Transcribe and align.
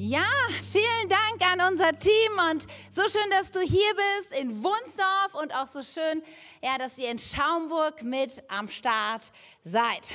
Ja, 0.00 0.28
vielen 0.70 1.08
Dank 1.08 1.44
an 1.44 1.72
unser 1.72 1.90
Team 1.98 2.30
und 2.52 2.68
so 2.92 3.02
schön, 3.08 3.28
dass 3.32 3.50
du 3.50 3.58
hier 3.58 3.92
bist 3.96 4.40
in 4.40 4.62
Wunsdorf 4.62 5.34
und 5.34 5.52
auch 5.52 5.66
so 5.66 5.82
schön, 5.82 6.22
ja, 6.62 6.78
dass 6.78 6.96
ihr 6.98 7.10
in 7.10 7.18
Schaumburg 7.18 8.04
mit 8.04 8.44
am 8.46 8.68
Start 8.68 9.32
seid. 9.64 10.14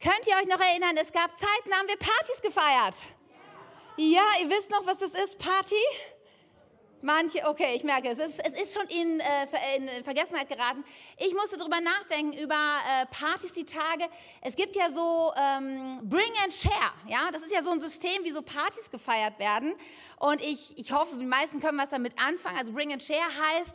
Könnt 0.00 0.26
ihr 0.26 0.34
euch 0.34 0.48
noch 0.48 0.58
erinnern, 0.58 0.96
es 1.00 1.12
gab 1.12 1.30
Zeiten, 1.38 1.72
haben 1.72 1.86
wir 1.86 1.96
Partys 1.98 2.42
gefeiert. 2.42 2.96
Ja, 3.96 4.24
ihr 4.42 4.50
wisst 4.50 4.70
noch, 4.70 4.84
was 4.86 4.98
das 4.98 5.12
ist, 5.12 5.38
Party? 5.38 5.76
Manche, 7.02 7.46
okay, 7.46 7.74
ich 7.74 7.84
merke, 7.84 8.08
es 8.08 8.18
ist, 8.18 8.40
es 8.40 8.62
ist 8.62 8.74
schon 8.74 8.86
in, 8.88 9.20
äh, 9.20 9.76
in, 9.76 10.04
Vergessenheit 10.04 10.48
geraten. 10.48 10.82
Ich 11.18 11.32
musste 11.34 11.58
darüber 11.58 11.80
nachdenken, 11.80 12.32
über 12.32 12.54
äh, 12.54 13.06
Partys 13.06 13.52
die 13.52 13.64
Tage. 13.64 14.04
Es 14.40 14.56
gibt 14.56 14.74
ja 14.76 14.90
so 14.90 15.32
ähm, 15.36 16.00
Bring 16.02 16.32
and 16.42 16.54
Share, 16.54 16.92
ja, 17.06 17.30
das 17.32 17.42
ist 17.42 17.52
ja 17.52 17.62
so 17.62 17.70
ein 17.70 17.80
System, 17.80 18.24
wie 18.24 18.30
so 18.30 18.40
Partys 18.40 18.90
gefeiert 18.90 19.38
werden. 19.38 19.74
Und 20.18 20.40
ich, 20.40 20.76
ich 20.78 20.92
hoffe, 20.92 21.16
die 21.16 21.26
meisten 21.26 21.60
können 21.60 21.78
was 21.78 21.90
damit 21.90 22.14
anfangen. 22.18 22.56
Also 22.58 22.72
Bring 22.72 22.92
and 22.92 23.02
Share 23.02 23.18
heißt, 23.20 23.74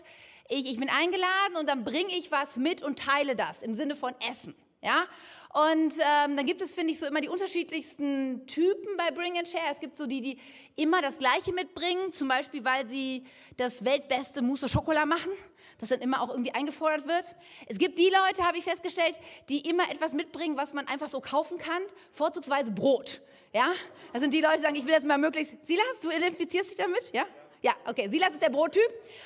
ich, 0.49 0.71
ich 0.71 0.79
bin 0.79 0.90
eingeladen 0.90 1.57
und 1.59 1.70
dann 1.70 1.84
bringe 1.84 2.13
ich 2.15 2.31
was 2.31 2.57
mit 2.57 2.81
und 2.81 2.98
teile 2.98 3.35
das 3.35 3.62
im 3.62 3.76
Sinne 3.76 3.95
von 3.95 4.13
Essen, 4.29 4.55
ja. 4.81 5.05
Und 5.54 5.94
ähm, 6.00 6.38
dann 6.38 6.46
gibt 6.46 6.62
es, 6.62 6.73
finde 6.73 6.94
ich, 6.94 7.00
so 7.00 7.08
immer 7.08 7.20
die 7.20 7.28
unterschiedlichsten 7.28 8.48
Typen 8.48 8.96
bei 8.98 9.12
Bring 9.12 9.38
and 9.38 9.48
Share. 9.48 9.66
Es 9.72 9.80
gibt 9.80 9.98
so 9.98 10.05
die, 10.05 10.22
die 10.22 10.38
immer 10.76 11.02
das 11.02 11.18
Gleiche 11.18 11.52
mitbringen, 11.54 12.14
zum 12.14 12.30
Beispiel, 12.30 12.64
weil 12.64 12.88
sie 12.88 13.26
das 13.58 13.84
weltbeste 13.84 14.41
Mousse 14.41 14.68
au 14.68 14.70
Chocolat 14.70 15.05
machen, 15.05 15.32
das 15.80 15.90
dann 15.90 16.00
immer 16.00 16.22
auch 16.22 16.30
irgendwie 16.30 16.52
eingefordert 16.54 17.05
wird. 17.05 17.36
Es 17.68 17.77
gibt 17.77 18.00
die 18.00 18.10
Leute, 18.10 18.48
habe 18.48 18.60
ich 18.60 18.64
festgestellt, 18.64 19.20
die 19.50 19.68
immer 19.68 19.90
etwas 19.91 20.14
mitbringen, 20.14 20.55
was 20.55 20.74
man 20.74 20.88
einfach 20.88 21.10
so 21.10 21.20
kaufen 21.20 21.58
kann, 21.58 21.82
vorzugsweise 22.12 22.72
Brot. 22.72 23.20
Ja, 23.54 23.74
das 24.13 24.22
sind 24.22 24.34
die 24.34 24.40
Leute, 24.40 24.58
die 24.58 24.63
sagen, 24.63 24.76
ich 24.76 24.86
will 24.86 24.94
das 24.94 25.04
mal 25.04 25.18
möglichst. 25.18 25.55
Silas, 25.68 25.99
du 26.02 26.10
identifizierst 26.10 26.70
dich 26.70 26.77
damit? 26.77 27.12
Ja? 27.12 27.26
Ja, 27.63 27.73
okay, 27.85 28.09
Silas 28.09 28.34
ist 28.34 28.41
der 28.41 28.49
Brottyp. 28.49 28.81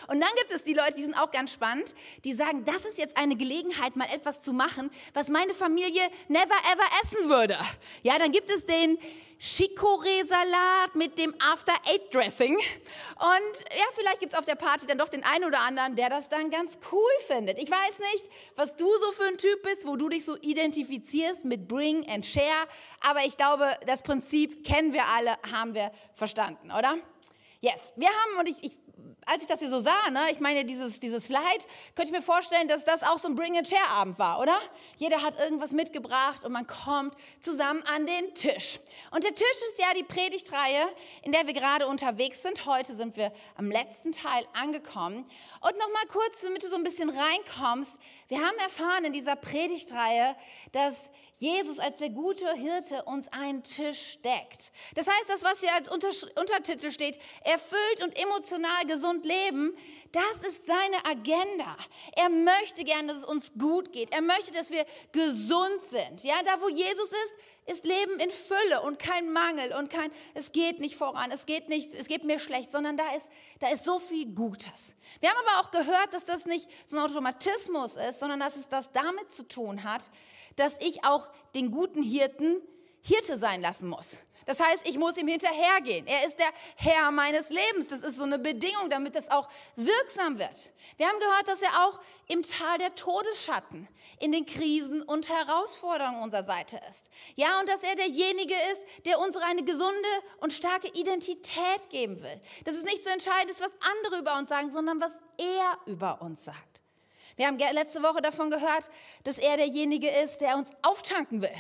Und 0.07 0.19
dann 0.19 0.29
gibt 0.37 0.51
es 0.51 0.61
die 0.61 0.73
Leute, 0.73 0.95
die 0.95 1.03
sind 1.03 1.17
auch 1.17 1.31
ganz 1.31 1.53
spannend, 1.53 1.95
die 2.25 2.33
sagen, 2.33 2.65
das 2.65 2.83
ist 2.83 2.97
jetzt 2.97 3.15
eine 3.15 3.37
Gelegenheit, 3.37 3.95
mal 3.95 4.09
etwas 4.13 4.41
zu 4.41 4.51
machen, 4.51 4.91
was 5.13 5.29
meine 5.29 5.53
Familie 5.53 6.01
never 6.27 6.43
ever 6.43 6.83
essen 7.01 7.29
würde. 7.29 7.57
Ja, 8.03 8.19
dann 8.19 8.33
gibt 8.33 8.49
es 8.49 8.65
den 8.65 8.97
Chicorée-Salat 9.39 10.95
mit 10.95 11.17
dem 11.17 11.33
After-Eight-Dressing. 11.39 12.55
Und 12.55 13.59
ja, 13.71 13.85
vielleicht 13.95 14.19
gibt 14.19 14.33
es 14.33 14.39
auf 14.39 14.43
der 14.43 14.55
Party 14.55 14.85
dann 14.85 14.97
doch 14.97 15.09
den 15.09 15.23
einen 15.23 15.45
oder 15.45 15.59
anderen, 15.61 15.95
der 15.95 16.09
das 16.09 16.27
dann 16.27 16.49
ganz 16.49 16.77
cool 16.91 17.11
findet. 17.27 17.57
Ich 17.57 17.71
weiß 17.71 17.99
nicht, 18.13 18.29
was 18.57 18.75
du 18.75 18.91
so 18.97 19.13
für 19.13 19.27
ein 19.27 19.37
Typ 19.37 19.63
bist, 19.63 19.87
wo 19.87 19.95
du 19.95 20.09
dich 20.09 20.25
so 20.25 20.35
identifizierst 20.35 21.45
mit 21.45 21.69
Bring 21.69 22.05
and 22.09 22.25
Share. 22.25 22.67
Aber 22.99 23.23
ich 23.25 23.37
glaube, 23.37 23.71
das 23.87 24.03
Prinzip 24.03 24.65
kennen 24.65 24.91
wir 24.91 25.05
alle, 25.15 25.37
haben 25.53 25.73
wir 25.73 25.91
verstanden, 26.13 26.71
oder? 26.71 26.97
Yes, 27.61 27.93
wir 27.95 28.09
haben, 28.09 28.39
und 28.39 28.49
ich, 28.49 28.63
ich 28.63 28.77
als 29.25 29.41
ich 29.41 29.47
das 29.47 29.59
hier 29.59 29.69
so 29.69 29.79
sah, 29.79 30.09
ne, 30.11 30.31
ich 30.31 30.39
meine, 30.39 30.65
dieses, 30.65 30.99
dieses 30.99 31.25
Slide, 31.25 31.41
könnte 31.95 32.11
ich 32.11 32.17
mir 32.17 32.21
vorstellen, 32.21 32.67
dass 32.67 32.85
das 32.85 33.03
auch 33.03 33.17
so 33.17 33.27
ein 33.27 33.35
Bring-a-Chair-Abend 33.35 34.19
war, 34.19 34.39
oder? 34.39 34.57
Jeder 34.97 35.21
hat 35.21 35.39
irgendwas 35.39 35.71
mitgebracht 35.71 36.43
und 36.43 36.51
man 36.51 36.67
kommt 36.67 37.15
zusammen 37.39 37.83
an 37.95 38.05
den 38.05 38.33
Tisch. 38.35 38.79
Und 39.11 39.23
der 39.23 39.33
Tisch 39.33 39.57
ist 39.71 39.79
ja 39.79 39.87
die 39.97 40.03
Predigtreihe, 40.03 40.87
in 41.23 41.31
der 41.31 41.47
wir 41.47 41.53
gerade 41.53 41.87
unterwegs 41.87 42.43
sind. 42.43 42.65
Heute 42.65 42.95
sind 42.95 43.17
wir 43.17 43.31
am 43.55 43.71
letzten 43.71 44.11
Teil 44.11 44.45
angekommen. 44.53 45.25
Und 45.61 45.77
nochmal 45.77 46.05
kurz, 46.11 46.41
damit 46.41 46.63
du 46.63 46.69
so 46.69 46.75
ein 46.75 46.83
bisschen 46.83 47.09
reinkommst. 47.09 47.97
Wir 48.27 48.39
haben 48.39 48.57
erfahren 48.59 49.05
in 49.05 49.13
dieser 49.13 49.35
Predigtreihe, 49.35 50.35
dass 50.71 51.09
Jesus 51.37 51.79
als 51.79 51.97
der 51.97 52.11
gute 52.11 52.51
Hirte 52.53 53.03
uns 53.03 53.27
einen 53.27 53.61
Tisch 53.61 54.19
deckt. 54.23 54.71
Das 54.95 55.05
heißt, 55.05 55.27
das, 55.27 55.43
was 55.43 55.59
hier 55.59 55.73
als 55.73 55.89
Untertitel 55.89 56.91
steht, 56.91 57.19
erfüllt 57.43 58.03
und 58.03 58.17
emotional 58.17 58.85
gesund 58.87 59.25
leben, 59.25 59.75
das 60.13 60.47
ist 60.47 60.65
seine 60.65 61.05
Agenda. 61.05 61.75
Er 62.15 62.29
möchte 62.29 62.85
gerne, 62.85 63.09
dass 63.09 63.17
es 63.17 63.25
uns 63.25 63.51
gut 63.59 63.91
geht. 63.91 64.13
Er 64.13 64.21
möchte, 64.21 64.53
dass 64.53 64.69
wir 64.69 64.85
gesund 65.11 65.81
sind. 65.89 66.23
Ja, 66.23 66.35
da 66.45 66.61
wo 66.61 66.69
Jesus 66.69 67.09
ist, 67.09 67.33
ist 67.65 67.85
Leben 67.85 68.19
in 68.19 68.29
Fülle 68.29 68.81
und 68.83 68.99
kein 68.99 69.31
Mangel 69.31 69.73
und 69.73 69.89
kein, 69.89 70.11
es 70.33 70.51
geht 70.51 70.79
nicht 70.79 70.95
voran, 70.95 71.31
es 71.31 71.45
geht 71.45 71.67
nicht, 71.67 71.93
es 71.93 72.07
geht 72.07 72.23
mir 72.23 72.39
schlecht, 72.39 72.71
sondern 72.71 72.95
da 72.95 73.03
ist, 73.15 73.27
da 73.59 73.69
ist 73.69 73.83
so 73.83 73.99
viel 73.99 74.27
Gutes. 74.27 74.95
Wir 75.19 75.29
haben 75.29 75.39
aber 75.39 75.65
auch 75.65 75.71
gehört, 75.71 76.13
dass 76.13 76.25
das 76.25 76.45
nicht 76.45 76.69
so 76.85 76.97
ein 76.97 77.03
Automatismus 77.03 77.95
ist, 77.95 78.19
sondern 78.19 78.39
dass 78.39 78.55
es 78.55 78.67
das 78.67 78.91
damit 78.91 79.31
zu 79.31 79.47
tun 79.47 79.83
hat, 79.83 80.11
dass 80.55 80.75
ich 80.79 81.03
auch 81.03 81.27
den 81.55 81.71
guten 81.71 82.03
Hirten 82.03 82.61
Hirte 83.01 83.37
sein 83.37 83.61
lassen 83.61 83.87
muss. 83.87 84.17
Das 84.45 84.59
heißt, 84.59 84.87
ich 84.87 84.97
muss 84.97 85.17
ihm 85.17 85.27
hinterhergehen. 85.27 86.05
Er 86.07 86.27
ist 86.27 86.37
der 86.37 86.49
Herr 86.75 87.11
meines 87.11 87.49
Lebens. 87.49 87.89
Das 87.89 88.01
ist 88.01 88.17
so 88.17 88.23
eine 88.23 88.37
Bedingung, 88.37 88.89
damit 88.89 89.15
es 89.15 89.29
auch 89.31 89.49
wirksam 89.75 90.37
wird. 90.37 90.71
Wir 90.97 91.07
haben 91.07 91.19
gehört, 91.19 91.47
dass 91.47 91.61
er 91.61 91.85
auch 91.85 91.99
im 92.27 92.43
Tal 92.43 92.77
der 92.77 92.93
Todesschatten, 92.95 93.87
in 94.19 94.31
den 94.31 94.45
Krisen 94.45 95.01
und 95.01 95.29
Herausforderungen 95.29 96.21
unserer 96.21 96.43
Seite 96.43 96.79
ist. 96.89 97.09
Ja, 97.35 97.59
und 97.59 97.69
dass 97.69 97.83
er 97.83 97.95
derjenige 97.95 98.53
ist, 98.71 99.05
der 99.05 99.19
uns 99.19 99.35
eine 99.37 99.63
gesunde 99.63 100.09
und 100.39 100.53
starke 100.53 100.87
Identität 100.89 101.89
geben 101.89 102.21
will. 102.21 102.41
Das 102.65 102.75
ist 102.75 102.85
nicht 102.85 103.03
so 103.03 103.09
entscheidend, 103.09 103.59
was 103.59 103.75
andere 104.01 104.21
über 104.21 104.37
uns 104.37 104.49
sagen, 104.49 104.71
sondern 104.71 105.01
was 105.01 105.13
er 105.37 105.77
über 105.91 106.21
uns 106.21 106.45
sagt. 106.45 106.81
Wir 107.35 107.47
haben 107.47 107.57
letzte 107.57 108.01
Woche 108.01 108.21
davon 108.21 108.49
gehört, 108.49 108.89
dass 109.23 109.37
er 109.37 109.57
derjenige 109.57 110.09
ist, 110.09 110.37
der 110.37 110.55
uns 110.55 110.69
auftanken 110.83 111.41
will 111.41 111.51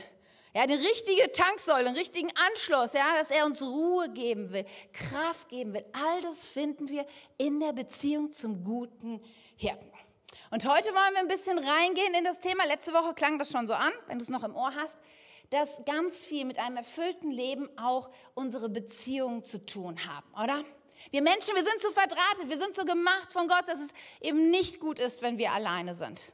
ja, 0.55 0.61
eine 0.61 0.79
richtige 0.79 1.33
Tanksäule, 1.33 1.87
einen 1.87 1.97
richtigen 1.97 2.31
Anschluss, 2.49 2.93
ja, 2.93 3.03
dass 3.19 3.29
er 3.29 3.45
uns 3.45 3.61
Ruhe 3.61 4.09
geben 4.09 4.53
will, 4.53 4.65
Kraft 4.93 5.49
geben 5.49 5.73
will. 5.73 5.83
All 5.91 6.21
das 6.21 6.45
finden 6.45 6.87
wir 6.87 7.05
in 7.37 7.59
der 7.59 7.73
Beziehung 7.73 8.31
zum 8.31 8.63
guten 8.63 9.21
Hirten. 9.57 9.91
Und 10.51 10.65
heute 10.65 10.93
wollen 10.93 11.13
wir 11.13 11.19
ein 11.19 11.27
bisschen 11.27 11.57
reingehen 11.59 12.13
in 12.13 12.23
das 12.23 12.39
Thema. 12.39 12.65
Letzte 12.67 12.93
Woche 12.93 13.13
klang 13.13 13.37
das 13.37 13.51
schon 13.51 13.67
so 13.67 13.73
an, 13.73 13.91
wenn 14.07 14.17
du 14.17 14.23
es 14.23 14.29
noch 14.29 14.43
im 14.43 14.55
Ohr 14.55 14.73
hast, 14.73 14.97
dass 15.49 15.83
ganz 15.85 16.23
viel 16.23 16.45
mit 16.45 16.57
einem 16.57 16.77
erfüllten 16.77 17.31
Leben 17.31 17.67
auch 17.77 18.09
unsere 18.33 18.69
Beziehungen 18.69 19.43
zu 19.43 19.65
tun 19.65 20.07
haben, 20.07 20.27
oder? 20.41 20.63
Wir 21.11 21.21
Menschen, 21.21 21.53
wir 21.53 21.65
sind 21.65 21.81
so 21.81 21.91
verdrahtet, 21.91 22.47
wir 22.47 22.57
sind 22.57 22.73
so 22.73 22.85
gemacht 22.85 23.33
von 23.33 23.49
Gott, 23.49 23.67
dass 23.67 23.81
es 23.81 23.89
eben 24.21 24.49
nicht 24.51 24.79
gut 24.79 24.99
ist, 24.99 25.21
wenn 25.21 25.37
wir 25.37 25.51
alleine 25.51 25.95
sind. 25.95 26.31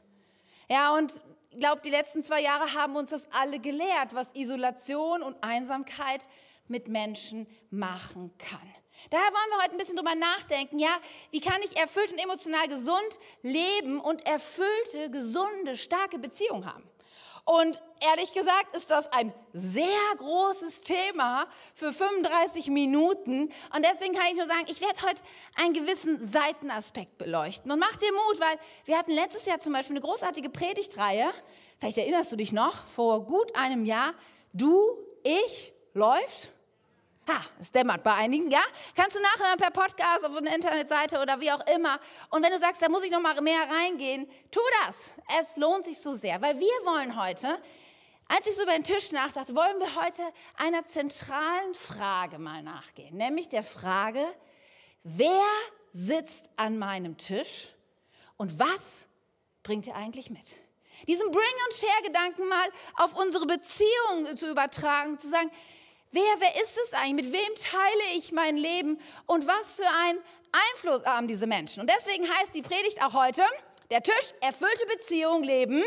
Ja, 0.70 0.94
und 0.94 1.22
glaube, 1.58 1.82
die 1.84 1.90
letzten 1.90 2.22
zwei 2.22 2.40
Jahre 2.40 2.74
haben 2.74 2.96
uns 2.96 3.10
das 3.10 3.28
alle 3.32 3.58
gelehrt, 3.58 4.12
was 4.12 4.26
Isolation 4.34 5.22
und 5.22 5.36
Einsamkeit 5.42 6.28
mit 6.68 6.88
Menschen 6.88 7.46
machen 7.70 8.32
kann. 8.38 8.74
Daher 9.10 9.26
wollen 9.26 9.50
wir 9.50 9.62
heute 9.62 9.72
ein 9.72 9.78
bisschen 9.78 9.96
drüber 9.96 10.14
nachdenken, 10.14 10.78
ja, 10.78 10.94
wie 11.30 11.40
kann 11.40 11.60
ich 11.64 11.76
erfüllt 11.76 12.12
und 12.12 12.18
emotional 12.18 12.68
gesund 12.68 13.18
leben 13.42 14.00
und 14.00 14.24
erfüllte, 14.26 15.10
gesunde, 15.10 15.76
starke 15.76 16.18
Beziehungen 16.18 16.66
haben? 16.66 16.84
Und 17.44 17.82
ehrlich 18.08 18.32
gesagt 18.34 18.74
ist 18.76 18.90
das 18.90 19.12
ein 19.12 19.32
sehr 19.52 19.86
großes 20.18 20.82
Thema 20.82 21.46
für 21.74 21.92
35 21.92 22.70
Minuten. 22.70 23.52
Und 23.74 23.84
deswegen 23.84 24.14
kann 24.14 24.28
ich 24.30 24.36
nur 24.36 24.46
sagen, 24.46 24.64
ich 24.68 24.80
werde 24.80 25.02
heute 25.02 25.22
einen 25.56 25.74
gewissen 25.74 26.24
Seitenaspekt 26.24 27.18
beleuchten. 27.18 27.70
Und 27.70 27.80
mach 27.80 27.96
dir 27.96 28.12
Mut, 28.12 28.40
weil 28.40 28.58
wir 28.84 28.96
hatten 28.96 29.12
letztes 29.12 29.46
Jahr 29.46 29.58
zum 29.58 29.72
Beispiel 29.72 29.96
eine 29.96 30.04
großartige 30.04 30.50
Predigtreihe. 30.50 31.26
Vielleicht 31.80 31.98
erinnerst 31.98 32.30
du 32.30 32.36
dich 32.36 32.52
noch, 32.52 32.86
vor 32.86 33.26
gut 33.26 33.54
einem 33.56 33.84
Jahr. 33.84 34.14
Du, 34.52 34.96
ich, 35.24 35.72
läuft. 35.94 36.50
Ha, 37.28 37.40
es 37.60 37.70
dämmert 37.70 38.02
bei 38.02 38.14
einigen, 38.14 38.50
ja? 38.50 38.62
Kannst 38.96 39.16
du 39.16 39.20
nachhören 39.20 39.56
per 39.56 39.70
Podcast 39.70 40.24
auf 40.24 40.36
einer 40.36 40.54
Internetseite 40.54 41.20
oder 41.20 41.40
wie 41.40 41.52
auch 41.52 41.64
immer. 41.68 41.98
Und 42.30 42.42
wenn 42.42 42.50
du 42.50 42.58
sagst, 42.58 42.82
da 42.82 42.88
muss 42.88 43.04
ich 43.04 43.12
noch 43.12 43.20
mal 43.20 43.40
mehr 43.40 43.62
reingehen, 43.70 44.28
tu 44.50 44.60
das. 44.84 44.96
Es 45.40 45.56
lohnt 45.56 45.84
sich 45.84 46.00
so 46.00 46.14
sehr, 46.14 46.42
weil 46.42 46.58
wir 46.58 46.66
wollen 46.84 47.20
heute, 47.20 47.60
als 48.26 48.46
ich 48.46 48.56
so 48.56 48.62
über 48.62 48.72
den 48.72 48.82
Tisch 48.82 49.12
nachdachte, 49.12 49.54
wollen 49.54 49.78
wir 49.78 50.02
heute 50.02 50.22
einer 50.56 50.84
zentralen 50.86 51.74
Frage 51.74 52.38
mal 52.38 52.62
nachgehen, 52.62 53.14
nämlich 53.16 53.48
der 53.48 53.62
Frage, 53.62 54.26
wer 55.04 55.44
sitzt 55.92 56.48
an 56.56 56.78
meinem 56.78 57.18
Tisch 57.18 57.68
und 58.36 58.58
was 58.58 59.06
bringt 59.62 59.86
er 59.86 59.94
eigentlich 59.94 60.30
mit? 60.30 60.56
Diesen 61.06 61.30
Bring- 61.30 61.66
und 61.68 61.74
Share-Gedanken 61.76 62.48
mal 62.48 62.68
auf 62.96 63.14
unsere 63.14 63.46
Beziehung 63.46 64.36
zu 64.36 64.50
übertragen, 64.50 65.18
zu 65.18 65.28
sagen, 65.28 65.50
Wer, 66.12 66.22
wer 66.38 66.62
ist 66.62 66.78
es 66.84 66.92
eigentlich? 66.92 67.24
Mit 67.24 67.32
wem 67.32 67.54
teile 67.56 68.16
ich 68.18 68.32
mein 68.32 68.56
Leben? 68.56 68.98
Und 69.26 69.46
was 69.46 69.76
für 69.76 69.88
einen 70.04 70.18
Einfluss 70.70 71.04
haben 71.06 71.26
diese 71.26 71.46
Menschen? 71.46 71.80
Und 71.80 71.90
deswegen 71.90 72.28
heißt 72.28 72.54
die 72.54 72.60
Predigt 72.60 73.02
auch 73.02 73.14
heute, 73.14 73.42
der 73.90 74.02
Tisch, 74.02 74.34
erfüllte 74.42 74.84
Beziehung 74.94 75.42
leben, 75.42 75.82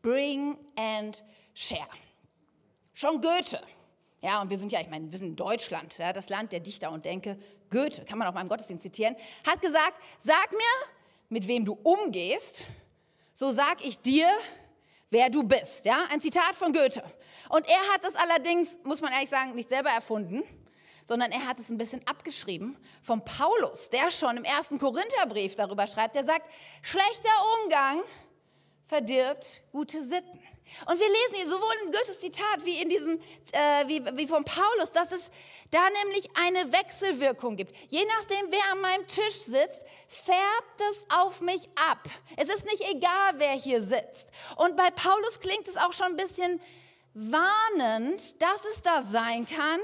bring 0.00 0.56
and 0.76 1.22
share. 1.54 1.86
Schon 2.94 3.20
Goethe, 3.20 3.60
ja, 4.22 4.40
und 4.40 4.48
wir 4.50 4.56
sind 4.56 4.72
ja, 4.72 4.80
ich 4.80 4.88
meine, 4.88 5.10
wir 5.10 5.18
sind 5.18 5.28
in 5.28 5.36
Deutschland, 5.36 5.98
ja, 5.98 6.12
das 6.12 6.28
Land 6.28 6.52
der 6.52 6.60
Dichter 6.60 6.90
und 6.90 7.04
Denke. 7.04 7.38
Goethe, 7.70 8.04
kann 8.04 8.18
man 8.18 8.28
auch 8.28 8.32
mal 8.32 8.40
im 8.40 8.48
Gottesdienst 8.48 8.84
zitieren, 8.84 9.16
hat 9.46 9.60
gesagt, 9.60 9.94
sag 10.18 10.52
mir, 10.52 10.88
mit 11.28 11.46
wem 11.48 11.64
du 11.64 11.78
umgehst, 11.82 12.64
so 13.34 13.50
sag 13.50 13.84
ich 13.84 13.98
dir, 13.98 14.28
wer 15.12 15.30
du 15.30 15.44
bist. 15.44 15.84
Ja? 15.84 16.06
Ein 16.10 16.20
Zitat 16.20 16.54
von 16.54 16.72
Goethe. 16.72 17.02
Und 17.48 17.68
er 17.68 17.94
hat 17.94 18.02
das 18.02 18.14
allerdings, 18.16 18.78
muss 18.82 19.00
man 19.00 19.12
ehrlich 19.12 19.30
sagen, 19.30 19.54
nicht 19.54 19.68
selber 19.68 19.90
erfunden, 19.90 20.42
sondern 21.04 21.30
er 21.30 21.46
hat 21.46 21.58
es 21.58 21.68
ein 21.70 21.78
bisschen 21.78 22.00
abgeschrieben 22.06 22.76
vom 23.02 23.24
Paulus, 23.24 23.90
der 23.90 24.10
schon 24.10 24.36
im 24.36 24.44
ersten 24.44 24.78
Korintherbrief 24.78 25.54
darüber 25.54 25.86
schreibt. 25.86 26.14
Der 26.14 26.24
sagt, 26.24 26.50
schlechter 26.80 27.30
Umgang 27.62 28.02
verdirbt 28.86 29.62
gute 29.70 30.02
Sitten. 30.02 30.41
Und 30.86 30.98
wir 30.98 31.06
lesen 31.08 31.34
hier 31.34 31.48
sowohl 31.48 31.74
in 31.84 31.92
Goethes 31.92 32.20
Zitat 32.20 32.64
wie 32.64 32.80
in 32.80 32.88
diesem, 32.88 33.20
äh, 33.52 33.86
wie, 33.86 34.04
wie 34.16 34.26
von 34.26 34.44
Paulus, 34.44 34.92
dass 34.92 35.12
es 35.12 35.30
da 35.70 35.80
nämlich 36.04 36.28
eine 36.34 36.72
Wechselwirkung 36.72 37.56
gibt. 37.56 37.74
Je 37.88 38.04
nachdem, 38.04 38.50
wer 38.50 38.72
an 38.72 38.80
meinem 38.80 39.06
Tisch 39.06 39.40
sitzt, 39.42 39.80
färbt 40.08 40.80
es 40.90 41.04
auf 41.10 41.40
mich 41.40 41.68
ab. 41.74 42.08
Es 42.36 42.48
ist 42.48 42.64
nicht 42.64 42.82
egal, 42.90 43.34
wer 43.36 43.52
hier 43.52 43.82
sitzt. 43.82 44.28
Und 44.56 44.76
bei 44.76 44.90
Paulus 44.90 45.40
klingt 45.40 45.68
es 45.68 45.76
auch 45.76 45.92
schon 45.92 46.06
ein 46.06 46.16
bisschen 46.16 46.60
warnend, 47.14 48.40
dass 48.40 48.64
es 48.74 48.82
da 48.82 49.02
sein 49.02 49.46
kann, 49.46 49.80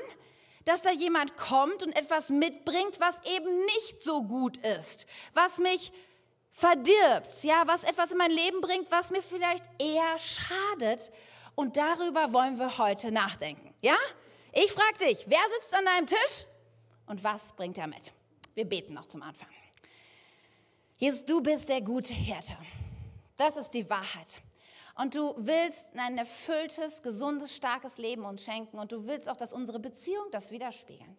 dass 0.65 0.83
da 0.83 0.91
jemand 0.91 1.37
kommt 1.37 1.83
und 1.83 1.97
etwas 1.97 2.29
mitbringt, 2.29 3.01
was 3.01 3.19
eben 3.25 3.65
nicht 3.65 4.03
so 4.03 4.23
gut 4.23 4.59
ist, 4.59 5.07
was 5.33 5.59
mich 5.59 5.93
verdirbt, 6.59 7.45
ja, 7.45 7.63
was 7.67 7.85
etwas 7.85 8.11
in 8.11 8.19
mein 8.19 8.33
Leben 8.33 8.61
bringt, 8.61 8.91
was 8.91 9.11
mir 9.11 9.23
vielleicht 9.23 9.65
eher 9.79 10.19
schadet. 10.19 11.13
Und 11.55 11.77
darüber 11.77 12.33
wollen 12.33 12.59
wir 12.59 12.79
heute 12.79 13.13
nachdenken, 13.13 13.75
ja? 13.81 13.97
Ich 14.53 14.73
frage 14.73 15.07
dich, 15.07 15.25
wer 15.29 15.39
sitzt 15.55 15.75
an 15.75 15.85
deinem 15.85 16.07
Tisch 16.07 16.47
und 17.07 17.23
was 17.23 17.53
bringt 17.53 17.79
er 17.79 17.87
mit? 17.87 18.13
Wir 18.55 18.65
beten 18.65 18.95
noch 18.95 19.07
zum 19.07 19.23
Anfang. 19.23 19.49
Jesus, 20.99 21.25
du 21.25 21.41
bist 21.41 21.69
der 21.69 21.81
gute 21.81 22.13
Hirte. 22.13 22.57
Das 23.37 23.57
ist 23.57 23.71
die 23.71 23.89
Wahrheit. 23.89 24.41
Und 24.97 25.15
du 25.15 25.35
willst 25.37 25.87
ein 25.97 26.19
erfülltes, 26.19 27.03
gesundes, 27.03 27.55
starkes 27.55 27.99
Leben 27.99 28.25
uns 28.25 28.43
schenken. 28.43 28.81
Und 28.81 28.91
du 28.91 29.07
willst 29.07 29.29
auch, 29.29 29.37
dass 29.37 29.53
unsere 29.53 29.79
Beziehung 29.79 30.25
das 30.33 30.51
widerspiegeln. 30.51 31.17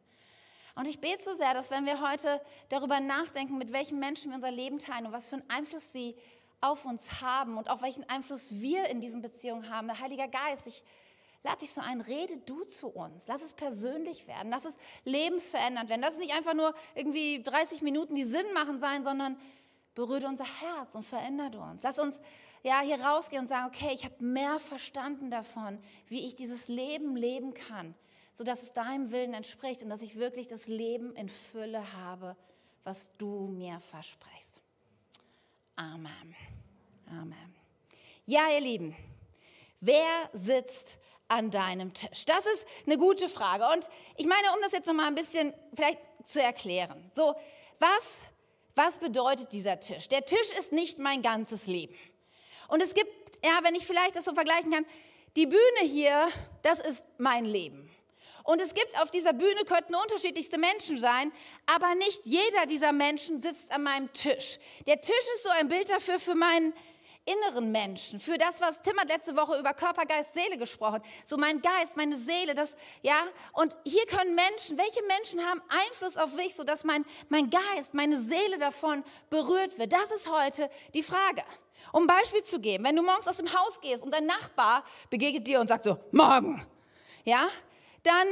Und 0.75 0.87
ich 0.87 0.99
bete 0.99 1.23
so 1.23 1.35
sehr, 1.35 1.53
dass 1.53 1.71
wenn 1.71 1.85
wir 1.85 2.01
heute 2.01 2.41
darüber 2.69 2.99
nachdenken, 2.99 3.57
mit 3.57 3.73
welchen 3.73 3.99
Menschen 3.99 4.31
wir 4.31 4.35
unser 4.35 4.51
Leben 4.51 4.79
teilen 4.79 5.07
und 5.07 5.11
was 5.11 5.29
für 5.29 5.37
einen 5.37 5.49
Einfluss 5.49 5.91
sie 5.91 6.15
auf 6.61 6.85
uns 6.85 7.21
haben 7.21 7.57
und 7.57 7.69
auch 7.69 7.81
welchen 7.81 8.07
Einfluss 8.09 8.59
wir 8.59 8.87
in 8.87 9.01
diesen 9.01 9.21
Beziehungen 9.21 9.69
haben, 9.69 9.87
der 9.87 9.99
Heilige 9.99 10.27
Geist, 10.27 10.67
ich 10.67 10.83
lade 11.43 11.59
dich 11.59 11.71
so 11.71 11.81
ein, 11.81 12.01
rede 12.01 12.37
du 12.39 12.63
zu 12.65 12.87
uns. 12.87 13.27
Lass 13.27 13.41
es 13.41 13.53
persönlich 13.53 14.27
werden, 14.27 14.49
lass 14.49 14.65
es 14.65 14.77
lebensverändernd 15.05 15.89
werden. 15.89 16.01
Lass 16.01 16.13
es 16.13 16.19
nicht 16.19 16.33
einfach 16.33 16.53
nur 16.53 16.73
irgendwie 16.95 17.41
30 17.43 17.81
Minuten, 17.81 18.15
die 18.15 18.25
Sinn 18.25 18.45
machen 18.53 18.79
sein, 18.79 19.03
sondern 19.03 19.37
berühre 19.95 20.27
unser 20.27 20.45
Herz 20.45 20.95
und 20.95 21.03
verändere 21.03 21.61
uns. 21.61 21.83
Lass 21.83 21.99
uns 21.99 22.21
ja 22.63 22.81
hier 22.81 23.01
rausgehen 23.01 23.43
und 23.43 23.47
sagen, 23.47 23.67
okay, 23.67 23.91
ich 23.93 24.03
habe 24.03 24.23
mehr 24.23 24.59
verstanden 24.59 25.31
davon, 25.31 25.79
wie 26.07 26.25
ich 26.25 26.35
dieses 26.35 26.67
Leben 26.67 27.15
leben 27.15 27.53
kann 27.53 27.95
sodass 28.39 28.63
es 28.63 28.71
deinem 28.71 29.11
Willen 29.11 29.33
entspricht 29.33 29.83
und 29.83 29.89
dass 29.89 30.01
ich 30.01 30.15
wirklich 30.15 30.47
das 30.47 30.67
Leben 30.67 31.13
in 31.17 31.27
Fülle 31.27 31.83
habe, 31.97 32.37
was 32.85 33.09
du 33.17 33.47
mir 33.47 33.81
versprichst. 33.81 34.61
Amen. 35.75 36.33
Amen. 37.09 37.55
Ja, 38.25 38.47
ihr 38.53 38.61
Lieben, 38.61 38.95
wer 39.81 40.29
sitzt 40.31 40.99
an 41.27 41.51
deinem 41.51 41.93
Tisch? 41.93 42.23
Das 42.23 42.45
ist 42.45 42.65
eine 42.85 42.97
gute 42.97 43.27
Frage. 43.27 43.67
Und 43.73 43.89
ich 44.15 44.25
meine, 44.25 44.53
um 44.55 44.61
das 44.61 44.71
jetzt 44.71 44.87
noch 44.87 44.93
mal 44.93 45.07
ein 45.07 45.15
bisschen 45.15 45.53
vielleicht 45.73 45.99
zu 46.23 46.41
erklären. 46.41 47.11
So, 47.13 47.35
was, 47.79 48.21
was 48.73 48.99
bedeutet 48.99 49.51
dieser 49.51 49.81
Tisch? 49.81 50.07
Der 50.07 50.23
Tisch 50.23 50.53
ist 50.57 50.71
nicht 50.71 50.97
mein 50.99 51.21
ganzes 51.21 51.67
Leben. 51.67 51.97
Und 52.69 52.81
es 52.81 52.93
gibt, 52.93 53.11
ja, 53.43 53.59
wenn 53.63 53.75
ich 53.75 53.85
vielleicht 53.85 54.15
das 54.15 54.23
so 54.23 54.33
vergleichen 54.33 54.71
kann, 54.71 54.85
die 55.35 55.45
Bühne 55.45 55.81
hier, 55.81 56.29
das 56.61 56.79
ist 56.79 57.03
mein 57.17 57.43
Leben. 57.43 57.88
Und 58.43 58.61
es 58.61 58.73
gibt 58.73 58.99
auf 59.01 59.11
dieser 59.11 59.33
Bühne, 59.33 59.63
könnten 59.65 59.95
unterschiedlichste 59.95 60.57
Menschen 60.57 60.97
sein, 60.97 61.31
aber 61.65 61.95
nicht 61.95 62.25
jeder 62.25 62.65
dieser 62.67 62.91
Menschen 62.91 63.41
sitzt 63.41 63.71
an 63.71 63.83
meinem 63.83 64.11
Tisch. 64.13 64.59
Der 64.87 65.01
Tisch 65.01 65.15
ist 65.35 65.43
so 65.43 65.49
ein 65.49 65.67
Bild 65.67 65.89
dafür, 65.89 66.19
für 66.19 66.35
meinen 66.35 66.73
inneren 67.25 67.71
Menschen, 67.71 68.19
für 68.19 68.37
das, 68.37 68.59
was 68.61 68.81
Tim 68.81 68.97
hat 68.97 69.09
letzte 69.09 69.35
Woche 69.35 69.59
über 69.59 69.73
Körper, 69.73 70.05
Geist, 70.05 70.33
Seele 70.33 70.57
gesprochen. 70.57 71.01
So 71.25 71.37
mein 71.37 71.61
Geist, 71.61 71.95
meine 71.95 72.17
Seele, 72.17 72.55
das, 72.55 72.75
ja. 73.01 73.17
Und 73.53 73.77
hier 73.83 74.05
können 74.05 74.35
Menschen, 74.35 74.77
welche 74.77 75.01
Menschen 75.03 75.45
haben 75.45 75.61
Einfluss 75.69 76.17
auf 76.17 76.33
mich, 76.35 76.55
sodass 76.55 76.83
mein, 76.83 77.05
mein 77.29 77.49
Geist, 77.49 77.93
meine 77.93 78.19
Seele 78.19 78.57
davon 78.57 79.03
berührt 79.29 79.77
wird? 79.77 79.93
Das 79.93 80.11
ist 80.11 80.31
heute 80.31 80.69
die 80.93 81.03
Frage. 81.03 81.43
Um 81.91 82.03
ein 82.03 82.07
Beispiel 82.07 82.43
zu 82.43 82.59
geben, 82.59 82.83
wenn 82.83 82.95
du 82.95 83.03
morgens 83.03 83.27
aus 83.27 83.37
dem 83.37 83.51
Haus 83.53 83.79
gehst 83.81 84.03
und 84.03 84.11
dein 84.11 84.25
Nachbar 84.25 84.83
begegnet 85.09 85.47
dir 85.47 85.59
und 85.61 85.67
sagt 85.67 85.85
so, 85.85 85.97
morgen, 86.11 86.65
ja, 87.23 87.47
dann 88.03 88.27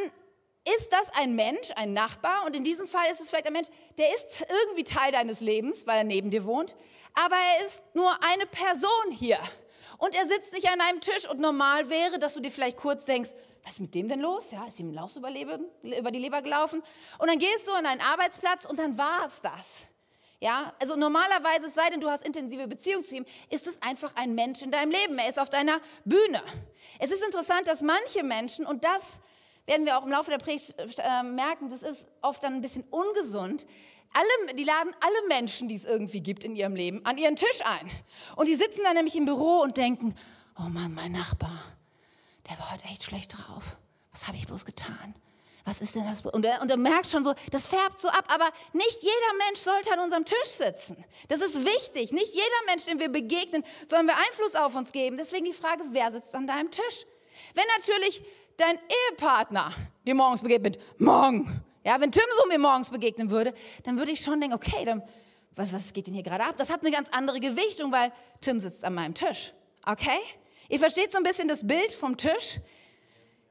ist 0.76 0.92
das 0.92 1.10
ein 1.14 1.36
Mensch, 1.36 1.72
ein 1.76 1.94
Nachbar, 1.94 2.46
und 2.46 2.56
in 2.56 2.64
diesem 2.64 2.88
Fall 2.88 3.06
ist 3.12 3.22
es 3.22 3.30
vielleicht 3.30 3.48
ein 3.48 3.54
Mensch, 3.54 3.70
der 3.98 4.14
ist 4.16 4.46
irgendwie 4.64 4.84
Teil 4.84 5.12
deines 5.12 5.40
Lebens, 5.40 5.88
weil 5.88 6.00
er 6.00 6.04
neben 6.04 6.30
dir 6.30 6.44
wohnt, 6.44 6.76
aber 7.14 7.36
er 7.36 7.66
ist 7.66 7.84
nur 7.94 8.12
eine 8.32 8.46
Person 8.46 9.12
hier. 9.12 9.40
Und 9.98 10.14
er 10.14 10.28
sitzt 10.28 10.54
nicht 10.54 10.70
an 10.70 10.82
einem 10.82 11.02
Tisch 11.02 11.28
und 11.30 11.40
normal 11.40 11.90
wäre, 11.90 12.20
dass 12.20 12.34
du 12.34 12.42
dir 12.42 12.52
vielleicht 12.52 12.78
kurz 12.78 13.06
denkst, 13.06 13.32
was 13.64 13.74
ist 13.74 13.80
mit 13.80 13.96
dem 13.96 14.08
denn 14.08 14.20
los? 14.20 14.52
Ja, 14.52 14.66
ist 14.66 14.80
ihm 14.80 14.94
Laus 14.94 15.16
über, 15.16 15.30
über 15.30 16.12
die 16.12 16.20
Leber 16.20 16.42
gelaufen? 16.42 16.82
Und 17.18 17.30
dann 17.30 17.40
gehst 17.40 17.68
du 17.68 17.72
an 17.72 17.86
einen 17.86 18.02
Arbeitsplatz 18.02 18.66
und 18.66 18.78
dann 18.80 18.98
war 18.98 19.26
es 19.26 19.42
das. 19.42 19.88
Ja, 20.40 20.74
also 20.80 20.96
normalerweise, 20.96 21.66
es 21.66 21.74
sei 21.74 21.90
denn, 21.90 22.00
du 22.00 22.10
hast 22.10 22.26
intensive 22.26 22.68
Beziehung 22.68 23.04
zu 23.04 23.16
ihm, 23.16 23.26
ist 23.50 23.66
es 23.66 23.82
einfach 23.82 24.16
ein 24.16 24.36
Mensch 24.36 24.62
in 24.62 24.72
deinem 24.72 24.92
Leben. 24.92 25.18
Er 25.18 25.30
ist 25.30 25.40
auf 25.40 25.50
deiner 25.50 25.80
Bühne. 26.06 26.44
Es 27.00 27.10
ist 27.10 27.24
interessant, 27.26 27.68
dass 27.68 27.82
manche 27.82 28.24
Menschen, 28.24 28.66
und 28.66 28.84
das 28.84 29.20
werden 29.68 29.86
wir 29.86 29.98
auch 29.98 30.06
im 30.06 30.12
Laufe 30.12 30.32
der 30.32 30.40
Predigt 30.40 30.74
äh, 30.80 31.24
merken, 31.24 31.70
das 31.70 31.84
ist 31.84 32.08
oft 32.22 32.42
dann 32.42 32.54
ein 32.54 32.62
bisschen 32.62 32.84
ungesund. 32.90 33.68
Alle, 34.14 34.56
die 34.56 34.64
laden 34.64 34.96
alle 35.02 35.28
Menschen, 35.28 35.68
die 35.68 35.76
es 35.76 35.86
irgendwie 35.86 36.22
gibt 36.22 36.44
in 36.44 36.56
ihrem 36.56 36.76
Leben, 36.76 37.06
an 37.06 37.18
ihren 37.18 37.36
Tisch 37.36 37.60
ein. 37.66 37.92
Und 38.36 38.48
die 38.48 38.56
sitzen 38.56 38.82
dann 38.84 38.96
nämlich 38.96 39.16
im 39.16 39.26
Büro 39.26 39.60
und 39.62 39.78
denken, 39.78 40.16
oh 40.58 40.70
Mann, 40.70 40.94
mein 40.94 41.12
Nachbar, 41.12 41.60
der 42.50 42.58
war 42.58 42.72
heute 42.72 42.86
echt 42.86 43.04
schlecht 43.04 43.38
drauf. 43.38 43.76
Was 44.12 44.28
habe 44.28 44.38
ich 44.38 44.48
bloß 44.48 44.66
getan? 44.66 45.14
Was 45.66 45.82
ist 45.82 45.96
denn 45.96 46.06
das? 46.06 46.22
Und 46.22 46.46
er, 46.46 46.62
und 46.62 46.72
er 46.72 46.78
merkt 46.78 47.08
schon 47.08 47.26
so, 47.26 47.34
das 47.52 47.68
färbt 47.68 48.00
so 48.00 48.08
ab. 48.08 48.24
Aber 48.34 48.50
nicht 48.72 49.04
jeder 49.04 49.46
Mensch 49.46 49.60
sollte 49.60 49.92
an 49.92 50.00
unserem 50.00 50.24
Tisch 50.24 50.48
sitzen. 50.48 51.04
Das 51.28 51.42
ist 51.42 51.66
wichtig. 51.66 52.14
Nicht 52.14 52.34
jeder 52.34 52.46
Mensch, 52.68 52.86
dem 52.86 53.00
wir 53.00 53.10
begegnen, 53.10 53.66
sollen 53.86 54.08
wir 54.08 54.16
Einfluss 54.16 54.56
auf 54.56 54.76
uns 54.76 54.94
geben. 54.94 55.18
Deswegen 55.18 55.44
die 55.44 55.52
Frage, 55.52 55.84
wer 55.92 56.10
sitzt 56.14 56.34
an 56.34 56.48
deinem 56.48 56.72
Tisch? 56.72 57.06
Wenn 57.54 57.66
natürlich 57.78 58.24
dein 58.58 58.78
Ehepartner 59.10 59.72
dir 60.06 60.16
morgens 60.16 60.42
begegnet, 60.42 60.80
morgen, 61.00 61.64
ja, 61.84 62.00
wenn 62.02 62.12
Tim 62.12 62.26
so 62.42 62.48
mir 62.48 62.60
morgens 62.60 62.90
begegnen 62.90 63.30
würde, 63.30 63.54
dann 63.84 63.98
würde 63.98 64.12
ich 64.12 64.20
schon 64.20 64.42
denken, 64.42 64.56
okay, 64.56 64.84
dann, 64.84 65.02
was, 65.56 65.72
was 65.72 65.94
geht 65.94 66.08
denn 66.08 66.14
hier 66.14 66.24
gerade 66.24 66.44
ab? 66.44 66.56
Das 66.58 66.70
hat 66.70 66.82
eine 66.82 66.92
ganz 66.92 67.10
andere 67.10 67.40
Gewichtung, 67.40 67.92
weil 67.92 68.12
Tim 68.42 68.60
sitzt 68.60 68.84
an 68.84 68.94
meinem 68.94 69.14
Tisch. 69.14 69.54
Okay? 69.86 70.20
Ihr 70.70 70.80
versteht 70.80 71.12
so 71.12 71.18
ein 71.18 71.24
bisschen 71.24 71.48
das 71.48 71.66
Bild 71.66 71.92
vom 71.92 72.18
Tisch? 72.18 72.60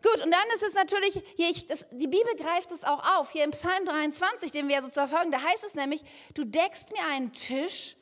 Gut, 0.02 0.24
und 0.24 0.30
dann 0.30 0.44
ist 0.54 0.62
es 0.62 0.74
natürlich, 0.74 1.22
hier, 1.36 1.50
ich, 1.50 1.66
das, 1.66 1.86
die 1.90 2.06
Bibel 2.06 2.34
greift 2.36 2.70
es 2.70 2.84
auch 2.84 3.18
auf. 3.18 3.30
Hier 3.30 3.44
im 3.44 3.52
Psalm 3.52 3.84
23, 3.86 4.52
den 4.52 4.68
wir 4.68 4.76
ja 4.76 4.82
so 4.82 4.88
zu 4.88 5.06
verfolgen, 5.06 5.32
da 5.32 5.40
heißt 5.40 5.64
es 5.64 5.74
nämlich, 5.74 6.02
du 6.34 6.44
deckst 6.44 6.92
mir 6.92 7.04
einen 7.12 7.32
Tisch 7.32 7.96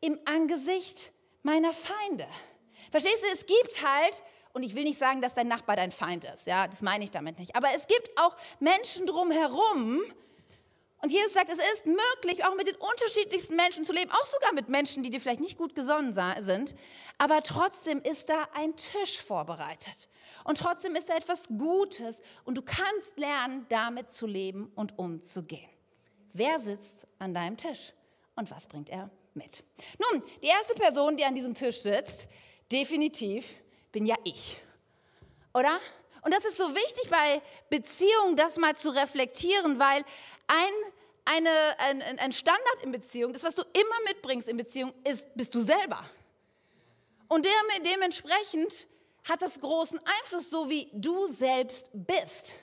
im 0.00 0.18
Angesicht 0.24 1.12
meiner 1.42 1.72
Feinde. 1.72 2.26
Verstehst 2.90 3.22
du, 3.22 3.32
es 3.32 3.46
gibt 3.46 3.82
halt 3.86 4.22
und 4.58 4.64
ich 4.64 4.74
will 4.74 4.82
nicht 4.82 4.98
sagen, 4.98 5.22
dass 5.22 5.34
dein 5.34 5.46
Nachbar 5.46 5.76
dein 5.76 5.92
Feind 5.92 6.24
ist. 6.24 6.48
Ja, 6.48 6.66
das 6.66 6.82
meine 6.82 7.04
ich 7.04 7.12
damit 7.12 7.38
nicht. 7.38 7.54
Aber 7.54 7.68
es 7.76 7.86
gibt 7.86 8.10
auch 8.18 8.34
Menschen 8.58 9.06
drumherum. 9.06 10.00
Und 11.00 11.12
Jesus 11.12 11.32
sagt, 11.32 11.48
es 11.48 11.60
ist 11.74 11.86
möglich, 11.86 12.44
auch 12.44 12.56
mit 12.56 12.66
den 12.66 12.74
unterschiedlichsten 12.74 13.54
Menschen 13.54 13.84
zu 13.84 13.92
leben, 13.92 14.10
auch 14.10 14.26
sogar 14.26 14.52
mit 14.54 14.68
Menschen, 14.68 15.04
die 15.04 15.10
dir 15.10 15.20
vielleicht 15.20 15.40
nicht 15.40 15.56
gut 15.56 15.76
gesonnen 15.76 16.12
sind. 16.40 16.74
Aber 17.18 17.40
trotzdem 17.44 18.02
ist 18.02 18.30
da 18.30 18.48
ein 18.52 18.74
Tisch 18.74 19.22
vorbereitet. 19.22 20.08
Und 20.42 20.58
trotzdem 20.58 20.96
ist 20.96 21.08
da 21.08 21.14
etwas 21.14 21.46
Gutes. 21.56 22.20
Und 22.44 22.58
du 22.58 22.62
kannst 22.62 23.16
lernen, 23.16 23.64
damit 23.68 24.10
zu 24.10 24.26
leben 24.26 24.72
und 24.74 24.98
umzugehen. 24.98 25.70
Wer 26.32 26.58
sitzt 26.58 27.06
an 27.20 27.32
deinem 27.32 27.56
Tisch? 27.56 27.92
Und 28.34 28.50
was 28.50 28.66
bringt 28.66 28.90
er 28.90 29.08
mit? 29.34 29.62
Nun, 30.00 30.20
die 30.42 30.48
erste 30.48 30.74
Person, 30.74 31.16
die 31.16 31.24
an 31.24 31.36
diesem 31.36 31.54
Tisch 31.54 31.80
sitzt, 31.80 32.26
definitiv 32.72 33.44
bin 33.92 34.06
ja 34.06 34.16
ich. 34.24 34.58
Oder? 35.54 35.80
Und 36.22 36.34
das 36.34 36.44
ist 36.44 36.56
so 36.56 36.74
wichtig 36.74 37.08
bei 37.10 37.40
Beziehungen, 37.70 38.36
das 38.36 38.56
mal 38.56 38.76
zu 38.76 38.90
reflektieren, 38.90 39.78
weil 39.78 40.04
ein, 40.46 40.92
eine, 41.24 41.50
ein, 41.78 42.18
ein 42.18 42.32
Standard 42.32 42.82
in 42.82 42.92
Beziehung, 42.92 43.32
das, 43.32 43.44
was 43.44 43.54
du 43.54 43.62
immer 43.62 44.00
mitbringst 44.06 44.48
in 44.48 44.56
Beziehung, 44.56 44.92
ist, 45.04 45.26
bist 45.34 45.54
du 45.54 45.60
selber. 45.60 46.04
Und 47.28 47.46
dementsprechend 47.84 48.88
hat 49.28 49.42
das 49.42 49.60
großen 49.60 49.98
Einfluss, 49.98 50.50
so 50.50 50.68
wie 50.70 50.88
du 50.92 51.28
selbst 51.28 51.88
bist. 51.92 52.54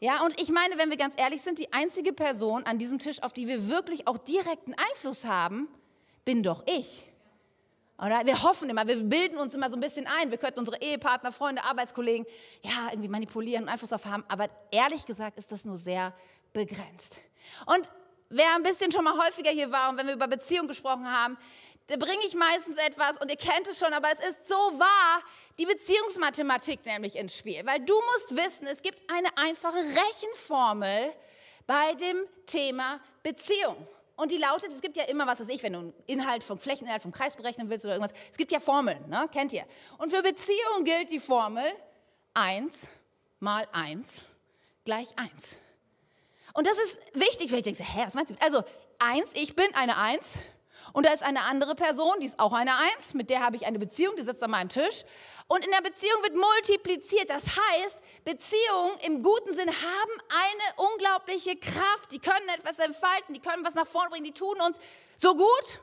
Ja, 0.00 0.22
und 0.22 0.38
ich 0.40 0.50
meine, 0.50 0.76
wenn 0.76 0.90
wir 0.90 0.98
ganz 0.98 1.14
ehrlich 1.16 1.40
sind, 1.40 1.58
die 1.58 1.72
einzige 1.72 2.12
Person 2.12 2.64
an 2.64 2.78
diesem 2.78 2.98
Tisch, 2.98 3.22
auf 3.22 3.32
die 3.32 3.48
wir 3.48 3.68
wirklich 3.68 4.06
auch 4.06 4.18
direkten 4.18 4.74
Einfluss 4.74 5.24
haben, 5.24 5.68
bin 6.24 6.42
doch 6.42 6.62
ich. 6.66 7.04
Oder 7.98 8.26
wir 8.26 8.42
hoffen 8.42 8.68
immer, 8.68 8.86
wir 8.86 8.96
bilden 9.04 9.38
uns 9.38 9.54
immer 9.54 9.70
so 9.70 9.76
ein 9.76 9.80
bisschen 9.80 10.06
ein, 10.20 10.30
wir 10.30 10.38
könnten 10.38 10.58
unsere 10.58 10.80
Ehepartner, 10.80 11.30
Freunde, 11.30 11.62
Arbeitskollegen 11.62 12.26
ja 12.62 12.88
irgendwie 12.90 13.08
manipulieren 13.08 13.64
und 13.64 13.68
Einfluss 13.68 13.92
auf 13.92 14.04
haben. 14.04 14.24
Aber 14.28 14.48
ehrlich 14.72 15.06
gesagt 15.06 15.38
ist 15.38 15.52
das 15.52 15.64
nur 15.64 15.76
sehr 15.76 16.12
begrenzt. 16.52 17.16
Und 17.66 17.90
wer 18.30 18.54
ein 18.56 18.64
bisschen 18.64 18.90
schon 18.90 19.04
mal 19.04 19.16
häufiger 19.24 19.50
hier 19.50 19.70
war 19.70 19.90
und 19.90 19.98
wenn 19.98 20.06
wir 20.08 20.14
über 20.14 20.26
Beziehung 20.26 20.66
gesprochen 20.66 21.08
haben, 21.08 21.38
da 21.86 21.96
bringe 21.96 22.24
ich 22.26 22.34
meistens 22.34 22.78
etwas 22.78 23.18
und 23.18 23.30
ihr 23.30 23.36
kennt 23.36 23.66
es 23.68 23.78
schon, 23.78 23.92
aber 23.92 24.08
es 24.10 24.20
ist 24.30 24.48
so 24.48 24.54
wahr, 24.54 25.22
die 25.58 25.66
Beziehungsmathematik 25.66 26.84
nämlich 26.86 27.16
ins 27.16 27.36
Spiel. 27.36 27.64
Weil 27.66 27.80
du 27.80 27.94
musst 27.94 28.34
wissen, 28.36 28.66
es 28.66 28.82
gibt 28.82 28.98
eine 29.12 29.28
einfache 29.36 29.76
Rechenformel 29.76 31.12
bei 31.66 31.92
dem 31.94 32.26
Thema 32.46 33.00
Beziehung. 33.22 33.86
Und 34.16 34.30
die 34.30 34.38
lautet, 34.38 34.70
es 34.70 34.80
gibt 34.80 34.96
ja 34.96 35.04
immer, 35.04 35.26
was 35.26 35.40
weiß 35.40 35.48
ich, 35.48 35.62
wenn 35.62 35.72
du 35.72 35.78
einen 35.80 35.94
Inhalt 36.06 36.44
vom 36.44 36.58
Flächeninhalt 36.58 37.02
vom 37.02 37.12
Kreis 37.12 37.36
berechnen 37.36 37.68
willst 37.68 37.84
oder 37.84 37.94
irgendwas, 37.94 38.16
es 38.30 38.36
gibt 38.36 38.52
ja 38.52 38.60
Formeln, 38.60 39.08
ne? 39.08 39.28
kennt 39.32 39.52
ihr. 39.52 39.64
Und 39.98 40.10
für 40.10 40.22
Beziehung 40.22 40.84
gilt 40.84 41.10
die 41.10 41.18
Formel 41.18 41.64
1 42.34 42.88
mal 43.40 43.66
1 43.72 44.22
gleich 44.84 45.08
1. 45.16 45.58
Und 46.52 46.66
das 46.66 46.78
ist 46.78 47.00
wichtig, 47.14 47.50
weil 47.50 47.58
ich 47.58 47.64
denke, 47.64 47.82
hä, 47.82 48.02
was 48.06 48.14
meinst 48.14 48.30
du? 48.30 48.36
Also 48.40 48.62
1, 49.00 49.30
ich 49.34 49.56
bin 49.56 49.66
eine 49.74 49.96
1 49.98 50.38
und 50.92 51.06
da 51.06 51.12
ist 51.12 51.22
eine 51.22 51.42
andere 51.42 51.74
Person, 51.74 52.14
die 52.20 52.26
ist 52.26 52.38
auch 52.38 52.52
eine 52.52 52.72
Eins, 52.76 53.14
mit 53.14 53.30
der 53.30 53.40
habe 53.40 53.56
ich 53.56 53.66
eine 53.66 53.78
Beziehung, 53.78 54.16
die 54.16 54.22
sitzt 54.22 54.42
an 54.42 54.50
meinem 54.50 54.68
Tisch. 54.68 55.04
Und 55.46 55.64
in 55.64 55.70
der 55.70 55.80
Beziehung 55.82 56.22
wird 56.22 56.34
multipliziert. 56.34 57.30
Das 57.30 57.44
heißt, 57.44 57.98
Beziehungen 58.24 58.98
im 59.04 59.22
guten 59.22 59.54
Sinn 59.54 59.68
haben 59.68 60.12
eine 60.28 60.88
unglaubliche 60.90 61.56
Kraft. 61.56 62.12
Die 62.12 62.18
können 62.18 62.48
etwas 62.56 62.78
entfalten, 62.78 63.34
die 63.34 63.40
können 63.40 63.64
was 63.64 63.74
nach 63.74 63.86
vorne 63.86 64.10
bringen, 64.10 64.24
die 64.24 64.32
tun 64.32 64.56
uns 64.66 64.78
so 65.16 65.34
gut 65.34 65.80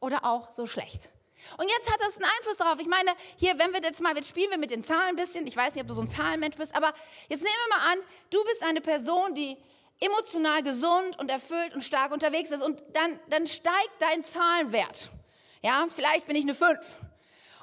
oder 0.00 0.24
auch 0.24 0.52
so 0.52 0.66
schlecht. 0.66 1.10
Und 1.58 1.68
jetzt 1.68 1.90
hat 1.90 2.00
das 2.00 2.16
einen 2.16 2.24
Einfluss 2.24 2.56
darauf. 2.56 2.78
Ich 2.80 2.86
meine, 2.86 3.10
hier, 3.36 3.58
wenn 3.58 3.72
wir 3.72 3.82
jetzt 3.82 4.00
mal, 4.00 4.16
jetzt 4.16 4.28
spielen 4.28 4.50
wir 4.50 4.58
mit 4.58 4.70
den 4.70 4.84
Zahlen 4.84 5.10
ein 5.10 5.16
bisschen. 5.16 5.46
Ich 5.46 5.56
weiß 5.56 5.74
nicht, 5.74 5.82
ob 5.82 5.88
du 5.88 5.94
so 5.94 6.00
ein 6.00 6.08
Zahlenmensch 6.08 6.56
bist, 6.56 6.74
aber 6.74 6.92
jetzt 7.28 7.42
nehmen 7.42 7.54
wir 7.68 7.76
mal 7.76 7.92
an, 7.92 7.98
du 8.30 8.42
bist 8.44 8.62
eine 8.62 8.80
Person, 8.80 9.34
die 9.34 9.56
emotional 10.04 10.62
gesund 10.62 11.18
und 11.18 11.30
erfüllt 11.30 11.74
und 11.74 11.82
stark 11.82 12.12
unterwegs 12.12 12.50
ist 12.50 12.62
und 12.62 12.82
dann, 12.92 13.18
dann 13.28 13.46
steigt 13.46 13.90
dein 14.00 14.24
Zahlenwert. 14.24 15.10
Ja, 15.62 15.86
vielleicht 15.88 16.26
bin 16.26 16.36
ich 16.36 16.44
eine 16.44 16.54
5. 16.54 16.78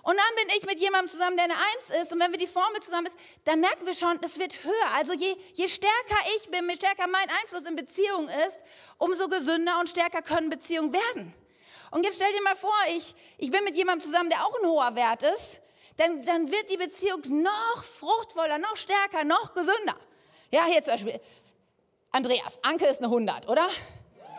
Und 0.04 0.18
dann 0.18 0.36
bin 0.36 0.56
ich 0.58 0.66
mit 0.66 0.80
jemandem 0.80 1.10
zusammen, 1.10 1.38
der 1.38 1.46
eine 1.46 1.54
1 1.92 2.02
ist. 2.02 2.12
Und 2.12 2.20
wenn 2.20 2.32
wir 2.32 2.40
die 2.40 2.48
Formel 2.48 2.82
zusammen 2.82 3.06
ist, 3.06 3.18
dann 3.46 3.60
merken 3.60 3.86
wir 3.86 3.94
schon, 3.94 4.20
es 4.24 4.40
wird 4.40 4.64
höher. 4.64 4.96
Also 4.96 5.14
je, 5.14 5.36
je 5.54 5.68
stärker 5.68 6.18
ich 6.38 6.50
bin, 6.50 6.68
je 6.68 6.76
stärker 6.76 7.08
mein 7.08 7.30
Einfluss 7.42 7.66
in 7.66 7.76
Beziehungen 7.76 8.30
ist, 8.48 8.58
umso 8.98 9.28
gesünder 9.28 9.80
und 9.80 9.90
stärker 9.90 10.24
können 10.24 10.50
Beziehungen 10.50 10.92
werden. 10.92 11.34
Und 11.92 12.04
jetzt 12.04 12.16
stell 12.16 12.32
dir 12.34 12.42
mal 12.42 12.56
vor, 12.56 12.74
ich, 12.96 13.14
ich 13.38 13.52
bin 13.52 13.64
mit 13.64 13.76
jemandem 13.76 14.10
zusammen, 14.10 14.30
der 14.30 14.44
auch 14.44 14.60
ein 14.60 14.68
hoher 14.68 14.96
Wert 14.96 15.24
ist. 15.24 15.60
Dann, 15.98 16.26
dann 16.26 16.52
wird 16.52 16.72
die 16.72 16.78
Beziehung 16.78 17.22
noch 17.44 17.84
fruchtvoller, 17.84 18.58
noch 18.58 18.78
stärker, 18.78 19.24
noch 19.24 19.54
gesünder. 19.54 19.96
Ja, 20.50 20.66
hier 20.66 20.82
zum 20.82 20.94
Beispiel, 20.94 21.22
Andreas, 22.12 22.60
Anke 22.62 22.86
ist 22.88 23.00
eine 23.00 23.08
100, 23.08 23.48
oder? 23.48 23.68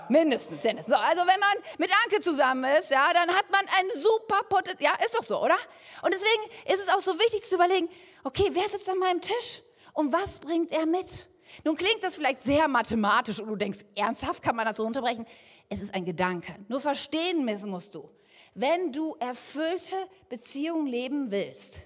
Mindestens, 0.08 0.62
mindestens. 0.62 0.94
So, 0.94 1.00
also 1.00 1.20
wenn 1.20 1.40
man 1.40 1.56
mit 1.78 1.90
Anke 2.04 2.20
zusammen 2.20 2.64
ist, 2.78 2.90
ja, 2.90 3.12
dann 3.14 3.30
hat 3.30 3.50
man 3.50 3.60
ein 3.60 4.00
super 4.00 4.42
Potenzial. 4.48 4.92
Ja, 4.92 5.06
ist 5.06 5.14
doch 5.16 5.24
so, 5.24 5.42
oder? 5.42 5.56
Und 6.02 6.12
deswegen 6.12 6.42
ist 6.66 6.86
es 6.86 6.88
auch 6.88 7.00
so 7.00 7.18
wichtig 7.18 7.44
zu 7.44 7.54
überlegen, 7.54 7.88
okay, 8.24 8.50
wer 8.52 8.68
sitzt 8.68 8.88
an 8.88 8.98
meinem 8.98 9.20
Tisch 9.20 9.62
und 9.94 10.12
was 10.12 10.38
bringt 10.38 10.70
er 10.72 10.84
mit? 10.84 11.28
Nun 11.64 11.76
klingt 11.76 12.02
das 12.02 12.16
vielleicht 12.16 12.42
sehr 12.42 12.68
mathematisch 12.68 13.40
und 13.40 13.48
du 13.48 13.56
denkst, 13.56 13.80
ernsthaft 13.94 14.42
kann 14.42 14.56
man 14.56 14.66
das 14.66 14.76
so 14.76 14.84
unterbrechen? 14.84 15.26
Es 15.68 15.80
ist 15.80 15.94
ein 15.94 16.04
Gedanke. 16.04 16.54
Nur 16.68 16.80
verstehen 16.80 17.46
musst 17.64 17.94
du. 17.94 18.10
Wenn 18.54 18.92
du 18.92 19.16
erfüllte 19.18 19.96
Beziehungen 20.28 20.86
leben 20.86 21.30
willst, 21.30 21.76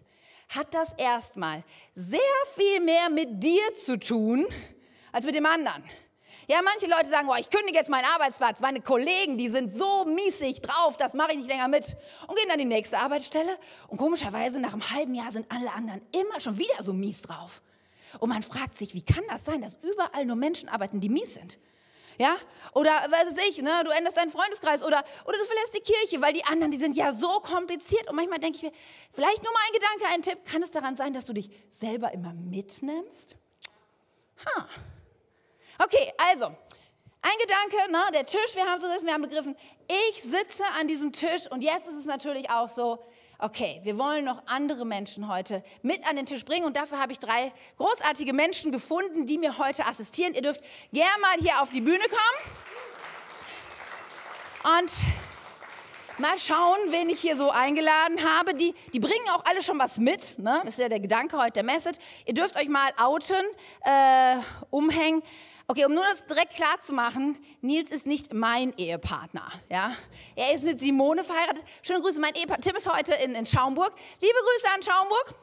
hat 0.49 0.75
das 0.75 0.93
erstmal 0.95 1.63
sehr 1.95 2.21
viel 2.55 2.81
mehr 2.81 3.09
mit 3.11 3.43
dir 3.43 3.75
zu 3.75 3.99
tun, 3.99 4.47
als 5.17 5.25
mit 5.25 5.35
dem 5.35 5.47
anderen. 5.47 5.83
Ja, 6.47 6.61
manche 6.63 6.87
Leute 6.87 7.09
sagen, 7.09 7.27
oh, 7.31 7.35
ich 7.41 7.49
kündige 7.49 7.79
jetzt 7.79 7.89
meinen 7.89 8.05
Arbeitsplatz. 8.05 8.61
Meine 8.61 8.83
Kollegen, 8.83 9.39
die 9.39 9.49
sind 9.49 9.73
so 9.73 10.05
miesig 10.05 10.61
drauf, 10.61 10.99
das 10.99 11.15
mache 11.15 11.33
ich 11.33 11.39
nicht 11.39 11.49
länger 11.49 11.69
mit. 11.69 11.97
Und 12.29 12.37
gehen 12.37 12.49
dann 12.49 12.59
die 12.59 12.67
nächste 12.67 12.99
Arbeitsstelle. 12.99 13.59
Und 13.89 13.97
komischerweise, 13.97 14.61
nach 14.61 14.75
einem 14.75 14.91
halben 14.91 15.15
Jahr 15.15 15.33
sind 15.33 15.51
alle 15.51 15.73
anderen 15.73 16.03
immer 16.13 16.39
schon 16.39 16.59
wieder 16.59 16.83
so 16.83 16.93
mies 16.93 17.23
drauf. 17.23 17.63
Und 18.21 18.29
man 18.29 18.43
fragt 18.43 18.77
sich, 18.77 18.93
wie 18.93 19.05
kann 19.05 19.25
das 19.31 19.47
sein, 19.47 19.63
dass 19.63 19.79
überall 19.83 20.27
nur 20.27 20.37
Menschen 20.37 20.69
arbeiten, 20.69 21.01
die 21.01 21.09
mies 21.09 21.35
sind? 21.35 21.59
Ja? 22.19 22.37
Oder, 22.75 22.91
was 22.91 23.35
weiß 23.35 23.49
ich, 23.49 23.63
ne? 23.63 23.83
du 23.85 23.91
änderst 23.91 24.19
deinen 24.19 24.31
Freundeskreis 24.31 24.85
oder, 24.85 25.03
oder 25.25 25.39
du 25.39 25.45
verlässt 25.45 25.75
die 25.75 25.93
Kirche, 25.93 26.21
weil 26.21 26.35
die 26.35 26.45
anderen, 26.45 26.71
die 26.71 26.79
sind 26.79 26.95
ja 26.95 27.13
so 27.13 27.41
kompliziert. 27.41 28.09
Und 28.09 28.17
manchmal 28.17 28.39
denke 28.39 28.57
ich 28.57 28.63
mir, 28.63 28.73
vielleicht 29.13 29.43
nur 29.43 29.53
mal 29.53 29.61
ein 29.67 29.73
Gedanke, 29.73 30.15
ein 30.15 30.23
Tipp, 30.23 30.45
kann 30.45 30.63
es 30.63 30.71
daran 30.71 30.97
sein, 30.97 31.15
dass 31.15 31.25
du 31.25 31.33
dich 31.33 31.51
selber 31.71 32.13
immer 32.13 32.35
mitnimmst? 32.35 33.37
Ha. 34.45 34.69
Okay, 35.83 36.13
also, 36.31 36.47
ein 36.47 37.39
Gedanke, 37.41 37.93
ne, 37.93 37.99
der 38.15 38.25
Tisch, 38.25 38.55
wir 38.55 38.65
haben, 38.65 38.81
so, 38.81 38.87
wir 38.87 39.13
haben 39.13 39.23
begriffen, 39.23 39.57
ich 39.89 40.23
sitze 40.23 40.63
an 40.81 40.89
diesem 40.89 41.13
Tisch 41.13 41.51
und 41.51 41.63
jetzt 41.63 41.89
ist 41.89 41.97
es 41.97 42.05
natürlich 42.07 42.49
auch 42.51 42.69
so, 42.69 43.05
okay, 43.39 43.81
wir 43.83 43.99
wollen 43.99 44.25
noch 44.25 44.43
andere 44.47 44.87
Menschen 44.87 45.29
heute 45.29 45.63
mit 45.83 46.09
an 46.09 46.17
den 46.17 46.27
Tisch 46.27 46.45
bringen 46.45 46.65
und 46.65 46.77
dafür 46.77 46.99
habe 47.01 47.13
ich 47.13 47.19
drei 47.19 47.53
großartige 47.79 48.33
Menschen 48.33 48.73
gefunden, 48.73 49.27
die 49.27 49.39
mir 49.39 49.59
heute 49.59 49.87
assistieren. 49.87 50.35
Ihr 50.35 50.43
dürft 50.43 50.61
gerne 50.93 51.21
mal 51.21 51.37
hier 51.41 51.61
auf 51.61 51.71
die 51.71 51.81
Bühne 51.81 52.05
kommen 52.09 52.39
und 54.79 54.93
mal 56.19 56.39
schauen, 56.39 56.79
wen 56.91 57.09
ich 57.11 57.21
hier 57.21 57.37
so 57.37 57.51
eingeladen 57.51 58.23
habe. 58.25 58.55
Die, 58.55 58.75
die 58.93 59.01
bringen 59.01 59.29
auch 59.35 59.45
alle 59.45 59.63
schon 59.63 59.79
was 59.79 59.99
mit. 59.99 60.39
Ne? 60.39 60.63
Das 60.65 60.75
ist 60.75 60.81
ja 60.81 60.89
der 60.89 61.01
Gedanke 61.01 61.37
heute 61.37 61.53
der 61.53 61.65
Message. 61.65 61.99
Ihr 62.25 62.35
dürft 62.35 62.57
euch 62.57 62.69
mal 62.69 62.91
outen, 62.99 63.45
äh, 63.85 64.37
umhängen. 64.71 65.23
Okay, 65.69 65.85
um 65.85 65.93
nur 65.93 66.05
das 66.05 66.25
direkt 66.27 66.55
klar 66.55 66.81
zu 66.81 66.95
machen, 66.95 67.37
Nils 67.61 67.91
ist 67.91 68.07
nicht 68.07 68.33
mein 68.33 68.73
Ehepartner. 68.77 69.51
Ja? 69.69 69.97
Er 70.37 70.55
ist 70.55 70.63
mit 70.63 70.79
Simone 70.79 71.25
verheiratet. 71.25 71.65
Schöne 71.83 72.03
Grüße, 72.03 72.21
mein 72.21 72.37
Ehepartner 72.37 72.63
Tim 72.63 72.77
ist 72.77 72.89
heute 72.93 73.15
in, 73.15 73.35
in 73.35 73.47
Schaumburg. 73.47 73.93
Liebe 74.21 74.39
Grüße 74.39 74.75
an 74.75 74.83
Schaumburg. 74.85 75.35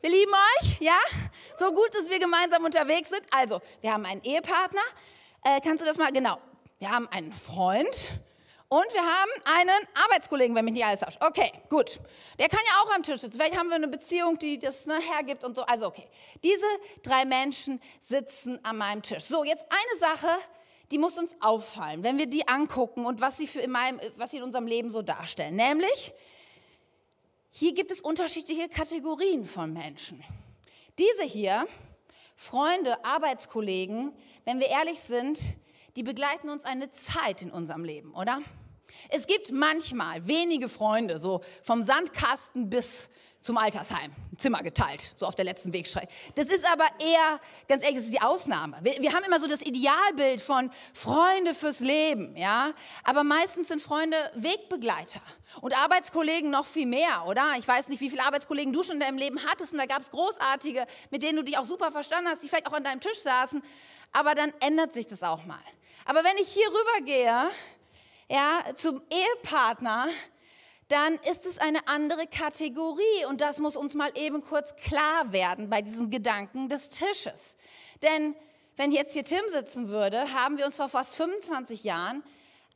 Wir 0.00 0.10
lieben 0.10 0.32
euch, 0.32 0.80
ja? 0.80 0.96
So 1.58 1.72
gut, 1.72 1.90
dass 1.92 2.08
wir 2.08 2.18
gemeinsam 2.18 2.64
unterwegs 2.64 3.10
sind. 3.10 3.22
Also, 3.30 3.60
wir 3.82 3.92
haben 3.92 4.06
einen 4.06 4.22
Ehepartner. 4.22 4.80
Äh, 5.44 5.60
kannst 5.62 5.82
du 5.82 5.86
das 5.86 5.98
mal, 5.98 6.10
genau. 6.10 6.38
Wir 6.78 6.90
haben 6.90 7.06
einen 7.08 7.32
Freund. 7.32 8.12
Und 8.68 8.92
wir 8.92 9.02
haben 9.02 9.30
einen 9.44 9.86
Arbeitskollegen, 9.94 10.56
wenn 10.56 10.64
mich 10.64 10.74
nicht 10.74 10.84
alles 10.84 11.00
tauscht. 11.00 11.18
Okay, 11.20 11.52
gut. 11.68 12.00
Der 12.38 12.48
kann 12.48 12.60
ja 12.66 12.82
auch 12.82 12.94
am 12.96 13.02
Tisch 13.04 13.20
sitzen. 13.20 13.36
Vielleicht 13.36 13.56
haben 13.56 13.68
wir 13.68 13.76
eine 13.76 13.86
Beziehung, 13.86 14.38
die 14.38 14.58
das 14.58 14.86
ne, 14.86 14.98
hergibt 14.98 15.44
und 15.44 15.54
so. 15.54 15.62
Also 15.62 15.86
okay. 15.86 16.08
Diese 16.42 16.64
drei 17.02 17.24
Menschen 17.24 17.80
sitzen 18.00 18.58
an 18.64 18.78
meinem 18.78 19.02
Tisch. 19.02 19.24
So, 19.24 19.44
jetzt 19.44 19.64
eine 19.68 20.00
Sache, 20.00 20.28
die 20.90 20.98
muss 20.98 21.16
uns 21.16 21.36
auffallen, 21.40 22.02
wenn 22.02 22.18
wir 22.18 22.26
die 22.26 22.48
angucken 22.48 23.06
und 23.06 23.20
was 23.20 23.36
sie, 23.36 23.46
für 23.46 23.60
in, 23.60 23.70
meinem, 23.70 24.00
was 24.16 24.32
sie 24.32 24.38
in 24.38 24.42
unserem 24.42 24.66
Leben 24.66 24.90
so 24.90 25.00
darstellen. 25.00 25.54
Nämlich, 25.54 26.12
hier 27.52 27.72
gibt 27.72 27.92
es 27.92 28.00
unterschiedliche 28.00 28.68
Kategorien 28.68 29.46
von 29.46 29.72
Menschen. 29.72 30.24
Diese 30.98 31.22
hier, 31.22 31.68
Freunde, 32.34 33.04
Arbeitskollegen, 33.04 34.12
wenn 34.44 34.58
wir 34.58 34.68
ehrlich 34.68 35.00
sind, 35.00 35.38
die 35.96 36.02
begleiten 36.02 36.48
uns 36.50 36.64
eine 36.64 36.90
Zeit 36.90 37.42
in 37.42 37.50
unserem 37.50 37.84
Leben, 37.84 38.14
oder? 38.14 38.40
Es 39.08 39.26
gibt 39.26 39.52
manchmal 39.52 40.26
wenige 40.26 40.68
Freunde, 40.68 41.18
so 41.18 41.42
vom 41.62 41.84
Sandkasten 41.84 42.70
bis 42.70 43.10
zum 43.46 43.56
Altersheim, 43.58 44.12
Zimmer 44.36 44.62
geteilt, 44.64 45.14
so 45.16 45.24
auf 45.24 45.36
der 45.36 45.44
letzten 45.44 45.72
Wegstrecke. 45.72 46.08
Das 46.34 46.48
ist 46.48 46.64
aber 46.70 46.84
eher, 46.98 47.40
ganz 47.68 47.84
ehrlich, 47.84 47.98
das 47.98 48.06
ist 48.06 48.12
die 48.12 48.20
Ausnahme. 48.20 48.76
Wir, 48.82 49.00
wir, 49.00 49.12
haben 49.12 49.24
immer 49.24 49.38
so 49.38 49.46
das 49.46 49.62
Idealbild 49.62 50.40
von 50.40 50.68
Freunde 50.92 51.54
fürs 51.54 51.78
Leben, 51.78 52.36
ja. 52.36 52.72
Aber 53.04 53.22
meistens 53.22 53.68
sind 53.68 53.80
Freunde 53.80 54.16
Wegbegleiter 54.34 55.20
und 55.60 55.78
Arbeitskollegen 55.78 56.50
noch 56.50 56.66
viel 56.66 56.86
mehr, 56.86 57.24
oder? 57.26 57.54
Ich 57.56 57.68
weiß 57.68 57.88
nicht, 57.88 58.00
wie 58.00 58.10
viele 58.10 58.24
Arbeitskollegen 58.24 58.72
du 58.72 58.82
schon 58.82 58.96
in 58.96 59.00
deinem 59.00 59.18
Leben 59.18 59.38
hattest 59.46 59.72
und 59.72 59.78
da 59.78 59.86
gab 59.86 60.02
es 60.02 60.10
großartige, 60.10 60.84
mit 61.10 61.22
denen 61.22 61.36
du 61.36 61.44
dich 61.44 61.56
auch 61.56 61.64
super 61.64 61.92
verstanden 61.92 62.28
hast, 62.28 62.42
die 62.42 62.48
vielleicht 62.48 62.66
auch 62.66 62.72
an 62.72 62.82
deinem 62.82 63.00
Tisch 63.00 63.20
saßen. 63.20 63.62
Aber 64.12 64.34
dann 64.34 64.52
ändert 64.60 64.92
sich 64.92 65.06
das 65.06 65.22
auch 65.22 65.44
mal. 65.44 65.62
Aber 66.04 66.24
wenn 66.24 66.36
ich 66.38 66.48
hier 66.48 66.66
rübergehe, 66.68 67.48
ja, 68.28 68.74
zum 68.74 69.00
Ehepartner, 69.08 70.08
dann 70.88 71.14
ist 71.30 71.46
es 71.46 71.58
eine 71.58 71.88
andere 71.88 72.26
Kategorie 72.26 73.24
und 73.28 73.40
das 73.40 73.58
muss 73.58 73.76
uns 73.76 73.94
mal 73.94 74.10
eben 74.14 74.42
kurz 74.42 74.76
klar 74.76 75.32
werden 75.32 75.68
bei 75.68 75.82
diesem 75.82 76.10
Gedanken 76.10 76.68
des 76.68 76.90
Tisches. 76.90 77.56
Denn 78.02 78.36
wenn 78.76 78.92
jetzt 78.92 79.14
hier 79.14 79.24
Tim 79.24 79.42
sitzen 79.50 79.88
würde, 79.88 80.32
haben 80.32 80.58
wir 80.58 80.66
uns 80.66 80.76
vor 80.76 80.88
fast 80.88 81.14
25 81.16 81.82
Jahren 81.82 82.22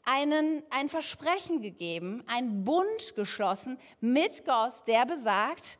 einen, 0.04 0.62
ein 0.70 0.88
Versprechen 0.88 1.60
gegeben, 1.62 2.24
einen 2.26 2.64
Bund 2.64 3.14
geschlossen 3.16 3.78
mit 4.00 4.44
Gott, 4.44 4.72
der 4.86 5.04
besagt, 5.06 5.78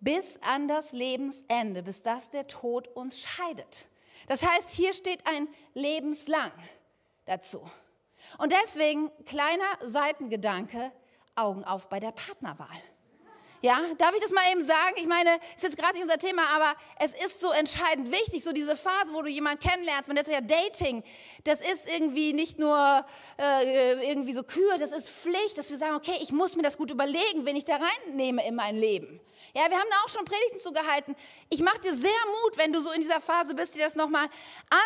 bis 0.00 0.38
an 0.42 0.66
das 0.66 0.92
Lebensende, 0.92 1.82
bis 1.82 2.02
das 2.02 2.30
der 2.30 2.46
Tod 2.46 2.88
uns 2.88 3.20
scheidet. 3.20 3.86
Das 4.28 4.42
heißt, 4.42 4.70
hier 4.70 4.92
steht 4.94 5.26
ein 5.26 5.48
lebenslang 5.74 6.52
dazu. 7.26 7.62
Und 8.38 8.52
deswegen 8.52 9.10
kleiner 9.24 9.64
Seitengedanke, 9.82 10.92
Augen 11.40 11.64
auf 11.64 11.88
bei 11.88 12.00
der 12.00 12.12
Partnerwahl. 12.12 12.80
Ja, 13.62 13.78
darf 13.98 14.14
ich 14.14 14.22
das 14.22 14.30
mal 14.30 14.50
eben 14.52 14.64
sagen? 14.64 14.94
Ich 14.96 15.06
meine, 15.06 15.38
es 15.50 15.62
ist 15.62 15.74
jetzt 15.74 15.76
gerade 15.76 15.92
nicht 15.92 16.02
unser 16.02 16.16
Thema, 16.16 16.42
aber 16.54 16.72
es 16.98 17.12
ist 17.12 17.40
so 17.40 17.52
entscheidend 17.52 18.10
wichtig, 18.10 18.42
so 18.42 18.52
diese 18.52 18.74
Phase, 18.74 19.12
wo 19.12 19.20
du 19.20 19.28
jemanden 19.28 19.60
kennenlernst. 19.60 20.08
Man 20.08 20.16
ist 20.16 20.30
ja 20.30 20.40
Dating. 20.40 21.04
Das 21.44 21.60
ist 21.60 21.86
irgendwie 21.86 22.32
nicht 22.32 22.58
nur 22.58 23.04
äh, 23.38 24.08
irgendwie 24.08 24.32
so 24.32 24.44
Kür, 24.44 24.78
das 24.78 24.92
ist 24.92 25.10
Pflicht, 25.10 25.58
dass 25.58 25.68
wir 25.68 25.76
sagen, 25.76 25.94
okay, 25.94 26.16
ich 26.22 26.32
muss 26.32 26.56
mir 26.56 26.62
das 26.62 26.78
gut 26.78 26.90
überlegen, 26.90 27.44
wen 27.44 27.54
ich 27.54 27.66
da 27.66 27.76
reinnehme 27.76 28.46
in 28.46 28.54
mein 28.54 28.76
Leben. 28.76 29.20
Ja, 29.54 29.68
wir 29.68 29.78
haben 29.78 29.88
da 29.90 29.96
auch 30.06 30.08
schon 30.08 30.24
Predigten 30.24 30.60
zugehalten. 30.60 31.14
Ich 31.50 31.60
mache 31.60 31.80
dir 31.80 31.94
sehr 31.94 32.10
Mut, 32.44 32.56
wenn 32.56 32.72
du 32.72 32.80
so 32.80 32.90
in 32.92 33.02
dieser 33.02 33.20
Phase 33.20 33.54
bist, 33.54 33.74
dir 33.74 33.84
das 33.84 33.94
nochmal 33.94 34.26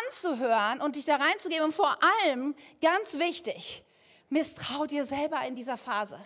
anzuhören 0.09 0.81
und 0.81 0.97
dich 0.97 1.05
da 1.05 1.15
reinzugeben. 1.15 1.63
Und 1.63 1.73
vor 1.73 1.97
allem, 2.25 2.53
ganz 2.81 3.19
wichtig, 3.19 3.85
misstrau 4.27 4.85
dir 4.85 5.05
selber 5.05 5.39
in 5.47 5.55
dieser 5.55 5.77
Phase. 5.77 6.19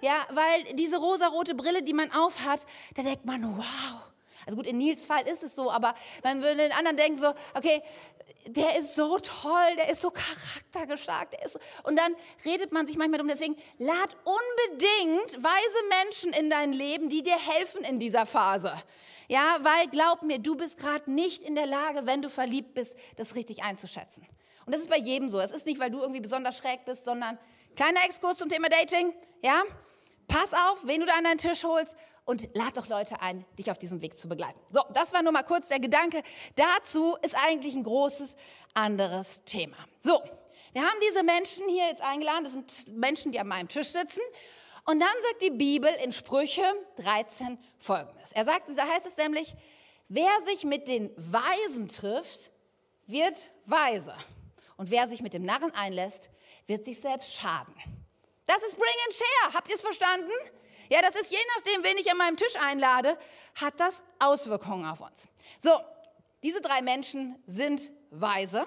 Ja, 0.00 0.26
weil 0.30 0.74
diese 0.74 0.98
rosarote 0.98 1.54
Brille, 1.54 1.82
die 1.82 1.94
man 1.94 2.12
aufhat, 2.12 2.66
da 2.94 3.02
denkt 3.02 3.24
man, 3.24 3.56
wow. 3.56 4.02
Also 4.46 4.56
gut, 4.56 4.66
in 4.66 4.78
Nils 4.78 5.04
Fall 5.04 5.26
ist 5.26 5.42
es 5.42 5.54
so, 5.54 5.70
aber 5.70 5.94
man 6.22 6.42
würde 6.42 6.56
den 6.56 6.72
anderen 6.72 6.96
denken 6.96 7.20
so, 7.20 7.34
okay, 7.54 7.82
der 8.46 8.78
ist 8.78 8.94
so 8.94 9.18
toll, 9.18 9.76
der 9.76 9.90
ist 9.90 10.00
so 10.00 10.10
charaktergestarkt. 10.10 11.34
Der 11.34 11.44
ist 11.44 11.52
so, 11.52 11.58
und 11.82 11.96
dann 11.96 12.14
redet 12.44 12.72
man 12.72 12.86
sich 12.86 12.96
manchmal 12.96 13.20
um. 13.20 13.28
Deswegen 13.28 13.56
lad 13.78 14.16
unbedingt 14.24 15.44
weise 15.44 16.02
Menschen 16.02 16.32
in 16.32 16.48
dein 16.48 16.72
Leben, 16.72 17.08
die 17.08 17.22
dir 17.22 17.38
helfen 17.38 17.84
in 17.84 17.98
dieser 17.98 18.26
Phase. 18.26 18.72
Ja, 19.28 19.58
weil 19.60 19.88
glaub 19.88 20.22
mir, 20.22 20.38
du 20.38 20.56
bist 20.56 20.78
gerade 20.78 21.12
nicht 21.12 21.42
in 21.42 21.54
der 21.54 21.66
Lage, 21.66 22.06
wenn 22.06 22.22
du 22.22 22.30
verliebt 22.30 22.72
bist, 22.72 22.96
das 23.16 23.34
richtig 23.34 23.62
einzuschätzen. 23.62 24.26
Und 24.64 24.74
das 24.74 24.80
ist 24.82 24.90
bei 24.90 24.98
jedem 24.98 25.30
so. 25.30 25.38
Es 25.40 25.50
ist 25.50 25.66
nicht, 25.66 25.78
weil 25.78 25.90
du 25.90 26.00
irgendwie 26.00 26.20
besonders 26.20 26.56
schräg 26.56 26.84
bist, 26.86 27.04
sondern 27.04 27.38
kleiner 27.76 28.04
Exkurs 28.06 28.38
zum 28.38 28.48
Thema 28.48 28.68
Dating. 28.70 29.12
Ja, 29.42 29.62
pass 30.28 30.52
auf, 30.52 30.86
wen 30.86 31.00
du 31.00 31.06
da 31.06 31.14
an 31.14 31.24
deinen 31.24 31.38
Tisch 31.38 31.64
holst 31.64 31.96
und 32.24 32.48
lad 32.54 32.76
doch 32.76 32.88
Leute 32.88 33.20
ein, 33.22 33.44
dich 33.58 33.70
auf 33.70 33.78
diesem 33.78 34.02
Weg 34.02 34.16
zu 34.16 34.28
begleiten. 34.28 34.60
So, 34.70 34.82
das 34.92 35.12
war 35.12 35.22
nur 35.22 35.32
mal 35.32 35.42
kurz 35.42 35.68
der 35.68 35.80
Gedanke. 35.80 36.22
Dazu 36.54 37.16
ist 37.22 37.34
eigentlich 37.46 37.74
ein 37.74 37.82
großes 37.82 38.36
anderes 38.74 39.42
Thema. 39.44 39.76
So, 40.00 40.22
wir 40.72 40.82
haben 40.82 40.98
diese 41.10 41.24
Menschen 41.24 41.68
hier 41.68 41.86
jetzt 41.88 42.02
eingeladen. 42.02 42.44
Das 42.44 42.52
sind 42.52 42.96
Menschen, 42.96 43.32
die 43.32 43.40
an 43.40 43.48
meinem 43.48 43.68
Tisch 43.68 43.88
sitzen. 43.88 44.20
Und 44.84 45.00
dann 45.00 45.08
sagt 45.22 45.42
die 45.42 45.50
Bibel 45.50 45.90
in 46.04 46.12
Sprüche 46.12 46.62
13 46.96 47.58
Folgendes. 47.78 48.32
Er 48.32 48.44
sagt, 48.44 48.70
da 48.76 48.86
heißt 48.86 49.06
es 49.06 49.16
nämlich, 49.16 49.54
wer 50.08 50.30
sich 50.46 50.64
mit 50.64 50.88
den 50.88 51.10
Weisen 51.16 51.88
trifft, 51.88 52.50
wird 53.06 53.48
weise. 53.64 54.14
Und 54.76 54.90
wer 54.90 55.08
sich 55.08 55.22
mit 55.22 55.34
dem 55.34 55.42
Narren 55.42 55.74
einlässt, 55.74 56.30
wird 56.66 56.84
sich 56.84 57.00
selbst 57.00 57.34
schaden. 57.34 57.74
Das 58.48 58.62
ist 58.62 58.78
Bring 58.78 58.88
and 59.04 59.14
Share. 59.14 59.54
Habt 59.54 59.68
ihr 59.68 59.74
es 59.74 59.82
verstanden? 59.82 60.32
Ja, 60.88 61.02
das 61.02 61.14
ist 61.20 61.30
je 61.30 61.38
nachdem, 61.54 61.84
wen 61.84 61.98
ich 61.98 62.10
an 62.10 62.16
meinem 62.16 62.38
Tisch 62.38 62.56
einlade, 62.58 63.18
hat 63.60 63.74
das 63.76 64.02
Auswirkungen 64.18 64.86
auf 64.86 65.02
uns. 65.02 65.28
So, 65.60 65.78
diese 66.42 66.62
drei 66.62 66.80
Menschen 66.80 67.40
sind 67.46 67.92
weise. 68.10 68.66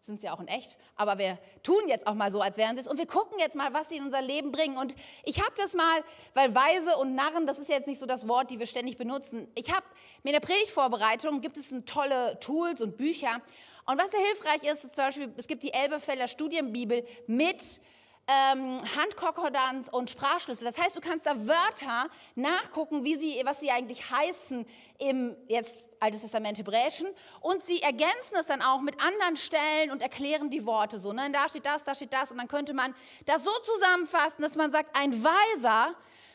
Sind 0.00 0.22
sie 0.22 0.30
auch 0.30 0.40
in 0.40 0.48
echt. 0.48 0.78
Aber 0.96 1.18
wir 1.18 1.38
tun 1.62 1.86
jetzt 1.86 2.06
auch 2.06 2.14
mal 2.14 2.32
so, 2.32 2.40
als 2.40 2.56
wären 2.56 2.76
sie 2.76 2.80
es. 2.80 2.88
Und 2.88 2.96
wir 2.96 3.06
gucken 3.06 3.38
jetzt 3.38 3.56
mal, 3.56 3.74
was 3.74 3.90
sie 3.90 3.98
in 3.98 4.04
unser 4.04 4.22
Leben 4.22 4.52
bringen. 4.52 4.78
Und 4.78 4.96
ich 5.22 5.38
habe 5.38 5.52
das 5.58 5.74
mal, 5.74 6.02
weil 6.32 6.54
Weise 6.54 6.96
und 6.96 7.14
Narren, 7.14 7.46
das 7.46 7.58
ist 7.58 7.68
jetzt 7.68 7.88
nicht 7.88 7.98
so 7.98 8.06
das 8.06 8.26
Wort, 8.26 8.50
die 8.50 8.58
wir 8.58 8.66
ständig 8.66 8.96
benutzen. 8.96 9.52
Ich 9.54 9.70
habe 9.70 9.84
mir 10.22 10.30
in 10.30 10.40
der 10.40 10.46
Predigtvorbereitung, 10.46 11.42
gibt 11.42 11.58
es 11.58 11.74
tolle 11.84 12.40
Tools 12.40 12.80
und 12.80 12.96
Bücher. 12.96 13.42
Und 13.84 14.02
was 14.02 14.10
sehr 14.10 14.20
hilfreich 14.20 14.62
ist, 14.62 14.82
ist 14.82 14.94
zum 14.94 15.04
Beispiel, 15.04 15.34
es 15.36 15.46
gibt 15.46 15.62
die 15.62 15.74
Elberfelder 15.74 16.26
Studienbibel 16.26 17.06
mit 17.26 17.82
ähm, 18.28 18.78
Handkonkordanz 18.96 19.88
und 19.88 20.10
Sprachschlüssel. 20.10 20.64
Das 20.64 20.78
heißt, 20.78 20.94
du 20.94 21.00
kannst 21.00 21.26
da 21.26 21.34
Wörter 21.46 22.08
nachgucken, 22.34 23.02
wie 23.02 23.16
sie, 23.16 23.40
was 23.44 23.60
sie 23.60 23.70
eigentlich 23.70 24.10
heißen 24.10 24.66
im 24.98 25.36
jetzt 25.48 25.82
Altes 26.00 26.20
Testament 26.20 26.58
Hebräischen 26.58 27.08
und 27.40 27.64
sie 27.66 27.82
ergänzen 27.82 28.36
es 28.38 28.46
dann 28.46 28.62
auch 28.62 28.80
mit 28.80 29.02
anderen 29.04 29.36
Stellen 29.36 29.90
und 29.90 30.00
erklären 30.00 30.48
die 30.48 30.64
Worte 30.64 31.00
so. 31.00 31.12
Ne? 31.12 31.28
Da 31.32 31.48
steht 31.48 31.66
das, 31.66 31.82
da 31.82 31.94
steht 31.94 32.12
das 32.12 32.30
und 32.30 32.38
dann 32.38 32.46
könnte 32.46 32.72
man 32.72 32.94
das 33.26 33.42
so 33.42 33.50
zusammenfassen, 33.62 34.42
dass 34.42 34.54
man 34.54 34.70
sagt, 34.70 34.94
ein 34.94 35.24
Weiser 35.24 35.94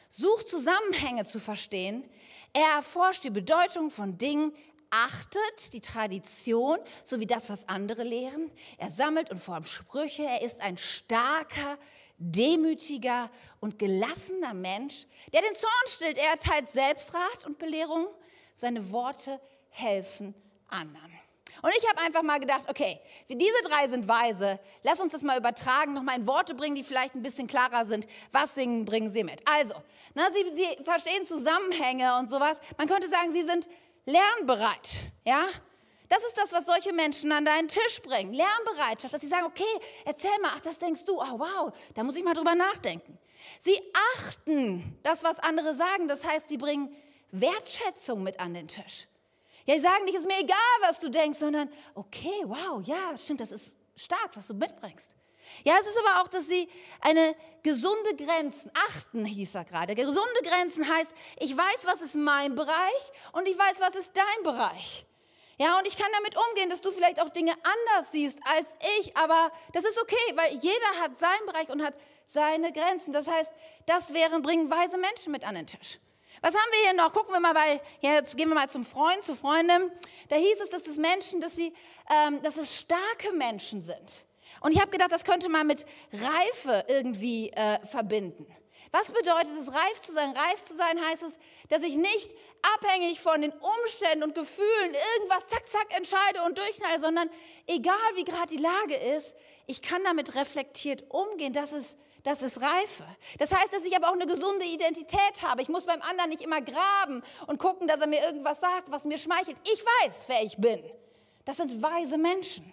sucht 0.09 0.49
Zusammenhänge 0.49 1.23
zu 1.23 1.39
verstehen. 1.39 2.03
Er 2.51 2.75
erforscht 2.75 3.23
die 3.23 3.29
Bedeutung 3.29 3.89
von 3.89 4.17
Dingen, 4.17 4.53
achtet 4.93 5.73
die 5.73 5.81
Tradition 5.81 6.77
sowie 7.03 7.25
das, 7.25 7.49
was 7.49 7.67
andere 7.67 8.03
lehren. 8.03 8.51
Er 8.77 8.91
sammelt 8.91 9.31
und 9.31 9.39
formt 9.39 9.67
Sprüche. 9.67 10.23
Er 10.23 10.43
ist 10.43 10.61
ein 10.61 10.77
starker, 10.77 11.79
demütiger 12.17 13.31
und 13.59 13.79
gelassener 13.79 14.53
Mensch, 14.53 15.07
der 15.33 15.41
den 15.41 15.55
Zorn 15.55 15.87
stillt. 15.87 16.17
Er 16.17 16.31
erteilt 16.31 16.69
Selbstrat 16.69 17.45
und 17.45 17.57
Belehrung. 17.57 18.07
Seine 18.53 18.91
Worte 18.91 19.41
helfen 19.69 20.35
anderen. 20.69 21.11
Und 21.61 21.71
ich 21.77 21.87
habe 21.87 22.01
einfach 22.01 22.23
mal 22.23 22.39
gedacht, 22.39 22.69
okay, 22.69 22.99
diese 23.29 23.63
drei 23.65 23.87
sind 23.87 24.07
weise. 24.07 24.59
Lass 24.83 24.99
uns 24.99 25.11
das 25.11 25.21
mal 25.21 25.37
übertragen, 25.37 25.93
nochmal 25.93 26.17
in 26.19 26.27
Worte 26.27 26.55
bringen, 26.55 26.75
die 26.75 26.83
vielleicht 26.83 27.15
ein 27.15 27.23
bisschen 27.23 27.47
klarer 27.47 27.85
sind. 27.85 28.07
Was 28.31 28.55
singen, 28.55 28.85
bringen 28.85 29.09
sie 29.09 29.23
mit. 29.23 29.41
Also, 29.47 29.73
na, 30.13 30.23
sie, 30.33 30.55
sie 30.55 30.83
verstehen 30.83 31.25
Zusammenhänge 31.25 32.17
und 32.19 32.29
sowas. 32.29 32.59
Man 32.77 32.87
könnte 32.87 33.07
sagen, 33.07 33.33
sie 33.33 33.43
sind 33.43 33.69
lernbereit. 34.05 35.01
Ja? 35.25 35.45
Das 36.09 36.23
ist 36.23 36.37
das, 36.37 36.51
was 36.51 36.65
solche 36.65 36.93
Menschen 36.93 37.31
an 37.31 37.45
deinen 37.45 37.67
Tisch 37.67 38.01
bringen. 38.03 38.33
Lernbereitschaft, 38.33 39.13
dass 39.13 39.21
sie 39.21 39.27
sagen, 39.27 39.45
okay, 39.45 39.63
erzähl 40.05 40.37
mal, 40.41 40.51
ach, 40.55 40.59
das 40.59 40.77
denkst 40.77 41.05
du, 41.05 41.19
oh 41.19 41.39
wow, 41.39 41.73
da 41.95 42.03
muss 42.03 42.15
ich 42.15 42.23
mal 42.23 42.35
drüber 42.35 42.55
nachdenken. 42.55 43.17
Sie 43.59 43.79
achten 44.17 44.97
das, 45.03 45.23
was 45.23 45.39
andere 45.39 45.73
sagen. 45.75 46.07
Das 46.07 46.23
heißt, 46.23 46.49
sie 46.49 46.57
bringen 46.57 46.95
Wertschätzung 47.31 48.21
mit 48.21 48.39
an 48.39 48.53
den 48.53 48.67
Tisch. 48.67 49.07
Ja, 49.65 49.75
sie 49.75 49.81
sagen 49.81 50.05
nicht, 50.05 50.15
es 50.15 50.21
ist 50.21 50.27
mir 50.27 50.39
egal, 50.39 50.57
was 50.81 50.99
du 50.99 51.09
denkst, 51.09 51.39
sondern, 51.39 51.69
okay, 51.95 52.43
wow, 52.43 52.81
ja, 52.83 53.17
stimmt, 53.17 53.41
das 53.41 53.51
ist 53.51 53.71
stark, 53.95 54.35
was 54.35 54.47
du 54.47 54.53
mitbringst. 54.53 55.11
Ja, 55.63 55.77
es 55.79 55.87
ist 55.87 55.97
aber 55.97 56.21
auch, 56.21 56.27
dass 56.27 56.47
sie 56.47 56.69
eine 57.01 57.35
gesunde 57.63 58.15
Grenzen 58.15 58.71
achten, 58.89 59.25
hieß 59.25 59.55
er 59.55 59.65
gerade. 59.65 59.95
Gesunde 59.95 60.41
Grenzen 60.43 60.87
heißt, 60.87 61.11
ich 61.39 61.55
weiß, 61.55 61.85
was 61.85 62.01
ist 62.01 62.15
mein 62.15 62.55
Bereich 62.55 63.11
und 63.33 63.47
ich 63.47 63.57
weiß, 63.57 63.79
was 63.79 63.95
ist 63.95 64.11
dein 64.15 64.43
Bereich. 64.43 65.05
Ja, 65.57 65.77
und 65.77 65.87
ich 65.87 65.95
kann 65.97 66.11
damit 66.13 66.35
umgehen, 66.49 66.69
dass 66.69 66.81
du 66.81 66.91
vielleicht 66.91 67.21
auch 67.21 67.29
Dinge 67.29 67.51
anders 67.53 68.11
siehst 68.11 68.39
als 68.55 68.75
ich, 68.99 69.15
aber 69.15 69.51
das 69.71 69.85
ist 69.85 70.01
okay, 70.01 70.35
weil 70.35 70.55
jeder 70.55 70.99
hat 70.99 71.17
seinen 71.17 71.45
Bereich 71.45 71.69
und 71.69 71.83
hat 71.83 71.93
seine 72.25 72.71
Grenzen. 72.71 73.13
Das 73.13 73.27
heißt, 73.27 73.51
das 73.85 74.13
wären, 74.13 74.41
bringen 74.41 74.69
weise 74.71 74.97
Menschen 74.97 75.31
mit 75.31 75.47
an 75.47 75.55
den 75.55 75.67
Tisch. 75.67 75.99
Was 76.41 76.55
haben 76.55 76.71
wir 76.71 76.89
hier 76.89 76.93
noch? 76.93 77.13
Gucken 77.13 77.33
wir 77.33 77.39
mal 77.39 77.53
bei, 77.53 77.79
ja, 78.01 78.13
jetzt 78.13 78.35
gehen 78.35 78.49
wir 78.49 78.55
mal 78.55 78.69
zum 78.69 78.85
Freund, 78.85 79.23
zur 79.23 79.35
Freundin. 79.35 79.91
Da 80.29 80.35
hieß 80.35 80.59
es, 80.63 80.71
dass 80.71 80.87
es 80.87 80.97
Menschen, 80.97 81.39
dass 81.39 81.55
sie, 81.55 81.73
ähm, 82.09 82.41
dass 82.41 82.57
es 82.57 82.79
starke 82.79 83.31
Menschen 83.33 83.83
sind. 83.83 84.25
Und 84.61 84.71
ich 84.71 84.79
habe 84.79 84.91
gedacht, 84.91 85.11
das 85.11 85.23
könnte 85.23 85.49
man 85.49 85.67
mit 85.67 85.85
Reife 86.11 86.85
irgendwie 86.87 87.51
äh, 87.51 87.85
verbinden. 87.85 88.45
Was 88.91 89.11
bedeutet 89.11 89.51
es, 89.59 89.73
reif 89.73 90.01
zu 90.01 90.11
sein? 90.11 90.31
Reif 90.35 90.63
zu 90.63 90.75
sein 90.75 90.99
heißt 91.03 91.23
es, 91.23 91.33
dass 91.69 91.81
ich 91.83 91.95
nicht 91.95 92.35
abhängig 92.75 93.19
von 93.21 93.41
den 93.41 93.51
Umständen 93.51 94.23
und 94.23 94.35
Gefühlen 94.35 94.93
irgendwas 95.17 95.47
zack, 95.47 95.67
zack 95.67 95.97
entscheide 95.97 96.43
und 96.43 96.57
durchknalle, 96.57 96.99
sondern 96.99 97.29
egal 97.67 97.95
wie 98.15 98.23
gerade 98.23 98.47
die 98.47 98.61
Lage 98.61 98.95
ist, 99.17 99.35
ich 99.67 99.81
kann 99.81 100.03
damit 100.03 100.35
reflektiert 100.35 101.05
umgehen. 101.09 101.53
Das 101.53 101.71
ist, 101.71 101.97
das 102.23 102.41
ist 102.41 102.61
Reife. 102.61 103.05
Das 103.39 103.51
heißt, 103.51 103.73
dass 103.73 103.83
ich 103.83 103.95
aber 103.95 104.09
auch 104.09 104.13
eine 104.13 104.27
gesunde 104.27 104.65
Identität 104.65 105.41
habe. 105.41 105.61
Ich 105.61 105.69
muss 105.69 105.85
beim 105.85 106.01
anderen 106.01 106.29
nicht 106.29 106.41
immer 106.41 106.61
graben 106.61 107.23
und 107.47 107.59
gucken, 107.59 107.87
dass 107.87 108.01
er 108.01 108.07
mir 108.07 108.21
irgendwas 108.23 108.59
sagt, 108.59 108.91
was 108.91 109.05
mir 109.05 109.17
schmeichelt. 109.17 109.57
Ich 109.63 109.83
weiß, 110.03 110.15
wer 110.27 110.43
ich 110.43 110.57
bin. 110.57 110.83
Das 111.45 111.57
sind 111.57 111.81
weise 111.81 112.17
Menschen. 112.17 112.72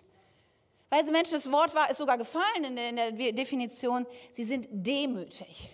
Weise 0.91 1.13
Menschen, 1.13 1.35
das 1.35 1.51
Wort 1.51 1.75
war, 1.75 1.89
ist 1.89 1.99
sogar 1.99 2.19
gefallen 2.19 2.65
in 2.65 2.77
der, 2.77 2.89
in 2.89 2.97
der 2.97 3.33
Definition, 3.33 4.07
sie 4.33 4.45
sind 4.45 4.69
demütig. 4.71 5.71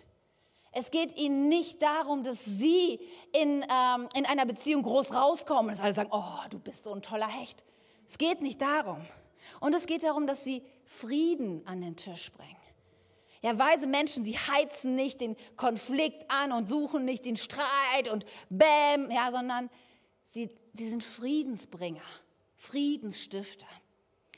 Es 0.72 0.90
geht 0.90 1.16
ihnen 1.16 1.48
nicht 1.48 1.81
darum, 1.81 2.22
dass 2.22 2.44
sie 2.44 3.00
in, 3.33 3.64
ähm, 3.64 4.09
in 4.14 4.26
einer 4.26 4.44
Beziehung 4.44 4.83
groß 4.83 5.14
rauskommen 5.14 5.74
und 5.74 5.83
alle 5.83 5.94
sagen, 5.94 6.11
oh, 6.12 6.46
du 6.50 6.59
bist 6.59 6.85
so 6.85 6.92
ein 6.92 7.00
toller 7.00 7.29
Hecht. 7.29 7.64
Es 8.07 8.18
geht 8.18 8.42
nicht 8.42 8.61
darum. 8.61 8.98
Und 9.61 9.74
es 9.74 9.87
geht 9.87 10.05
darum, 10.05 10.26
dass 10.26 10.44
sie 10.44 10.62
Frieden 10.85 11.66
an 11.66 11.81
den 11.81 11.96
Tisch 11.96 12.31
bringen. 12.31 12.57
Ja, 13.40 13.59
weise 13.59 13.87
Menschen, 13.87 14.22
sie 14.22 14.37
heizen 14.37 14.96
nicht 14.96 15.22
den 15.22 15.37
Konflikt 15.57 16.31
an 16.31 16.52
und 16.52 16.68
suchen 16.68 17.07
nicht 17.07 17.24
den 17.24 17.38
Streit 17.38 18.11
und 18.12 18.26
Bäm, 18.50 19.11
ja, 19.11 19.31
sondern 19.33 19.70
sie, 20.24 20.50
sie 20.74 20.88
sind 20.88 21.02
Friedensbringer, 21.02 22.02
Friedensstifter. 22.57 23.66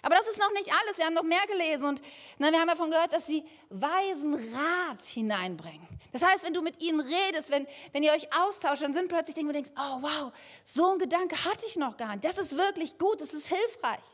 Aber 0.03 0.15
das 0.15 0.29
ist 0.29 0.39
noch 0.39 0.53
nicht 0.53 0.71
alles. 0.71 0.99
Wir 0.99 1.07
haben 1.07 1.15
noch 1.15 1.23
mehr 1.23 1.47
gelesen 1.47 1.85
und 1.85 2.03
na, 2.39 2.51
wir 2.53 2.61
haben 2.61 2.69
davon 2.69 2.91
gehört, 2.91 3.13
dass 3.13 3.27
sie 3.27 3.45
weisen 3.71 4.35
Rat 4.35 5.03
hineinbringen. 5.03 5.87
Das 6.13 6.23
heißt, 6.23 6.45
wenn 6.45 6.55
du 6.55 6.63
mit 6.63 6.81
ihnen 6.81 7.01
redest, 7.01 7.51
wenn, 7.51 7.67
wenn 7.93 8.03
ihr 8.03 8.13
euch 8.13 8.29
austauscht, 8.35 8.83
dann 8.83 8.95
sind 8.95 9.09
plötzlich 9.09 9.35
Dinge, 9.35 9.49
wo 9.49 9.53
du 9.53 9.63
denkst, 9.63 9.73
oh 9.77 10.03
wow, 10.03 10.33
so 10.65 10.93
ein 10.93 10.99
Gedanke 10.99 11.45
hatte 11.45 11.67
ich 11.67 11.77
noch 11.77 11.97
gar 11.97 12.13
nicht. 12.13 12.25
Das 12.25 12.39
ist 12.39 12.57
wirklich 12.57 12.99
gut, 12.99 13.21
das 13.21 13.35
ist 13.35 13.49
hilfreich. 13.49 14.05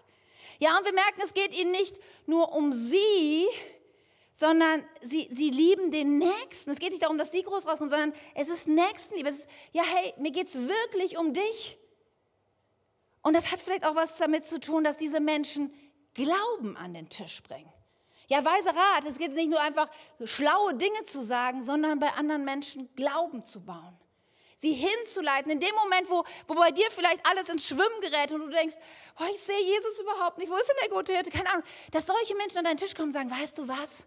Ja, 0.58 0.76
und 0.78 0.84
wir 0.84 0.92
merken, 0.92 1.20
es 1.24 1.34
geht 1.34 1.54
ihnen 1.54 1.72
nicht 1.72 1.98
nur 2.26 2.52
um 2.52 2.72
sie, 2.72 3.46
sondern 4.34 4.84
sie, 5.02 5.28
sie 5.30 5.50
lieben 5.50 5.90
den 5.90 6.18
Nächsten. 6.18 6.70
Es 6.70 6.78
geht 6.78 6.90
nicht 6.90 7.02
darum, 7.02 7.18
dass 7.18 7.30
sie 7.30 7.42
groß 7.42 7.66
rauskommen, 7.66 7.90
sondern 7.90 8.12
es 8.34 8.48
ist 8.48 8.66
Nächstenliebe. 8.66 9.28
Es 9.28 9.38
ist, 9.38 9.48
ja, 9.72 9.82
hey, 9.82 10.14
mir 10.18 10.32
geht 10.32 10.48
es 10.48 10.54
wirklich 10.54 11.16
um 11.18 11.32
dich. 11.32 11.76
Und 13.24 13.32
das 13.34 13.50
hat 13.50 13.58
vielleicht 13.58 13.86
auch 13.86 13.96
was 13.96 14.18
damit 14.18 14.44
zu 14.44 14.60
tun, 14.60 14.84
dass 14.84 14.96
diese 14.98 15.18
Menschen 15.18 15.72
Glauben 16.12 16.76
an 16.76 16.94
den 16.94 17.08
Tisch 17.08 17.42
bringen. 17.42 17.72
Ja, 18.28 18.44
weise 18.44 18.68
Rat, 18.68 19.04
es 19.06 19.18
geht 19.18 19.32
nicht 19.32 19.48
nur 19.48 19.60
einfach 19.60 19.88
schlaue 20.24 20.74
Dinge 20.74 21.04
zu 21.04 21.24
sagen, 21.24 21.64
sondern 21.64 21.98
bei 21.98 22.12
anderen 22.12 22.44
Menschen 22.44 22.94
Glauben 22.94 23.42
zu 23.42 23.60
bauen. 23.64 23.98
Sie 24.56 24.72
hinzuleiten, 24.72 25.50
in 25.50 25.60
dem 25.60 25.74
Moment, 25.74 26.08
wo, 26.08 26.22
wo 26.46 26.54
bei 26.54 26.70
dir 26.70 26.90
vielleicht 26.90 27.26
alles 27.26 27.48
ins 27.48 27.66
Schwimmen 27.66 28.00
gerät 28.00 28.32
und 28.32 28.42
du 28.42 28.48
denkst, 28.50 28.76
oh, 29.18 29.24
ich 29.30 29.40
sehe 29.40 29.60
Jesus 29.62 29.98
überhaupt 29.98 30.38
nicht, 30.38 30.50
wo 30.50 30.56
ist 30.56 30.68
denn 30.68 30.76
der 30.82 30.88
gute 30.90 31.12
Hirte? 31.12 31.30
Keine 31.30 31.50
Ahnung. 31.50 31.64
Dass 31.92 32.06
solche 32.06 32.34
Menschen 32.36 32.58
an 32.58 32.64
deinen 32.64 32.76
Tisch 32.76 32.94
kommen 32.94 33.08
und 33.08 33.14
sagen, 33.14 33.30
weißt 33.30 33.58
du 33.58 33.68
was? 33.68 34.06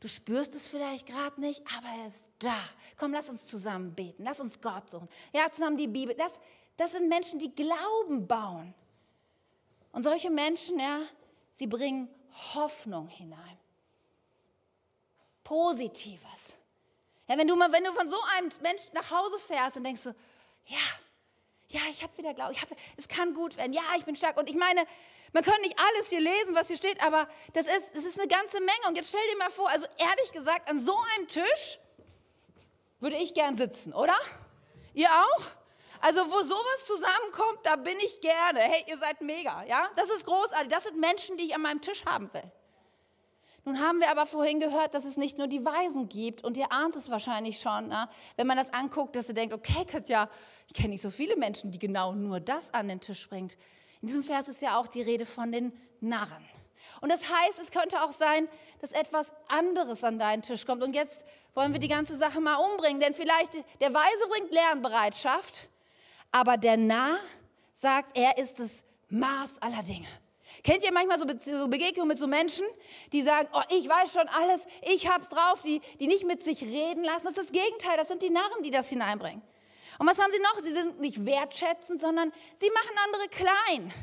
Du 0.00 0.08
spürst 0.08 0.54
es 0.54 0.66
vielleicht 0.68 1.06
gerade 1.06 1.38
nicht, 1.40 1.62
aber 1.76 1.88
er 1.88 2.06
ist 2.06 2.24
da. 2.38 2.56
Komm, 2.96 3.12
lass 3.12 3.28
uns 3.28 3.46
zusammen 3.46 3.94
beten, 3.94 4.24
lass 4.24 4.40
uns 4.40 4.60
Gott 4.60 4.88
suchen. 4.88 5.08
Ja, 5.34 5.50
zusammen 5.50 5.76
die 5.76 5.88
Bibel. 5.88 6.14
Das, 6.14 6.32
das 6.80 6.92
sind 6.92 7.10
Menschen, 7.10 7.38
die 7.38 7.54
Glauben 7.54 8.26
bauen. 8.26 8.72
Und 9.92 10.02
solche 10.02 10.30
Menschen, 10.30 10.80
ja, 10.80 11.02
sie 11.52 11.66
bringen 11.66 12.08
Hoffnung 12.54 13.06
hinein. 13.08 13.58
Positives. 15.44 16.56
Ja, 17.28 17.36
wenn, 17.36 17.46
du 17.46 17.54
mal, 17.54 17.70
wenn 17.70 17.84
du 17.84 17.92
von 17.92 18.08
so 18.08 18.16
einem 18.34 18.50
Menschen 18.62 18.94
nach 18.94 19.10
Hause 19.10 19.38
fährst 19.40 19.76
und 19.76 19.84
denkst 19.84 20.00
so, 20.00 20.14
ja, 20.64 20.78
ja, 21.68 21.80
ich 21.90 22.02
habe 22.02 22.16
wieder 22.16 22.32
Glauben, 22.32 22.52
ich 22.52 22.62
hab, 22.62 22.70
es 22.96 23.06
kann 23.06 23.34
gut 23.34 23.58
werden, 23.58 23.74
ja, 23.74 23.82
ich 23.98 24.06
bin 24.06 24.16
stark. 24.16 24.38
Und 24.38 24.48
ich 24.48 24.56
meine, 24.56 24.86
man 25.34 25.44
kann 25.44 25.60
nicht 25.60 25.78
alles 25.78 26.08
hier 26.08 26.20
lesen, 26.20 26.54
was 26.54 26.68
hier 26.68 26.78
steht, 26.78 27.02
aber 27.04 27.28
das 27.52 27.66
ist, 27.66 27.94
das 27.94 28.04
ist 28.06 28.18
eine 28.18 28.28
ganze 28.28 28.58
Menge. 28.58 28.88
Und 28.88 28.96
jetzt 28.96 29.10
stell 29.10 29.28
dir 29.32 29.36
mal 29.36 29.50
vor, 29.50 29.68
also 29.68 29.86
ehrlich 29.98 30.32
gesagt, 30.32 30.66
an 30.70 30.80
so 30.80 30.96
einem 31.14 31.28
Tisch 31.28 31.78
würde 33.00 33.16
ich 33.16 33.34
gern 33.34 33.58
sitzen, 33.58 33.92
oder? 33.92 34.16
Ihr 34.94 35.10
auch? 35.10 35.59
Also 36.00 36.20
wo 36.30 36.42
sowas 36.42 36.84
zusammenkommt, 36.84 37.60
da 37.64 37.76
bin 37.76 37.98
ich 37.98 38.20
gerne. 38.20 38.60
Hey, 38.60 38.84
ihr 38.88 38.98
seid 38.98 39.20
mega, 39.20 39.64
ja? 39.64 39.88
Das 39.96 40.08
ist 40.10 40.24
großartig. 40.24 40.68
Das 40.68 40.84
sind 40.84 40.98
Menschen, 40.98 41.36
die 41.36 41.44
ich 41.44 41.54
an 41.54 41.62
meinem 41.62 41.80
Tisch 41.80 42.04
haben 42.06 42.32
will. 42.32 42.50
Nun 43.64 43.78
haben 43.78 44.00
wir 44.00 44.10
aber 44.10 44.24
vorhin 44.24 44.58
gehört, 44.58 44.94
dass 44.94 45.04
es 45.04 45.18
nicht 45.18 45.36
nur 45.36 45.46
die 45.46 45.64
Weisen 45.64 46.08
gibt 46.08 46.42
und 46.42 46.56
ihr 46.56 46.72
ahnt 46.72 46.96
es 46.96 47.10
wahrscheinlich 47.10 47.60
schon, 47.60 47.88
na? 47.88 48.08
wenn 48.36 48.46
man 48.46 48.56
das 48.56 48.72
anguckt, 48.72 49.14
dass 49.14 49.28
ihr 49.28 49.34
denkt, 49.34 49.52
okay, 49.54 49.84
Katja, 49.84 50.30
ich 50.66 50.72
kenne 50.72 50.90
nicht 50.90 51.02
so 51.02 51.10
viele 51.10 51.36
Menschen, 51.36 51.70
die 51.70 51.78
genau 51.78 52.12
nur 52.12 52.40
das 52.40 52.72
an 52.72 52.88
den 52.88 53.00
Tisch 53.00 53.28
bringt. 53.28 53.58
In 54.00 54.08
diesem 54.08 54.22
Vers 54.22 54.48
ist 54.48 54.62
ja 54.62 54.78
auch 54.78 54.86
die 54.86 55.02
Rede 55.02 55.26
von 55.26 55.52
den 55.52 55.72
Narren. 56.00 56.42
Und 57.02 57.12
das 57.12 57.22
heißt, 57.30 57.58
es 57.62 57.70
könnte 57.70 58.02
auch 58.02 58.12
sein, 58.12 58.48
dass 58.80 58.92
etwas 58.92 59.32
anderes 59.48 60.04
an 60.04 60.18
deinen 60.18 60.42
Tisch 60.42 60.64
kommt. 60.64 60.82
Und 60.82 60.94
jetzt 60.94 61.24
wollen 61.54 61.72
wir 61.72 61.80
die 61.80 61.88
ganze 61.88 62.16
Sache 62.16 62.40
mal 62.40 62.56
umbringen, 62.56 63.00
denn 63.00 63.14
vielleicht 63.14 63.54
der 63.80 63.92
Weise 63.92 64.28
bringt 64.30 64.52
Lernbereitschaft, 64.52 65.68
aber 66.32 66.56
der 66.56 66.76
Narr 66.76 67.18
sagt, 67.72 68.16
er 68.16 68.38
ist 68.38 68.60
das 68.60 68.82
Maß 69.08 69.60
aller 69.60 69.82
Dinge. 69.82 70.08
Kennt 70.62 70.84
ihr 70.84 70.92
manchmal 70.92 71.18
so, 71.18 71.26
Be 71.26 71.38
so 71.42 71.68
Begegnungen 71.68 72.08
mit 72.08 72.18
so 72.18 72.26
Menschen, 72.26 72.66
die 73.12 73.22
sagen, 73.22 73.48
oh, 73.52 73.62
ich 73.70 73.88
weiß 73.88 74.12
schon 74.12 74.28
alles, 74.28 74.66
ich 74.82 75.08
hab's 75.08 75.28
drauf, 75.28 75.62
die, 75.62 75.80
die 76.00 76.06
nicht 76.06 76.24
mit 76.24 76.42
sich 76.42 76.62
reden 76.62 77.04
lassen? 77.04 77.24
Das 77.24 77.36
ist 77.36 77.50
das 77.50 77.52
Gegenteil, 77.52 77.96
das 77.96 78.08
sind 78.08 78.22
die 78.22 78.30
Narren, 78.30 78.62
die 78.62 78.70
das 78.70 78.88
hineinbringen. 78.88 79.42
Und 79.98 80.06
was 80.06 80.18
haben 80.18 80.32
sie 80.32 80.40
noch? 80.40 80.58
Sie 80.60 80.72
sind 80.72 81.00
nicht 81.00 81.24
wertschätzend, 81.24 82.00
sondern 82.00 82.32
sie 82.56 82.70
machen 82.70 82.96
andere 83.04 83.28
klein. 83.28 83.94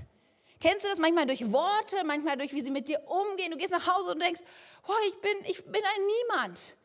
Kennst 0.60 0.86
du 0.86 0.90
das 0.90 1.00
manchmal 1.00 1.26
durch 1.26 1.52
Worte, 1.52 2.04
manchmal 2.06 2.38
durch, 2.38 2.54
wie 2.54 2.62
sie 2.62 2.72
mit 2.72 2.88
dir 2.88 3.02
umgehen? 3.08 3.52
Du 3.52 3.58
gehst 3.58 3.72
nach 3.72 3.88
Hause 3.96 4.12
und 4.12 4.22
denkst, 4.22 4.42
oh, 4.88 4.94
ich, 5.08 5.22
bin, 5.22 5.32
ich 5.46 5.64
bin 5.66 5.82
ein 5.82 6.06
Niemand. 6.06 6.77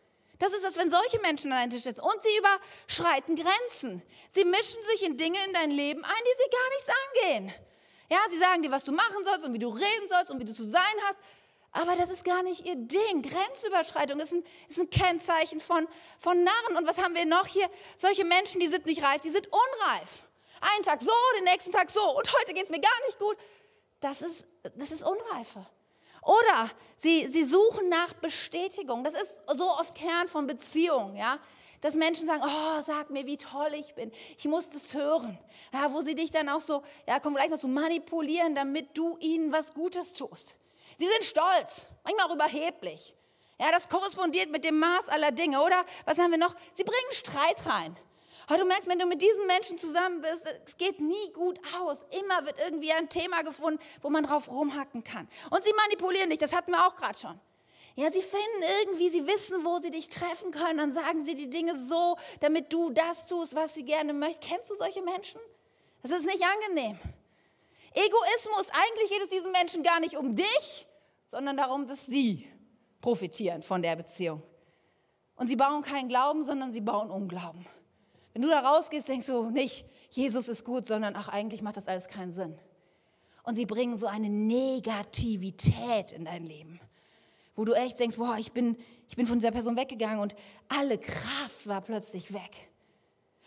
Das 0.42 0.52
ist 0.52 0.64
das, 0.64 0.76
wenn 0.76 0.90
solche 0.90 1.20
Menschen 1.20 1.52
an 1.52 1.59
deinem 1.59 1.70
Tisch 1.70 1.85
sitzen. 1.85 2.00
Und 2.00 2.20
sie 2.20 2.37
überschreiten 2.37 3.37
Grenzen. 3.37 4.02
Sie 4.28 4.44
mischen 4.44 4.83
sich 4.90 5.05
in 5.05 5.16
Dinge 5.16 5.38
in 5.46 5.52
dein 5.52 5.70
Leben 5.70 6.05
ein, 6.05 6.11
die 6.11 6.42
sie 6.42 6.50
gar 6.50 6.68
nichts 6.70 6.90
angehen. 7.07 7.52
Ja, 8.11 8.18
sie 8.28 8.38
sagen 8.38 8.61
dir, 8.61 8.72
was 8.72 8.83
du 8.83 8.90
machen 8.90 9.24
sollst 9.24 9.44
und 9.44 9.55
wie 9.55 9.61
du 9.61 9.68
reden 9.68 10.09
sollst 10.09 10.33
und 10.33 10.40
wie 10.40 10.44
du 10.44 10.52
zu 10.52 10.66
sein 10.66 10.83
hast. 11.07 11.16
Aber 11.70 11.94
das 11.94 12.11
ist 12.11 12.24
gar 12.24 12.42
nicht 12.42 12.66
ihr 12.66 12.74
Ding. 12.74 13.22
Grenzüberschreitung 13.22 14.18
ist 14.18 14.33
ein, 14.33 14.42
ist 14.68 14.81
ein 14.81 14.90
Kennzeichen 14.90 15.61
von, 15.61 15.87
von 16.18 16.42
Narren. 16.42 16.76
Und 16.76 16.88
was 16.88 16.98
haben 16.98 17.14
wir 17.14 17.24
noch 17.24 17.46
hier? 17.46 17.70
Solche 17.96 18.24
Menschen, 18.24 18.59
die 18.59 18.66
sind 18.66 18.85
nicht 18.87 19.00
reif, 19.00 19.20
die 19.20 19.31
sind 19.31 19.46
unreif. 19.46 20.24
Einen 20.61 20.83
Tag 20.83 21.02
so, 21.02 21.12
den 21.38 21.44
nächsten 21.44 21.70
Tag 21.70 21.88
so. 21.88 22.02
Und 22.18 22.37
heute 22.40 22.52
geht 22.52 22.64
es 22.64 22.70
mir 22.70 22.81
gar 22.81 23.07
nicht 23.07 23.20
gut. 23.20 23.37
Das 24.00 24.20
ist, 24.20 24.44
das 24.74 24.90
ist 24.90 25.05
Unreife. 25.05 25.64
Oder 26.22 26.70
sie, 26.96 27.26
sie 27.26 27.44
suchen 27.44 27.88
nach 27.88 28.12
Bestätigung. 28.14 29.02
Das 29.02 29.14
ist 29.14 29.40
so 29.54 29.68
oft 29.70 29.94
Kern 29.94 30.28
von 30.28 30.46
Beziehungen, 30.46 31.16
ja. 31.16 31.38
Dass 31.80 31.96
Menschen 31.96 32.28
sagen, 32.28 32.42
oh, 32.44 32.82
sag 32.82 33.11
mir, 33.11 33.26
wie 33.26 33.37
toll 33.37 33.72
ich 33.74 33.94
bin. 33.96 34.12
Ich 34.38 34.44
muss 34.44 34.68
das 34.68 34.94
hören. 34.94 35.37
Ja, 35.72 35.92
wo 35.92 36.00
sie 36.00 36.14
dich 36.14 36.30
dann 36.30 36.48
auch 36.48 36.61
so, 36.61 36.82
ja, 37.08 37.18
kommen 37.18 37.35
vielleicht 37.35 37.50
noch 37.50 37.58
zu 37.58 37.66
manipulieren, 37.66 38.54
damit 38.54 38.96
du 38.96 39.18
ihnen 39.18 39.52
was 39.52 39.74
Gutes 39.74 40.12
tust. 40.12 40.56
Sie 40.96 41.08
sind 41.08 41.24
stolz, 41.24 41.87
manchmal 42.04 42.28
auch 42.28 42.35
überheblich. 42.35 43.16
Ja, 43.58 43.72
das 43.72 43.88
korrespondiert 43.88 44.50
mit 44.50 44.64
dem 44.64 44.78
Maß 44.78 45.08
aller 45.08 45.32
Dinge, 45.32 45.61
oder? 45.61 45.85
Was 46.04 46.18
haben 46.18 46.30
wir 46.30 46.38
noch? 46.38 46.54
Sie 46.74 46.85
bringen 46.85 47.12
Streit 47.12 47.66
rein. 47.66 47.96
Aber 48.46 48.59
du 48.59 48.64
merkst, 48.64 48.88
wenn 48.88 48.98
du 48.98 49.07
mit 49.07 49.22
diesen 49.22 49.46
Menschen 49.46 49.78
zusammen 49.78 50.20
bist, 50.20 50.46
es 50.66 50.76
geht 50.76 51.00
nie 51.00 51.33
gut 51.33 51.61
aus. 51.78 51.98
Immer 52.11 52.46
wird 52.46 52.59
irgendwie 52.59 52.92
ein 52.92 53.09
Thema 53.09 53.42
gefunden, 53.42 53.81
wo 54.00 54.11
man 54.11 54.24
drauf 54.24 54.48
rumhacken 54.50 55.05
kann. 55.05 55.28
Und 55.50 55.62
sie 55.62 55.72
manipulieren 55.72 56.31
dich, 56.31 56.38
das 56.38 56.55
hatten 56.55 56.72
wir 56.72 56.87
auch 56.87 56.96
gerade 56.96 57.18
schon. 57.18 57.40
Ja, 57.94 58.11
sie 58.11 58.22
finden 58.22 58.62
irgendwie, 58.81 59.11
sie 59.11 59.26
wissen, 59.26 59.64
wo 59.64 59.78
sie 59.78 59.90
dich 59.90 60.09
treffen 60.09 60.50
können. 60.50 60.78
Dann 60.78 60.92
sagen 60.92 61.24
sie 61.24 61.35
die 61.35 61.50
Dinge 61.50 61.76
so, 61.76 62.16
damit 62.40 62.72
du 62.72 62.90
das 62.90 63.26
tust, 63.26 63.55
was 63.55 63.74
sie 63.74 63.85
gerne 63.85 64.12
möchten. 64.12 64.46
Kennst 64.46 64.70
du 64.70 64.74
solche 64.74 65.02
Menschen? 65.02 65.40
Das 66.02 66.11
ist 66.11 66.24
nicht 66.24 66.42
angenehm. 66.42 66.98
Egoismus, 67.94 68.70
eigentlich 68.70 69.11
geht 69.11 69.22
es 69.22 69.28
diesen 69.28 69.52
Menschen 69.52 69.83
gar 69.83 70.00
nicht 70.00 70.16
um 70.16 70.35
dich, 70.35 70.87
sondern 71.26 71.57
darum, 71.59 71.87
dass 71.87 72.07
sie 72.07 72.48
profitieren 73.00 73.62
von 73.62 73.83
der 73.83 73.96
Beziehung. 73.96 74.42
Und 75.37 75.48
sie 75.48 75.57
bauen 75.57 75.83
keinen 75.83 76.09
Glauben, 76.09 76.44
sondern 76.44 76.72
sie 76.72 76.81
bauen 76.81 77.11
Unglauben. 77.11 77.66
Wenn 78.33 78.42
du 78.42 78.49
da 78.49 78.61
rausgehst, 78.61 79.09
denkst 79.09 79.27
du 79.27 79.51
nicht, 79.51 79.87
Jesus 80.11 80.49
ist 80.49 80.64
gut, 80.64 80.87
sondern 80.87 81.14
ach, 81.16 81.29
eigentlich 81.29 81.62
macht 81.62 81.77
das 81.77 81.88
alles 81.88 82.09
keinen 82.09 82.33
Sinn. 82.33 82.59
Und 83.42 83.57
sie 83.57 83.66
bringen 83.66 83.97
so 83.97 84.07
eine 84.07 84.29
Negativität 84.29 86.12
in 86.12 86.25
dein 86.25 86.45
Leben, 86.45 86.81
wo 87.57 87.64
du 87.64 87.73
echt 87.73 87.99
denkst, 87.99 88.16
boah, 88.16 88.37
ich 88.38 88.53
bin, 88.53 88.77
ich 89.09 89.16
bin 89.16 89.27
von 89.27 89.38
dieser 89.38 89.51
Person 89.51 89.77
weggegangen 89.77 90.21
und 90.21 90.35
alle 90.68 90.99
Kraft 90.99 91.66
war 91.66 91.81
plötzlich 91.81 92.33
weg. 92.33 92.71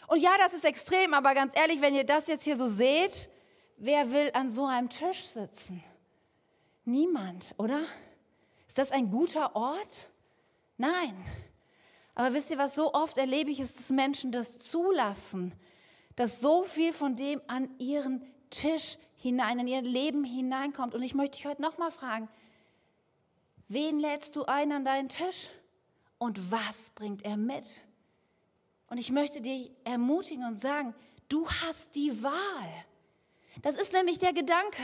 Und 0.07 0.21
ja, 0.21 0.31
das 0.37 0.53
ist 0.53 0.65
extrem, 0.65 1.13
aber 1.13 1.33
ganz 1.33 1.55
ehrlich, 1.55 1.81
wenn 1.81 1.95
ihr 1.95 2.03
das 2.03 2.27
jetzt 2.27 2.43
hier 2.43 2.57
so 2.57 2.67
seht, 2.67 3.29
wer 3.77 4.11
will 4.11 4.29
an 4.33 4.51
so 4.51 4.65
einem 4.65 4.89
Tisch 4.89 5.25
sitzen? 5.25 5.83
Niemand, 6.83 7.55
oder? 7.57 7.83
Ist 8.67 8.77
das 8.77 8.91
ein 8.91 9.09
guter 9.09 9.55
Ort? 9.55 10.09
Nein. 10.77 11.15
Aber 12.15 12.33
wisst 12.33 12.49
ihr, 12.49 12.57
was 12.57 12.75
so 12.75 12.93
oft 12.93 13.17
erlebe 13.17 13.51
ich, 13.51 13.59
ist, 13.59 13.77
dass 13.77 13.89
Menschen 13.89 14.31
das 14.31 14.57
zulassen, 14.57 15.53
dass 16.15 16.39
so 16.39 16.63
viel 16.63 16.93
von 16.93 17.17
dem 17.17 17.41
an 17.47 17.69
ihren 17.77 18.25
Tisch 18.49 18.97
hinein, 19.17 19.59
in 19.59 19.67
ihr 19.67 19.81
Leben 19.81 20.23
hineinkommt. 20.23 20.95
Und 20.95 21.03
ich 21.03 21.13
möchte 21.13 21.37
dich 21.37 21.45
heute 21.45 21.61
nochmal 21.61 21.91
fragen, 21.91 22.29
wen 23.67 23.99
lädst 23.99 24.35
du 24.37 24.45
ein 24.45 24.71
an 24.71 24.85
deinen 24.85 25.09
Tisch 25.09 25.49
und 26.17 26.51
was 26.51 26.89
bringt 26.91 27.25
er 27.25 27.35
mit? 27.35 27.81
Und 28.87 28.97
ich 28.97 29.11
möchte 29.11 29.41
dich 29.41 29.71
ermutigen 29.83 30.45
und 30.45 30.57
sagen, 30.57 30.95
du 31.27 31.49
hast 31.49 31.95
die 31.95 32.23
Wahl. 32.23 32.85
Das 33.61 33.75
ist 33.75 33.91
nämlich 33.91 34.19
der 34.19 34.31
Gedanke. 34.31 34.83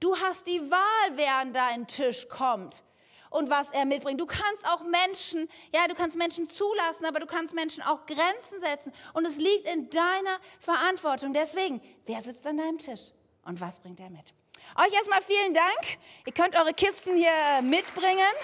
Du 0.00 0.14
hast 0.16 0.46
die 0.46 0.70
Wahl, 0.70 1.16
wer 1.16 1.36
an 1.36 1.54
deinen 1.54 1.86
Tisch 1.86 2.28
kommt 2.28 2.82
und 3.30 3.50
was 3.50 3.70
er 3.70 3.84
mitbringt. 3.84 4.20
Du 4.20 4.26
kannst 4.26 4.66
auch 4.66 4.82
Menschen, 4.82 5.48
ja, 5.72 5.86
du 5.86 5.94
kannst 5.94 6.16
Menschen 6.16 6.48
zulassen, 6.48 7.04
aber 7.06 7.20
du 7.20 7.26
kannst 7.26 7.54
Menschen 7.54 7.82
auch 7.82 8.06
Grenzen 8.06 8.60
setzen. 8.60 8.92
Und 9.12 9.26
es 9.26 9.36
liegt 9.36 9.68
in 9.68 9.90
deiner 9.90 10.38
Verantwortung. 10.60 11.32
Deswegen, 11.34 11.80
wer 12.06 12.22
sitzt 12.22 12.46
an 12.46 12.58
deinem 12.58 12.78
Tisch 12.78 13.12
und 13.44 13.60
was 13.60 13.80
bringt 13.80 14.00
er 14.00 14.10
mit? 14.10 14.32
Euch 14.76 14.92
erstmal 14.92 15.22
vielen 15.22 15.54
Dank. 15.54 15.98
Ihr 16.26 16.32
könnt 16.32 16.56
eure 16.56 16.74
Kisten 16.74 17.16
hier 17.16 17.62
mitbringen. 17.62 18.34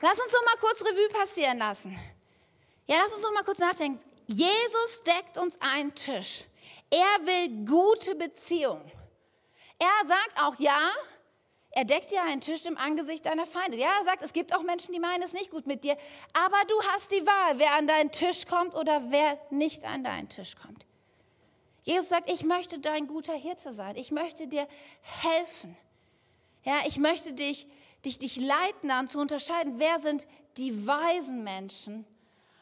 Lass 0.00 0.20
uns 0.20 0.32
doch 0.32 0.44
mal 0.44 0.56
kurz 0.60 0.82
Revue 0.82 1.08
passieren 1.08 1.58
lassen. 1.58 1.98
Ja, 2.86 2.96
lass 3.02 3.12
uns 3.12 3.22
doch 3.22 3.32
mal 3.32 3.44
kurz 3.44 3.58
nachdenken. 3.58 4.00
Jesus 4.26 5.02
deckt 5.04 5.38
uns 5.38 5.58
einen 5.60 5.94
Tisch. 5.94 6.44
Er 6.90 7.26
will 7.26 7.64
gute 7.64 8.14
Beziehungen. 8.14 8.90
Er 9.78 10.08
sagt 10.08 10.40
auch, 10.40 10.54
ja, 10.58 10.78
er 11.76 11.84
deckt 11.84 12.10
dir 12.10 12.22
einen 12.22 12.40
Tisch 12.40 12.64
im 12.64 12.78
Angesicht 12.78 13.26
deiner 13.26 13.44
Feinde. 13.44 13.76
Ja, 13.76 13.88
er 13.98 14.04
sagt, 14.06 14.22
es 14.22 14.32
gibt 14.32 14.56
auch 14.56 14.62
Menschen, 14.62 14.94
die 14.94 14.98
meinen 14.98 15.22
es 15.22 15.34
nicht 15.34 15.50
gut 15.50 15.66
mit 15.66 15.84
dir, 15.84 15.94
aber 16.32 16.56
du 16.66 16.74
hast 16.88 17.12
die 17.12 17.26
Wahl, 17.26 17.58
wer 17.58 17.74
an 17.74 17.86
deinen 17.86 18.10
Tisch 18.10 18.46
kommt 18.46 18.74
oder 18.74 19.02
wer 19.10 19.38
nicht 19.50 19.84
an 19.84 20.02
deinen 20.02 20.30
Tisch 20.30 20.56
kommt. 20.56 20.86
Jesus 21.82 22.08
sagt, 22.08 22.30
ich 22.30 22.44
möchte 22.44 22.78
dein 22.78 23.06
guter 23.06 23.34
Hirte 23.34 23.74
sein. 23.74 23.94
Ich 23.96 24.10
möchte 24.10 24.46
dir 24.46 24.66
helfen. 25.02 25.76
Ja, 26.64 26.76
ich 26.86 26.96
möchte 26.96 27.34
dich, 27.34 27.66
dich, 28.06 28.18
dich 28.18 28.36
leiten 28.36 28.90
an 28.90 29.10
zu 29.10 29.20
unterscheiden, 29.20 29.74
wer 29.78 30.00
sind 30.00 30.26
die 30.56 30.86
weisen 30.86 31.44
Menschen 31.44 32.06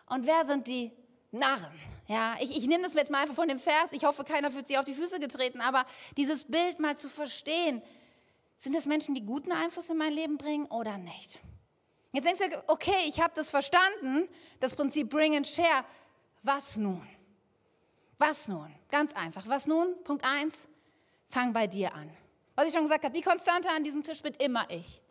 und 0.07 0.27
wer 0.27 0.44
sind 0.44 0.66
die 0.66 0.90
Narren. 1.31 1.81
Ja, 2.09 2.35
ich, 2.40 2.57
ich 2.57 2.66
nehme 2.66 2.83
das 2.83 2.94
jetzt 2.94 3.12
mal 3.12 3.22
einfach 3.22 3.37
von 3.37 3.46
dem 3.46 3.61
Vers. 3.61 3.92
Ich 3.92 4.05
hoffe, 4.05 4.24
keiner 4.24 4.50
fühlt 4.50 4.66
sich 4.66 4.77
auf 4.77 4.85
die 4.85 4.92
Füße 4.92 5.20
getreten, 5.20 5.61
aber 5.61 5.87
dieses 6.16 6.46
Bild 6.46 6.81
mal 6.81 6.98
zu 6.98 7.09
verstehen. 7.09 7.81
Sind 8.56 8.74
das 8.74 8.86
Menschen, 8.86 9.14
die 9.14 9.24
guten 9.24 9.52
Einfluss 9.52 9.90
in 9.90 9.96
mein 9.96 10.12
Leben 10.12 10.38
bringen 10.38 10.66
oder 10.66 10.98
nicht? 10.98 11.40
Jetzt 12.12 12.24
denkst 12.26 12.40
du, 12.40 12.64
okay, 12.68 13.08
ich 13.08 13.20
habe 13.20 13.32
das 13.34 13.50
verstanden, 13.50 14.28
das 14.60 14.76
Prinzip 14.76 15.10
Bring 15.10 15.36
and 15.36 15.46
Share. 15.46 15.84
Was 16.42 16.76
nun? 16.76 17.06
Was 18.18 18.48
nun? 18.48 18.72
Ganz 18.90 19.12
einfach. 19.14 19.48
Was 19.48 19.66
nun? 19.66 20.02
Punkt 20.04 20.24
eins: 20.24 20.68
fang 21.26 21.52
bei 21.52 21.66
dir 21.66 21.92
an. 21.94 22.10
Was 22.54 22.68
ich 22.68 22.72
schon 22.72 22.84
gesagt 22.84 23.04
habe, 23.04 23.14
die 23.14 23.22
Konstante 23.22 23.68
an 23.70 23.82
diesem 23.82 24.04
Tisch 24.04 24.22
bin 24.22 24.34
immer 24.34 24.68
ich. 24.70 25.02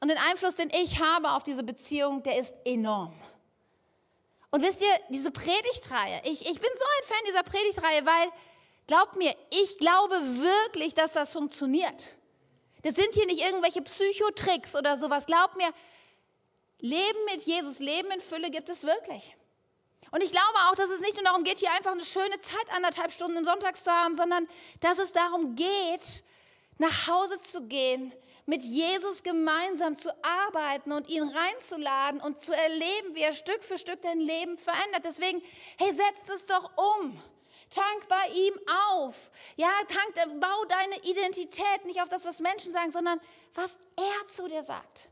Und 0.00 0.08
den 0.08 0.18
Einfluss, 0.18 0.56
den 0.56 0.70
ich 0.70 1.02
habe 1.02 1.32
auf 1.32 1.42
diese 1.42 1.62
Beziehung, 1.62 2.22
der 2.22 2.38
ist 2.38 2.54
enorm. 2.64 3.14
Und 4.50 4.62
wisst 4.62 4.80
ihr, 4.80 4.88
diese 5.10 5.30
Predigtreihe, 5.30 6.22
ich, 6.24 6.40
ich 6.40 6.60
bin 6.60 6.70
so 6.74 6.84
ein 6.84 7.06
Fan 7.06 7.18
dieser 7.28 7.42
Predigtreihe, 7.42 8.06
weil, 8.06 8.32
glaubt 8.88 9.16
mir, 9.16 9.32
ich 9.50 9.78
glaube 9.78 10.16
wirklich, 10.16 10.94
dass 10.94 11.12
das 11.12 11.32
funktioniert. 11.32 12.10
Das 12.82 12.96
sind 12.96 13.14
hier 13.14 13.26
nicht 13.26 13.42
irgendwelche 13.44 13.82
Psychotricks 13.82 14.74
oder 14.74 14.98
sowas. 14.98 15.26
Glaubt 15.26 15.56
mir, 15.56 15.68
Leben 16.80 17.24
mit 17.30 17.42
Jesus, 17.42 17.78
Leben 17.78 18.10
in 18.10 18.20
Fülle 18.20 18.50
gibt 18.50 18.68
es 18.68 18.82
wirklich. 18.82 19.36
Und 20.10 20.22
ich 20.22 20.30
glaube 20.30 20.58
auch, 20.68 20.74
dass 20.74 20.88
es 20.88 21.00
nicht 21.00 21.14
nur 21.14 21.24
darum 21.24 21.44
geht, 21.44 21.58
hier 21.58 21.70
einfach 21.72 21.92
eine 21.92 22.04
schöne 22.04 22.40
Zeit, 22.40 22.72
anderthalb 22.74 23.12
Stunden 23.12 23.44
Sonntags 23.44 23.84
zu 23.84 23.90
haben, 23.90 24.16
sondern 24.16 24.48
dass 24.80 24.98
es 24.98 25.12
darum 25.12 25.54
geht, 25.54 26.24
nach 26.78 27.08
Hause 27.08 27.40
zu 27.40 27.62
gehen, 27.62 28.12
mit 28.46 28.62
Jesus 28.62 29.22
gemeinsam 29.22 29.96
zu 29.96 30.10
arbeiten 30.24 30.92
und 30.92 31.08
ihn 31.08 31.24
reinzuladen 31.28 32.20
und 32.20 32.40
zu 32.40 32.54
erleben, 32.54 33.14
wie 33.14 33.20
er 33.20 33.34
Stück 33.34 33.62
für 33.62 33.76
Stück 33.76 34.00
dein 34.00 34.20
Leben 34.20 34.56
verändert. 34.56 35.02
Deswegen, 35.04 35.42
hey, 35.76 35.92
setz 35.92 36.34
es 36.34 36.46
doch 36.46 36.70
um. 36.76 37.22
Tank 37.70 38.08
bei 38.08 38.28
ihm 38.34 38.54
auf. 38.96 39.30
Ja, 39.56 39.70
tank, 39.88 40.40
bau 40.40 40.64
deine 40.68 40.96
Identität 41.04 41.84
nicht 41.84 42.00
auf 42.00 42.08
das, 42.08 42.24
was 42.24 42.40
Menschen 42.40 42.72
sagen, 42.72 42.92
sondern 42.92 43.20
was 43.54 43.76
er 43.96 44.28
zu 44.28 44.48
dir 44.48 44.62
sagt. 44.62 45.08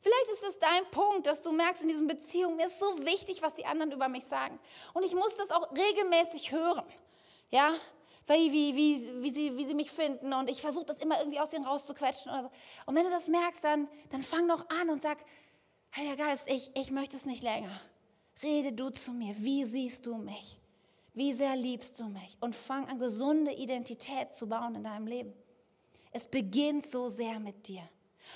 Vielleicht 0.00 0.28
ist 0.32 0.48
es 0.48 0.58
dein 0.58 0.90
Punkt, 0.90 1.26
dass 1.26 1.42
du 1.42 1.52
merkst 1.52 1.82
in 1.82 1.88
diesen 1.88 2.06
Beziehungen, 2.06 2.56
mir 2.56 2.66
ist 2.66 2.78
so 2.78 3.06
wichtig, 3.06 3.40
was 3.40 3.54
die 3.54 3.64
anderen 3.64 3.92
über 3.92 4.08
mich 4.08 4.24
sagen. 4.24 4.58
Und 4.92 5.04
ich 5.04 5.14
muss 5.14 5.36
das 5.36 5.50
auch 5.50 5.70
regelmäßig 5.72 6.52
hören. 6.52 6.84
Ja, 7.50 7.74
wie, 8.26 8.52
wie, 8.52 8.76
wie, 8.76 9.22
wie, 9.22 9.30
sie, 9.32 9.56
wie 9.56 9.66
sie 9.66 9.74
mich 9.74 9.90
finden 9.90 10.32
und 10.32 10.50
ich 10.50 10.60
versuche 10.60 10.86
das 10.86 10.98
immer 10.98 11.18
irgendwie 11.18 11.40
aus 11.40 11.52
ihnen 11.52 11.64
rauszuquetschen. 11.64 12.32
Oder 12.32 12.42
so. 12.42 12.50
Und 12.86 12.94
wenn 12.96 13.04
du 13.04 13.10
das 13.10 13.28
merkst, 13.28 13.64
dann, 13.64 13.88
dann 14.10 14.22
fang 14.22 14.48
doch 14.48 14.68
an 14.68 14.90
und 14.90 15.00
sag, 15.02 15.18
Heiliger 15.96 16.16
Geist, 16.16 16.50
ich, 16.50 16.72
ich 16.74 16.90
möchte 16.90 17.16
es 17.16 17.24
nicht 17.24 17.44
länger. 17.44 17.80
Rede 18.42 18.72
du 18.72 18.90
zu 18.90 19.12
mir. 19.12 19.34
Wie 19.38 19.64
siehst 19.64 20.06
du 20.06 20.16
mich? 20.16 20.58
Wie 21.14 21.32
sehr 21.32 21.54
liebst 21.54 22.00
du 22.00 22.04
mich? 22.04 22.36
Und 22.40 22.56
fang 22.56 22.88
an, 22.88 22.98
gesunde 22.98 23.52
Identität 23.52 24.34
zu 24.34 24.48
bauen 24.48 24.74
in 24.74 24.82
deinem 24.82 25.06
Leben. 25.06 25.32
Es 26.12 26.26
beginnt 26.26 26.86
so 26.86 27.08
sehr 27.08 27.38
mit 27.38 27.68
dir. 27.68 27.88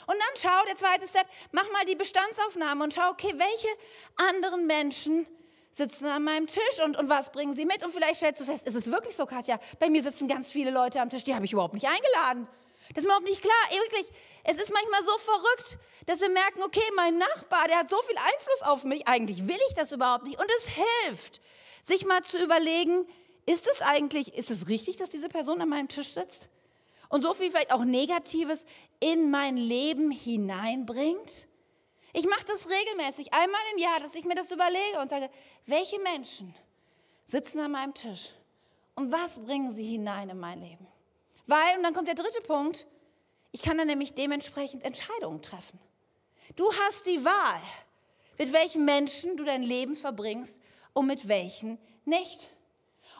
Und 0.07 0.14
dann 0.14 0.37
schau, 0.37 0.64
der 0.67 0.77
zweite 0.77 1.09
Step, 1.09 1.27
mach 1.51 1.71
mal 1.73 1.85
die 1.87 1.97
Bestandsaufnahme 1.97 2.85
und 2.85 2.95
schau, 2.95 3.11
okay, 3.11 3.35
welche 3.37 3.69
anderen 4.17 4.67
Menschen 4.67 5.27
sitzen 5.73 6.07
an 6.07 6.25
meinem 6.25 6.47
Tisch 6.47 6.83
und, 6.85 6.97
und 6.97 7.09
was 7.09 7.33
bringen 7.33 7.55
sie 7.57 7.64
mit? 7.64 7.83
Und 7.85 7.91
vielleicht 7.91 8.17
stellst 8.17 8.41
du 8.41 8.45
fest, 8.45 8.67
ist 8.67 8.75
es 8.75 8.91
wirklich 8.91 9.17
so, 9.17 9.27
Katja? 9.27 9.59
Bei 9.79 9.91
mir 9.91 10.03
sitzen 10.03 10.29
ganz 10.29 10.53
viele 10.53 10.71
Leute 10.71 11.01
am 11.01 11.11
Tisch, 11.11 11.25
die 11.25 11.35
habe 11.35 11.45
ich 11.45 11.53
überhaupt 11.53 11.75
nicht 11.75 11.87
eingeladen. 11.87 12.47
Das 12.95 12.99
ist 12.99 13.05
mir 13.05 13.09
überhaupt 13.09 13.29
nicht 13.29 13.43
klar. 13.43 13.53
Wirklich, 13.71 14.07
es 14.45 14.57
ist 14.57 14.73
manchmal 14.73 15.03
so 15.03 15.19
verrückt, 15.19 15.79
dass 16.07 16.21
wir 16.21 16.29
merken, 16.29 16.62
okay, 16.62 16.85
mein 16.97 17.19
Nachbar, 17.19 17.67
der 17.69 17.79
hat 17.79 17.91
so 17.91 18.01
viel 18.03 18.17
Einfluss 18.17 18.62
auf 18.62 18.85
mich. 18.85 19.07
Eigentlich 19.07 19.47
will 19.47 19.59
ich 19.69 19.75
das 19.75 19.93
überhaupt 19.93 20.25
nicht. 20.25 20.38
Und 20.38 20.51
es 20.59 20.69
hilft, 20.69 21.41
sich 21.88 22.07
mal 22.07 22.22
zu 22.22 22.42
überlegen, 22.42 23.07
ist 23.46 23.66
es 23.66 23.83
eigentlich, 23.83 24.35
ist 24.35 24.51
es 24.51 24.68
richtig, 24.68 24.96
dass 24.98 25.11
diese 25.11 25.29
Person 25.29 25.61
an 25.61 25.70
meinem 25.70 25.88
Tisch 25.88 26.12
sitzt? 26.12 26.48
Und 27.09 27.22
so 27.22 27.33
viel 27.33 27.51
vielleicht 27.51 27.72
auch 27.72 27.85
Negatives 27.85 28.64
in 29.01 29.31
mein 29.31 29.57
Leben 29.57 30.11
hineinbringt? 30.11 31.48
Ich 32.12 32.27
mache 32.27 32.44
das 32.46 32.68
regelmäßig, 32.68 33.33
einmal 33.33 33.61
im 33.74 33.79
Jahr, 33.79 34.01
dass 34.01 34.14
ich 34.14 34.24
mir 34.24 34.35
das 34.35 34.51
überlege 34.51 35.01
und 35.01 35.11
sage, 35.11 35.31
welche 35.66 35.98
Menschen 36.01 36.55
sitzen 37.24 37.61
an 37.61 37.72
meinem 37.72 37.94
Tisch 37.94 38.33
und 38.94 39.11
was 39.12 39.38
bringen 39.38 39.74
sie 39.74 39.85
hinein 39.85 40.29
in 40.31 40.38
mein 40.38 40.61
Leben? 40.61 40.87
Weil, 41.46 41.77
und 41.77 41.83
dann 41.83 41.94
kommt 41.94 42.09
der 42.09 42.14
dritte 42.14 42.40
Punkt, 42.42 42.87
ich 43.53 43.62
kann 43.62 43.79
dann 43.79 43.87
nämlich 43.87 44.14
dementsprechend 44.14 44.85
Entscheidungen 44.85 45.40
treffen. 45.40 45.79
Du 46.57 46.70
hast 46.72 47.07
die 47.07 47.24
Wahl, 47.24 47.62
mit 48.38 48.53
welchen 48.53 48.85
Menschen 48.85 49.37
du 49.37 49.44
dein 49.44 49.62
Leben 49.62 49.96
verbringst 49.96 50.59
und 50.99 51.07
mit 51.07 51.29
welchen 51.29 51.79
nicht. 52.05 52.51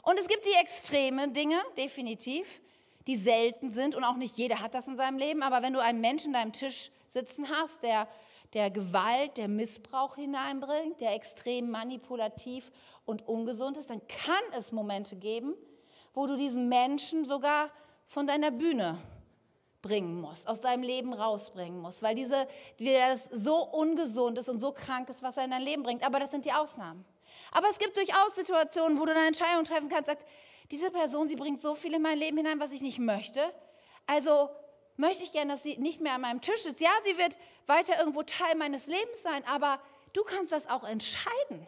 Und 0.03 0.19
es 0.19 0.29
gibt 0.29 0.45
die 0.47 0.61
extremen 0.61 1.33
Dinge, 1.33 1.57
definitiv, 1.77 2.61
die 3.07 3.17
selten 3.17 3.73
sind 3.73 3.95
und 3.95 4.05
auch 4.05 4.17
nicht 4.17 4.37
jeder 4.37 4.61
hat 4.61 4.75
das 4.75 4.89
in 4.89 4.97
seinem 4.97 5.19
Leben. 5.19 5.43
Aber 5.43 5.63
wenn 5.63 5.73
du 5.73 5.83
einen 5.83 6.01
Menschen 6.01 6.35
an 6.35 6.43
deinem 6.43 6.53
Tisch 6.53 6.91
sitzen 7.09 7.49
hast, 7.49 7.83
der 7.83 8.09
der 8.55 8.71
Gewalt, 8.71 9.37
der 9.37 9.47
Missbrauch 9.49 10.15
hineinbringt, 10.15 11.01
der 11.01 11.15
extrem 11.15 11.71
manipulativ 11.71 12.71
und 13.05 13.29
ungesund 13.29 13.77
ist, 13.77 13.91
dann 13.91 14.01
kann 14.09 14.43
es 14.59 14.73
Momente 14.73 15.17
geben, 15.17 15.55
wo 16.15 16.27
du 16.27 16.35
diesen 16.37 16.71
Menschen 16.71 17.27
sogar 17.27 17.69
von 18.07 18.27
deiner 18.27 18.51
Bühne 18.51 18.99
bringen 19.83 20.21
musst, 20.21 20.49
aus 20.49 20.63
deinem 20.63 20.83
Leben 20.83 21.13
rausbringen 21.13 21.81
musst, 21.81 22.03
weil 22.03 22.15
diese, 22.15 22.49
das 22.79 23.29
so 23.31 23.65
ungesund 23.65 24.39
ist 24.39 24.49
und 24.49 24.61
so 24.61 24.73
krank 24.73 25.11
ist, 25.11 25.23
was 25.23 25.37
er 25.37 25.45
in 25.45 25.51
dein 25.51 25.63
Leben 25.63 25.83
bringt. 25.83 26.05
Aber 26.05 26.19
das 26.19 26.31
sind 26.31 26.47
die 26.47 26.53
Ausnahmen. 26.53 27.05
Aber 27.53 27.69
es 27.71 27.79
gibt 27.79 27.97
durchaus 27.97 28.35
Situationen, 28.35 28.99
wo 28.99 29.07
du 29.07 29.13
eine 29.13 29.27
Entscheidung 29.27 29.65
treffen 29.65 29.89
kannst, 29.89 30.07
sagst, 30.07 30.27
diese 30.71 30.91
Person, 30.91 31.29
sie 31.29 31.37
bringt 31.37 31.61
so 31.61 31.75
viel 31.75 31.95
in 31.95 32.03
mein 32.03 32.19
Leben 32.19 32.37
hinein, 32.37 32.61
was 32.61 32.73
ich 32.73 32.83
nicht 32.83 32.99
möchte. 32.99 33.43
Also 34.07 34.51
möchte 34.97 35.23
ich 35.23 35.33
gerne, 35.33 35.53
dass 35.53 35.63
sie 35.63 35.79
nicht 35.79 36.01
mehr 36.01 36.15
an 36.15 36.21
meinem 36.21 36.41
Tisch 36.41 36.67
ist. 36.67 36.81
Ja, 36.81 36.91
sie 37.05 37.17
wird 37.17 37.39
weiter 37.67 37.99
irgendwo 37.99 38.23
Teil 38.23 38.55
meines 38.57 38.87
Lebens 38.87 39.23
sein, 39.23 39.43
aber 39.47 39.81
du 40.13 40.23
kannst 40.25 40.53
das 40.53 40.69
auch 40.69 40.85
entscheiden, 40.85 41.67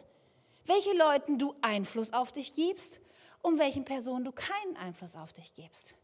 welche 0.65 0.93
Leuten 0.93 1.39
du 1.39 1.55
Einfluss 1.61 2.13
auf 2.13 2.31
dich 2.31 2.53
gibst 2.53 2.99
und 3.41 3.57
welchen 3.57 3.85
Personen 3.85 4.25
du 4.25 4.31
keinen 4.31 4.77
Einfluss 4.77 5.15
auf 5.15 5.33
dich 5.33 5.55
gibst. 5.55 5.95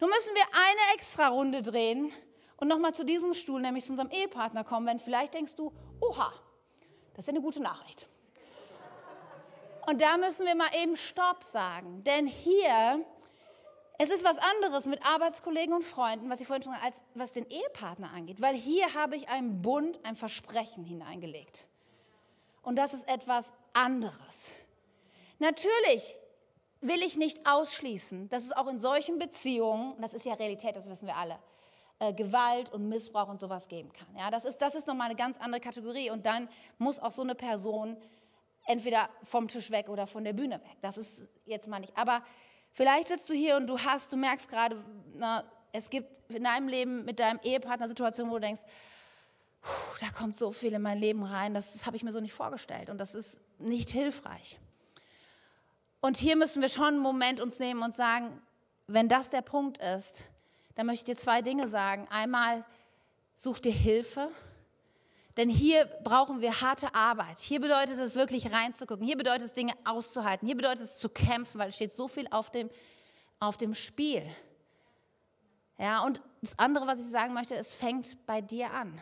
Nun 0.00 0.08
müssen 0.08 0.34
wir 0.34 0.44
eine 0.52 0.94
extra 0.94 1.28
Runde 1.28 1.60
drehen 1.60 2.12
und 2.56 2.68
nochmal 2.68 2.94
zu 2.94 3.04
diesem 3.04 3.34
Stuhl, 3.34 3.60
nämlich 3.60 3.84
zu 3.84 3.90
unserem 3.90 4.10
Ehepartner 4.10 4.64
kommen, 4.64 4.86
wenn 4.86 4.98
vielleicht 4.98 5.34
denkst 5.34 5.56
du, 5.56 5.72
oha, 6.00 6.32
das 7.14 7.26
ist 7.26 7.28
eine 7.28 7.42
gute 7.42 7.60
Nachricht. 7.60 8.06
Und 9.86 10.00
da 10.00 10.16
müssen 10.16 10.46
wir 10.46 10.54
mal 10.54 10.70
eben 10.82 10.96
Stopp 10.96 11.44
sagen, 11.44 12.02
denn 12.04 12.26
hier 12.26 13.04
es 13.96 14.10
ist 14.10 14.24
was 14.24 14.38
anderes 14.38 14.86
mit 14.86 15.06
Arbeitskollegen 15.06 15.72
und 15.72 15.84
Freunden, 15.84 16.28
was 16.28 16.40
ich 16.40 16.48
vorhin 16.48 16.64
schon 16.64 16.72
gesagt 16.72 16.86
als 16.86 17.02
was 17.14 17.32
den 17.32 17.48
Ehepartner 17.48 18.10
angeht, 18.10 18.40
weil 18.40 18.54
hier 18.54 18.92
habe 18.94 19.14
ich 19.14 19.28
einen 19.28 19.62
Bund, 19.62 20.00
ein 20.02 20.16
Versprechen 20.16 20.84
hineingelegt. 20.84 21.66
Und 22.62 22.76
das 22.76 22.92
ist 22.92 23.08
etwas 23.08 23.52
anderes. 23.72 24.50
Natürlich 25.38 26.18
will 26.80 27.02
ich 27.02 27.16
nicht 27.16 27.46
ausschließen, 27.46 28.28
dass 28.30 28.44
es 28.44 28.52
auch 28.52 28.66
in 28.66 28.80
solchen 28.80 29.18
Beziehungen, 29.18 29.92
und 29.92 30.02
das 30.02 30.12
ist 30.12 30.26
ja 30.26 30.34
Realität, 30.34 30.74
das 30.74 30.88
wissen 30.88 31.06
wir 31.06 31.16
alle, 31.16 31.38
äh, 32.00 32.12
Gewalt 32.12 32.72
und 32.72 32.88
Missbrauch 32.88 33.28
und 33.28 33.38
sowas 33.38 33.68
geben 33.68 33.92
kann. 33.92 34.08
Ja, 34.18 34.30
das 34.30 34.44
ist, 34.44 34.58
das 34.58 34.74
ist 34.74 34.88
nochmal 34.88 35.06
eine 35.06 35.16
ganz 35.16 35.38
andere 35.38 35.60
Kategorie. 35.60 36.10
Und 36.10 36.26
dann 36.26 36.48
muss 36.78 36.98
auch 36.98 37.12
so 37.12 37.22
eine 37.22 37.36
Person 37.36 37.96
entweder 38.66 39.08
vom 39.22 39.48
Tisch 39.48 39.70
weg 39.70 39.88
oder 39.88 40.06
von 40.06 40.24
der 40.24 40.32
Bühne 40.32 40.60
weg. 40.60 40.76
Das 40.80 40.98
ist 40.98 41.22
jetzt 41.46 41.68
mal 41.68 41.80
nicht. 41.80 41.96
Aber 41.96 42.22
Vielleicht 42.74 43.06
sitzt 43.06 43.30
du 43.30 43.34
hier 43.34 43.56
und 43.56 43.68
du 43.68 43.78
hast, 43.78 44.12
du 44.12 44.16
merkst 44.16 44.48
gerade, 44.48 44.84
na, 45.14 45.44
es 45.72 45.88
gibt 45.88 46.28
in 46.28 46.42
deinem 46.42 46.66
Leben 46.66 47.04
mit 47.04 47.20
deinem 47.20 47.38
Ehepartner 47.42 47.88
Situationen, 47.88 48.32
wo 48.32 48.36
du 48.36 48.40
denkst, 48.40 48.62
da 50.00 50.10
kommt 50.10 50.36
so 50.36 50.50
viel 50.50 50.72
in 50.72 50.82
mein 50.82 50.98
Leben 50.98 51.22
rein, 51.22 51.54
das, 51.54 51.72
das 51.72 51.86
habe 51.86 51.96
ich 51.96 52.02
mir 52.02 52.10
so 52.10 52.20
nicht 52.20 52.34
vorgestellt 52.34 52.90
und 52.90 52.98
das 52.98 53.14
ist 53.14 53.40
nicht 53.58 53.90
hilfreich. 53.90 54.58
Und 56.00 56.16
hier 56.16 56.36
müssen 56.36 56.60
wir 56.60 56.68
schon 56.68 56.86
einen 56.86 56.98
Moment 56.98 57.40
uns 57.40 57.60
nehmen 57.60 57.82
und 57.82 57.94
sagen, 57.94 58.42
wenn 58.88 59.08
das 59.08 59.30
der 59.30 59.40
Punkt 59.40 59.78
ist, 59.78 60.24
dann 60.74 60.86
möchte 60.86 61.10
ich 61.10 61.16
dir 61.16 61.22
zwei 61.22 61.42
Dinge 61.42 61.68
sagen. 61.68 62.08
Einmal, 62.10 62.64
such 63.36 63.60
dir 63.60 63.72
Hilfe 63.72 64.30
denn 65.36 65.48
hier 65.48 65.86
brauchen 66.04 66.40
wir 66.40 66.60
harte 66.60 66.94
Arbeit. 66.94 67.40
Hier 67.40 67.60
bedeutet 67.60 67.98
es 67.98 68.14
wirklich 68.14 68.52
reinzugucken. 68.52 69.04
Hier 69.04 69.16
bedeutet 69.16 69.46
es 69.46 69.54
Dinge 69.54 69.72
auszuhalten. 69.84 70.46
Hier 70.46 70.56
bedeutet 70.56 70.84
es 70.84 70.98
zu 70.98 71.08
kämpfen, 71.08 71.58
weil 71.58 71.70
es 71.70 71.74
steht 71.74 71.92
so 71.92 72.06
viel 72.06 72.26
auf 72.30 72.50
dem, 72.50 72.70
auf 73.40 73.56
dem 73.56 73.74
Spiel. 73.74 74.22
Ja, 75.78 76.04
und 76.04 76.20
das 76.40 76.56
andere, 76.58 76.86
was 76.86 77.00
ich 77.00 77.10
sagen 77.10 77.34
möchte, 77.34 77.56
es 77.56 77.72
fängt 77.72 78.24
bei 78.26 78.40
dir 78.40 78.70
an. 78.70 79.00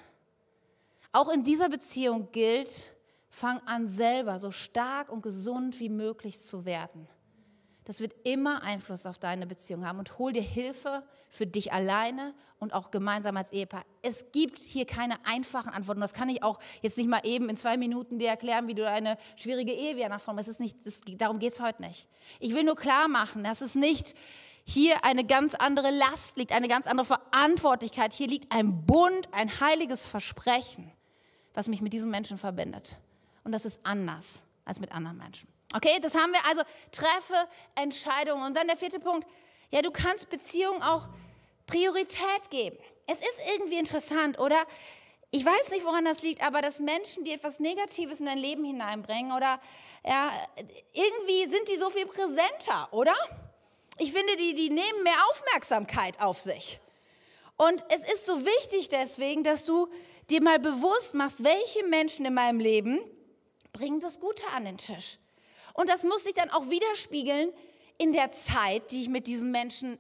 Auch 1.12 1.28
in 1.28 1.44
dieser 1.44 1.68
Beziehung 1.68 2.32
gilt, 2.32 2.94
fang 3.28 3.60
an 3.66 3.88
selber 3.88 4.38
so 4.38 4.50
stark 4.50 5.10
und 5.10 5.22
gesund 5.22 5.78
wie 5.80 5.90
möglich 5.90 6.40
zu 6.40 6.64
werden. 6.64 7.08
Das 7.84 8.00
wird 8.00 8.14
immer 8.24 8.62
Einfluss 8.62 9.06
auf 9.06 9.18
deine 9.18 9.46
Beziehung 9.46 9.86
haben. 9.86 9.98
Und 9.98 10.18
hol 10.18 10.32
dir 10.32 10.42
Hilfe 10.42 11.02
für 11.28 11.46
dich 11.46 11.72
alleine 11.72 12.34
und 12.58 12.72
auch 12.74 12.90
gemeinsam 12.90 13.36
als 13.36 13.52
Ehepaar. 13.52 13.84
Es 14.02 14.26
gibt 14.32 14.58
hier 14.60 14.86
keine 14.86 15.14
einfachen 15.26 15.70
Antworten. 15.70 16.00
Das 16.00 16.14
kann 16.14 16.28
ich 16.28 16.42
auch 16.42 16.60
jetzt 16.80 16.96
nicht 16.96 17.08
mal 17.08 17.22
eben 17.24 17.48
in 17.48 17.56
zwei 17.56 17.76
Minuten 17.76 18.18
dir 18.18 18.28
erklären, 18.28 18.68
wie 18.68 18.74
du 18.74 18.88
eine 18.88 19.18
schwierige 19.36 19.72
Ehe 19.72 19.96
wieder 19.96 20.08
nach 20.08 20.20
vorne. 20.20 20.40
Es 20.40 20.48
ist 20.48 20.60
nicht, 20.60 20.76
das, 20.84 21.00
darum 21.18 21.40
geht 21.40 21.54
es 21.54 21.60
heute 21.60 21.82
nicht. 21.82 22.06
Ich 22.38 22.54
will 22.54 22.62
nur 22.62 22.76
klar 22.76 23.08
machen, 23.08 23.42
dass 23.42 23.60
es 23.60 23.74
nicht 23.74 24.14
hier 24.64 25.04
eine 25.04 25.24
ganz 25.24 25.54
andere 25.54 25.90
Last 25.90 26.36
liegt, 26.36 26.52
eine 26.52 26.68
ganz 26.68 26.86
andere 26.86 27.06
Verantwortlichkeit. 27.06 28.12
Hier 28.12 28.28
liegt 28.28 28.54
ein 28.54 28.86
Bund, 28.86 29.28
ein 29.32 29.60
heiliges 29.60 30.06
Versprechen, 30.06 30.92
was 31.52 31.66
mich 31.66 31.82
mit 31.82 31.92
diesem 31.92 32.10
Menschen 32.10 32.38
verbindet. 32.38 32.96
Und 33.42 33.50
das 33.50 33.64
ist 33.64 33.80
anders 33.82 34.44
als 34.64 34.78
mit 34.78 34.92
anderen 34.92 35.18
Menschen. 35.18 35.48
Okay, 35.74 35.98
das 36.00 36.14
haben 36.14 36.32
wir 36.32 36.44
also, 36.46 36.62
treffe 36.90 37.48
Entscheidungen. 37.74 38.44
Und 38.44 38.56
dann 38.56 38.66
der 38.66 38.76
vierte 38.76 39.00
Punkt, 39.00 39.26
ja, 39.70 39.82
du 39.82 39.90
kannst 39.90 40.28
Beziehungen 40.28 40.82
auch 40.82 41.08
Priorität 41.66 42.50
geben. 42.50 42.76
Es 43.06 43.18
ist 43.18 43.38
irgendwie 43.54 43.78
interessant, 43.78 44.38
oder? 44.38 44.66
Ich 45.30 45.44
weiß 45.46 45.70
nicht, 45.70 45.84
woran 45.84 46.04
das 46.04 46.20
liegt, 46.20 46.42
aber 46.42 46.60
dass 46.60 46.78
Menschen, 46.78 47.24
die 47.24 47.32
etwas 47.32 47.58
Negatives 47.58 48.20
in 48.20 48.26
dein 48.26 48.36
Leben 48.36 48.64
hineinbringen, 48.64 49.32
oder 49.32 49.58
ja, 50.06 50.30
irgendwie 50.92 51.46
sind 51.46 51.66
die 51.68 51.78
so 51.78 51.88
viel 51.88 52.04
präsenter, 52.06 52.88
oder? 52.90 53.14
Ich 53.96 54.12
finde, 54.12 54.36
die, 54.36 54.54
die 54.54 54.68
nehmen 54.68 55.02
mehr 55.02 55.16
Aufmerksamkeit 55.30 56.20
auf 56.20 56.40
sich. 56.40 56.80
Und 57.56 57.84
es 57.88 58.12
ist 58.12 58.26
so 58.26 58.44
wichtig 58.44 58.88
deswegen, 58.88 59.44
dass 59.44 59.64
du 59.64 59.88
dir 60.28 60.42
mal 60.42 60.58
bewusst 60.58 61.14
machst, 61.14 61.42
welche 61.44 61.86
Menschen 61.86 62.26
in 62.26 62.34
meinem 62.34 62.60
Leben 62.60 63.00
bringen 63.72 64.00
das 64.00 64.20
Gute 64.20 64.44
an 64.54 64.64
den 64.66 64.76
Tisch. 64.76 65.18
Und 65.74 65.88
das 65.88 66.02
muss 66.02 66.24
sich 66.24 66.34
dann 66.34 66.50
auch 66.50 66.68
widerspiegeln 66.68 67.52
in 67.98 68.12
der 68.12 68.32
Zeit, 68.32 68.90
die 68.90 69.02
ich 69.02 69.08
mit 69.08 69.26
diesem 69.26 69.50
Menschen, 69.50 69.98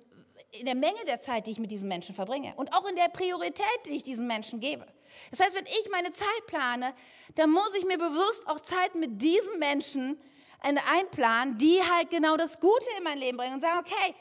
in 0.50 0.66
der 0.66 0.74
Menge 0.74 1.04
der 1.06 1.20
Zeit, 1.20 1.46
die 1.46 1.52
ich 1.52 1.58
mit 1.58 1.70
diesem 1.70 1.88
Menschen 1.88 2.14
verbringe. 2.14 2.54
Und 2.56 2.72
auch 2.74 2.88
in 2.88 2.96
der 2.96 3.08
Priorität, 3.08 3.66
die 3.86 3.96
ich 3.96 4.02
diesem 4.02 4.26
Menschen 4.26 4.60
gebe. 4.60 4.86
Das 5.30 5.40
heißt, 5.40 5.54
wenn 5.54 5.66
ich 5.66 5.88
meine 5.90 6.10
Zeit 6.12 6.46
plane, 6.46 6.94
dann 7.34 7.50
muss 7.50 7.72
ich 7.78 7.86
mir 7.86 7.98
bewusst 7.98 8.46
auch 8.46 8.60
Zeit 8.60 8.94
mit 8.94 9.20
diesen 9.20 9.58
Menschen 9.58 10.18
einplanen, 10.60 11.58
die 11.58 11.80
halt 11.80 12.10
genau 12.10 12.36
das 12.36 12.60
Gute 12.60 12.86
in 12.96 13.04
mein 13.04 13.18
Leben 13.18 13.36
bringen 13.36 13.54
und 13.54 13.60
sagen, 13.60 13.80
okay, 13.80 14.14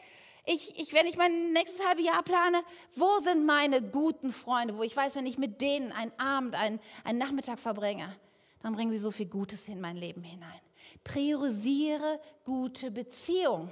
ich, 0.45 0.79
ich, 0.79 0.93
wenn 0.93 1.05
ich 1.05 1.17
mein 1.17 1.53
nächstes 1.53 1.85
halbe 1.85 2.01
Jahr 2.01 2.23
plane, 2.23 2.61
wo 2.95 3.19
sind 3.19 3.45
meine 3.45 3.81
guten 3.81 4.31
Freunde, 4.31 4.75
wo 4.75 4.83
ich 4.83 4.95
weiß, 4.95 5.15
wenn 5.15 5.27
ich 5.27 5.37
mit 5.37 5.61
denen 5.61 5.91
einen 5.91 6.11
Abend, 6.19 6.55
einen, 6.55 6.79
einen 7.03 7.19
Nachmittag 7.19 7.59
verbringe, 7.59 8.15
dann 8.63 8.73
bringen 8.73 8.91
sie 8.91 8.97
so 8.97 9.11
viel 9.11 9.27
Gutes 9.27 9.67
in 9.67 9.79
mein 9.79 9.97
Leben 9.97 10.23
hinein. 10.23 10.59
Priorisiere 11.03 12.19
gute 12.43 12.91
Beziehung, 12.91 13.69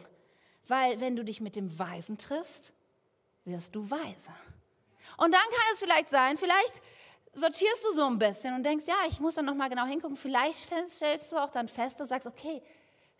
weil 0.68 1.00
wenn 1.00 1.16
du 1.16 1.24
dich 1.24 1.42
mit 1.42 1.56
dem 1.56 1.78
Weisen 1.78 2.18
triffst, 2.18 2.74
wirst 3.46 3.76
du 3.76 3.90
weise. 3.90 4.32
Und 5.18 5.34
dann 5.34 5.42
kann 5.42 5.74
es 5.74 5.80
vielleicht 5.80 6.10
sein, 6.10 6.38
vielleicht 6.38 6.82
sortierst 7.34 7.84
du 7.84 7.94
so 7.94 8.06
ein 8.06 8.20
bisschen 8.20 8.54
und 8.54 8.64
denkst, 8.64 8.86
ja, 8.88 8.96
ich 9.08 9.20
muss 9.20 9.36
dann 9.36 9.46
noch 9.46 9.56
mal 9.56 9.70
genau 9.70 9.86
hingucken. 9.86 10.18
Vielleicht 10.18 10.60
stellst 10.88 11.32
du 11.32 11.38
auch 11.38 11.50
dann 11.50 11.68
fest 11.68 12.00
und 12.02 12.08
sagst, 12.08 12.28
okay, 12.28 12.62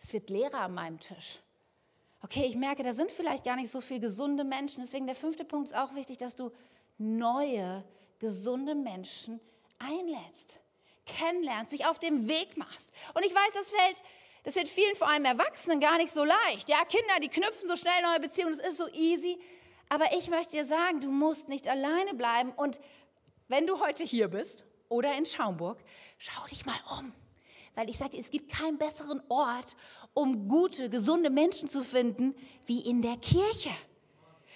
es 0.00 0.12
wird 0.12 0.30
leerer 0.30 0.60
an 0.60 0.74
meinem 0.74 0.98
Tisch. 0.98 1.38
Okay, 2.22 2.44
ich 2.46 2.56
merke, 2.56 2.82
da 2.82 2.92
sind 2.92 3.10
vielleicht 3.10 3.44
gar 3.44 3.56
nicht 3.56 3.70
so 3.70 3.80
viele 3.80 4.00
gesunde 4.00 4.44
Menschen. 4.44 4.82
Deswegen 4.82 5.06
der 5.06 5.14
fünfte 5.14 5.44
Punkt 5.44 5.70
ist 5.70 5.76
auch 5.76 5.94
wichtig, 5.94 6.18
dass 6.18 6.36
du 6.36 6.50
neue, 6.98 7.82
gesunde 8.18 8.74
Menschen 8.74 9.40
einlädst 9.78 10.59
kennenlernst, 11.18 11.70
sich 11.70 11.86
auf 11.86 11.98
dem 11.98 12.28
Weg 12.28 12.56
machst. 12.56 12.90
Und 13.14 13.24
ich 13.24 13.34
weiß, 13.34 13.52
das 13.54 13.70
fällt, 13.70 14.02
das 14.44 14.56
wird 14.56 14.68
vielen, 14.68 14.96
vor 14.96 15.08
allem 15.08 15.24
Erwachsenen, 15.24 15.80
gar 15.80 15.98
nicht 15.98 16.12
so 16.12 16.24
leicht. 16.24 16.68
Ja, 16.68 16.84
Kinder, 16.84 17.20
die 17.22 17.28
knüpfen 17.28 17.68
so 17.68 17.76
schnell 17.76 18.02
neue 18.02 18.20
Beziehungen, 18.20 18.56
das 18.56 18.70
ist 18.70 18.78
so 18.78 18.88
easy. 18.88 19.38
Aber 19.88 20.06
ich 20.16 20.30
möchte 20.30 20.52
dir 20.52 20.64
sagen, 20.64 21.00
du 21.00 21.10
musst 21.10 21.48
nicht 21.48 21.68
alleine 21.68 22.14
bleiben. 22.14 22.52
Und 22.52 22.80
wenn 23.48 23.66
du 23.66 23.80
heute 23.80 24.04
hier 24.04 24.28
bist 24.28 24.64
oder 24.88 25.16
in 25.18 25.26
Schaumburg, 25.26 25.78
schau 26.18 26.46
dich 26.46 26.64
mal 26.64 26.78
um. 26.98 27.12
Weil 27.74 27.90
ich 27.90 27.98
sage, 27.98 28.18
es 28.18 28.30
gibt 28.30 28.52
keinen 28.52 28.78
besseren 28.78 29.22
Ort, 29.28 29.76
um 30.14 30.48
gute, 30.48 30.90
gesunde 30.90 31.30
Menschen 31.30 31.68
zu 31.68 31.82
finden, 31.82 32.34
wie 32.66 32.80
in 32.80 33.02
der 33.02 33.16
Kirche. 33.16 33.70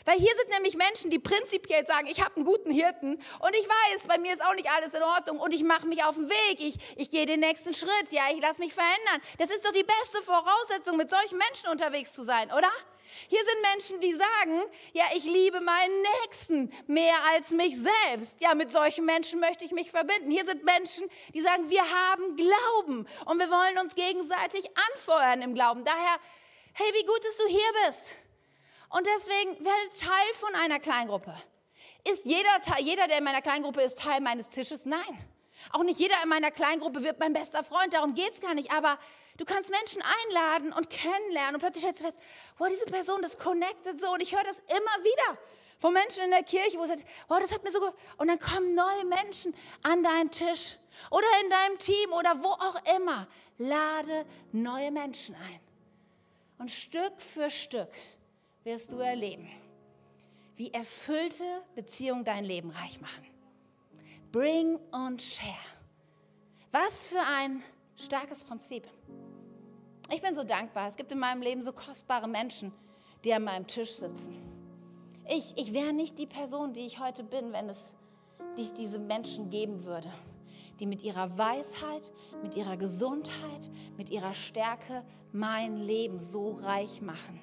Weil 0.04 0.18
hier 0.18 0.32
sind 0.36 0.50
nämlich 0.50 0.76
Menschen, 0.76 1.10
die 1.10 1.18
prinzipiell 1.18 1.86
sagen, 1.86 2.06
ich 2.06 2.22
habe 2.22 2.36
einen 2.36 2.44
guten 2.44 2.70
Hirten 2.70 3.14
und 3.14 3.56
ich 3.56 3.66
weiß, 3.66 4.06
bei 4.06 4.18
mir 4.18 4.32
ist 4.32 4.44
auch 4.44 4.54
nicht 4.54 4.70
alles 4.70 4.92
in 4.92 5.02
Ordnung 5.02 5.38
und 5.38 5.54
ich 5.54 5.62
mache 5.62 5.86
mich 5.86 6.04
auf 6.04 6.14
den 6.16 6.28
Weg, 6.28 6.60
ich, 6.60 6.76
ich 6.96 7.10
gehe 7.10 7.26
den 7.26 7.40
nächsten 7.40 7.72
Schritt, 7.72 8.10
ja, 8.10 8.22
ich 8.34 8.40
lasse 8.40 8.60
mich 8.60 8.74
verändern. 8.74 9.20
Das 9.38 9.50
ist 9.50 9.64
doch 9.64 9.72
die 9.72 9.84
beste 9.84 10.22
Voraussetzung, 10.22 10.96
mit 10.96 11.08
solchen 11.08 11.38
Menschen 11.38 11.70
unterwegs 11.70 12.12
zu 12.12 12.22
sein, 12.22 12.50
oder? 12.52 12.70
Hier 13.28 13.40
sind 13.40 13.62
Menschen, 13.72 14.00
die 14.00 14.12
sagen, 14.12 14.62
ja, 14.92 15.04
ich 15.14 15.24
liebe 15.24 15.60
meinen 15.60 16.02
Nächsten 16.22 16.72
mehr 16.86 17.14
als 17.32 17.50
mich 17.50 17.76
selbst. 17.76 18.40
Ja, 18.40 18.54
mit 18.54 18.70
solchen 18.70 19.04
Menschen 19.04 19.40
möchte 19.40 19.64
ich 19.64 19.72
mich 19.72 19.90
verbinden. 19.90 20.30
Hier 20.30 20.44
sind 20.44 20.64
Menschen, 20.64 21.08
die 21.32 21.40
sagen, 21.40 21.68
wir 21.70 21.82
haben 21.82 22.36
Glauben 22.36 23.06
und 23.26 23.38
wir 23.38 23.50
wollen 23.50 23.78
uns 23.78 23.94
gegenseitig 23.94 24.68
anfeuern 24.92 25.42
im 25.42 25.54
Glauben. 25.54 25.84
Daher, 25.84 26.18
hey, 26.72 26.92
wie 26.94 27.06
gut, 27.06 27.24
dass 27.24 27.36
du 27.36 27.46
hier 27.46 27.86
bist. 27.86 28.16
Und 28.94 29.04
deswegen 29.09 29.64
werde 29.64 29.98
Teil 29.98 30.35
von 30.35 30.54
einer 30.54 30.78
Kleingruppe. 30.78 31.35
Ist 32.09 32.24
jeder, 32.26 32.48
jeder, 32.78 33.09
der 33.09 33.18
in 33.18 33.24
meiner 33.24 33.42
Kleingruppe 33.42 33.83
ist, 33.83 33.98
Teil 33.98 34.20
meines 34.20 34.50
Tisches? 34.50 34.87
Nein. 34.87 35.00
Auch 35.72 35.83
nicht 35.83 35.98
jeder 35.98 36.14
in 36.22 36.28
meiner 36.28 36.52
Kleingruppe 36.52 37.02
wird 37.02 37.18
mein 37.18 37.33
bester 37.33 37.64
Freund, 37.64 37.92
darum 37.92 38.14
geht 38.14 38.35
es 38.35 38.40
gar 38.40 38.54
nicht. 38.54 38.70
Aber 38.70 38.96
du 39.37 39.44
kannst 39.44 39.70
Menschen 39.70 40.00
einladen 40.00 40.72
und 40.72 40.90
kennenlernen 40.90 41.57
und 41.57 41.61
plötzlich 41.61 41.83
stellst 41.83 42.02
du 42.02 42.04
fest, 42.04 42.18
wow, 42.59 42.68
diese 42.70 42.85
Person, 42.87 43.20
das 43.20 43.37
connectet 43.37 44.00
so. 44.00 44.12
Und 44.12 44.22
ich 44.22 44.33
höre 44.33 44.44
das 44.44 44.59
immer 44.68 45.04
wieder 45.04 45.38
von 45.80 45.92
Menschen 45.92 46.22
in 46.22 46.30
der 46.30 46.44
Kirche, 46.44 46.78
wo 46.78 46.83
sie 46.83 46.90
sagen, 46.90 47.04
wow, 47.26 47.40
das 47.40 47.50
hat 47.50 47.64
mir 47.64 47.72
so 47.72 47.80
gut. 47.80 47.94
Und 48.18 48.28
dann 48.28 48.38
kommen 48.38 48.76
neue 48.76 49.07
Menschen 49.07 49.57
an 49.83 50.04
deinen 50.04 50.30
Tisch 50.30 50.76
oder 51.11 51.26
in 51.42 51.50
deinem 51.50 51.78
Team 51.80 52.12
oder 52.12 52.40
wo 52.44 52.50
auch 52.50 52.96
immer. 52.96 53.26
Lade 53.59 54.24
neue 54.52 54.92
Menschen 54.92 55.35
ein. 55.35 55.61
Und 56.59 56.70
Stück 56.70 57.20
für 57.20 57.50
Stück 57.50 57.90
wirst 58.64 58.92
du 58.92 58.98
erleben, 58.98 59.48
wie 60.57 60.72
erfüllte 60.72 61.44
Beziehungen 61.74 62.24
dein 62.24 62.44
Leben 62.44 62.70
reich 62.70 63.00
machen. 63.00 63.24
Bring 64.33 64.77
und 64.90 65.22
share. 65.22 65.55
Was 66.72 67.09
für 67.09 67.20
ein 67.20 67.62
starkes 67.96 68.42
Prinzip. 68.42 68.85
Ich 70.12 70.20
bin 70.20 70.35
so 70.35 70.44
dankbar. 70.44 70.88
Es 70.88 70.96
gibt 70.96 71.12
in 71.12 71.18
meinem 71.18 71.42
Leben 71.42 71.62
so 71.62 71.72
kostbare 71.72 72.29
Menschen, 72.29 72.72
die 73.24 73.33
an 73.33 73.44
meinem 73.44 73.66
Tisch 73.66 73.92
sitzen. 73.92 74.37
Ich, 75.29 75.55
ich 75.57 75.72
wäre 75.72 75.92
nicht 75.92 76.18
die 76.18 76.27
Person, 76.27 76.72
die 76.72 76.87
ich 76.87 77.00
heute 77.00 77.24
bin, 77.24 77.53
wenn 77.53 77.68
es 77.68 77.94
nicht 78.57 78.77
diese 78.77 78.98
Menschen 78.98 79.50
geben 79.50 79.85
würde, 79.85 80.12
die 80.81 80.87
mit 80.87 81.03
ihrer 81.03 81.38
Weisheit, 81.38 82.12
mit 82.42 82.55
ihrer 82.57 82.77
Gesundheit, 82.77 83.70
mit 83.96 84.11
ihrer 84.11 84.35
Stärke 84.35 85.05
mein 85.33 85.79
Leben 85.79 86.20
so 86.20 86.53
reich 86.53 87.00
machen. 87.00 87.40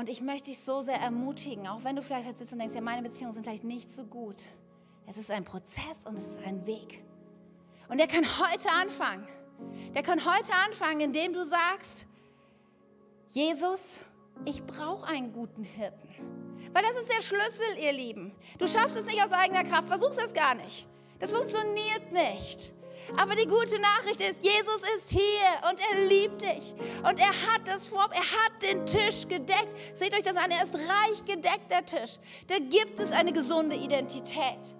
Und 0.00 0.08
ich 0.08 0.22
möchte 0.22 0.48
dich 0.48 0.60
so 0.60 0.80
sehr 0.80 0.98
ermutigen, 0.98 1.68
auch 1.68 1.84
wenn 1.84 1.94
du 1.94 2.02
vielleicht 2.02 2.26
jetzt 2.26 2.38
sitzt 2.38 2.54
und 2.54 2.58
denkst, 2.58 2.74
ja, 2.74 2.80
meine 2.80 3.06
Beziehungen 3.06 3.34
sind 3.34 3.42
vielleicht 3.42 3.64
nicht 3.64 3.92
so 3.92 4.04
gut. 4.04 4.48
Es 5.06 5.18
ist 5.18 5.30
ein 5.30 5.44
Prozess 5.44 6.06
und 6.06 6.16
es 6.16 6.26
ist 6.26 6.38
ein 6.42 6.66
Weg. 6.66 7.04
Und 7.86 7.98
der 7.98 8.06
kann 8.06 8.24
heute 8.24 8.70
anfangen. 8.70 9.28
Der 9.94 10.02
kann 10.02 10.24
heute 10.24 10.54
anfangen, 10.66 11.02
indem 11.02 11.34
du 11.34 11.44
sagst, 11.44 12.06
Jesus, 13.28 14.00
ich 14.46 14.64
brauche 14.64 15.06
einen 15.06 15.34
guten 15.34 15.64
Hirten. 15.64 16.08
Weil 16.72 16.82
das 16.82 17.02
ist 17.02 17.10
der 17.10 17.20
Schlüssel, 17.20 17.84
ihr 17.84 17.92
Lieben. 17.92 18.32
Du 18.58 18.66
schaffst 18.66 18.96
es 18.96 19.04
nicht 19.04 19.22
aus 19.22 19.32
eigener 19.32 19.64
Kraft, 19.64 19.88
versuchst 19.88 20.18
es 20.24 20.32
gar 20.32 20.54
nicht. 20.54 20.86
Das 21.18 21.30
funktioniert 21.30 22.10
nicht. 22.10 22.72
Aber 23.16 23.34
die 23.34 23.46
gute 23.46 23.80
Nachricht 23.80 24.20
ist, 24.20 24.42
Jesus 24.42 24.82
ist 24.96 25.10
hier 25.10 25.68
und 25.70 25.80
er 25.80 26.06
liebt 26.06 26.42
dich. 26.42 26.74
Und 26.98 27.18
er 27.18 27.28
hat 27.28 27.66
das 27.66 27.86
vor, 27.86 28.08
er 28.12 28.20
hat 28.20 28.62
den 28.62 28.86
Tisch 28.86 29.26
gedeckt. 29.28 29.96
Seht 29.96 30.14
euch 30.14 30.22
das 30.22 30.36
an, 30.36 30.50
er 30.50 30.64
ist 30.64 30.74
reich 30.74 31.24
gedeckt, 31.24 31.70
der 31.70 31.84
Tisch. 31.84 32.16
Da 32.46 32.58
gibt 32.58 33.00
es 33.00 33.12
eine 33.12 33.32
gesunde 33.32 33.76
Identität. 33.76 34.74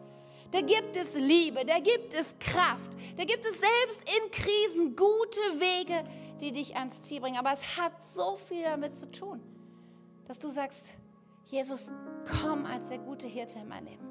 Da 0.50 0.60
gibt 0.60 0.96
es 0.96 1.14
Liebe, 1.14 1.64
da 1.64 1.78
gibt 1.78 2.12
es 2.12 2.34
Kraft, 2.40 2.90
da 3.16 3.24
gibt 3.24 3.44
es 3.46 3.60
selbst 3.60 4.00
in 4.00 4.30
Krisen 4.32 4.96
gute 4.96 5.60
Wege, 5.60 6.04
die 6.40 6.50
dich 6.50 6.76
ans 6.76 7.02
Ziel 7.02 7.20
bringen. 7.20 7.38
Aber 7.38 7.52
es 7.52 7.76
hat 7.76 7.92
so 8.04 8.36
viel 8.36 8.64
damit 8.64 8.94
zu 8.96 9.08
tun, 9.10 9.40
dass 10.26 10.40
du 10.40 10.50
sagst, 10.50 10.86
Jesus, 11.44 11.92
komm 12.42 12.66
als 12.66 12.88
der 12.88 12.98
gute 12.98 13.28
Hirte 13.28 13.60
in 13.60 13.68
mein 13.68 13.84
Leben. 13.84 14.06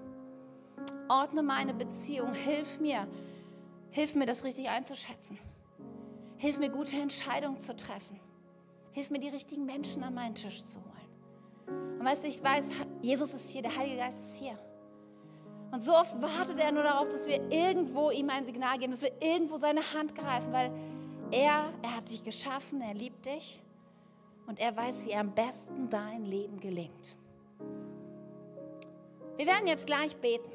Ordne 1.10 1.44
meine 1.44 1.74
Beziehung, 1.74 2.34
hilf 2.34 2.80
mir, 2.80 3.08
Hilf 3.92 4.16
mir, 4.16 4.26
das 4.26 4.44
richtig 4.44 4.70
einzuschätzen. 4.70 5.38
Hilf 6.38 6.58
mir, 6.60 6.70
gute 6.70 6.96
Entscheidungen 6.96 7.60
zu 7.60 7.76
treffen. 7.76 8.20
Hilf 8.92 9.10
mir, 9.10 9.20
die 9.20 9.30
richtigen 9.30 9.66
Menschen 9.66 10.04
an 10.04 10.14
meinen 10.14 10.36
Tisch 10.36 10.64
zu 10.64 10.80
holen. 10.80 12.00
Und 12.00 12.06
weißt 12.06 12.24
du, 12.24 12.28
ich 12.28 12.44
weiß, 12.44 12.70
Jesus 13.02 13.34
ist 13.34 13.50
hier, 13.50 13.62
der 13.62 13.76
Heilige 13.76 13.98
Geist 13.98 14.20
ist 14.20 14.36
hier. 14.38 14.58
Und 15.72 15.84
so 15.84 15.94
oft 15.94 16.20
wartet 16.22 16.60
er 16.60 16.72
nur 16.72 16.84
darauf, 16.84 17.10
dass 17.10 17.28
wir 17.28 17.52
irgendwo 17.52 18.10
ihm 18.12 18.30
ein 18.30 18.46
Signal 18.46 18.78
geben, 18.78 18.92
dass 18.92 19.02
wir 19.02 19.12
irgendwo 19.22 19.58
seine 19.58 19.82
Hand 19.94 20.16
greifen, 20.16 20.52
weil 20.52 20.72
Er, 21.32 21.72
er 21.84 21.96
hat 21.96 22.10
dich 22.10 22.24
geschaffen, 22.24 22.82
er 22.82 22.96
liebt 22.96 23.28
dich 23.28 23.62
und 24.48 24.60
er 24.60 24.76
weiß, 24.76 25.06
wie 25.06 25.14
am 25.14 25.32
besten 25.36 25.88
dein 25.88 26.26
Leben 26.26 26.60
gelingt. 26.60 27.16
Wir 29.38 29.46
werden 29.46 29.68
jetzt 29.68 29.86
gleich 29.86 30.18
beten 30.18 30.52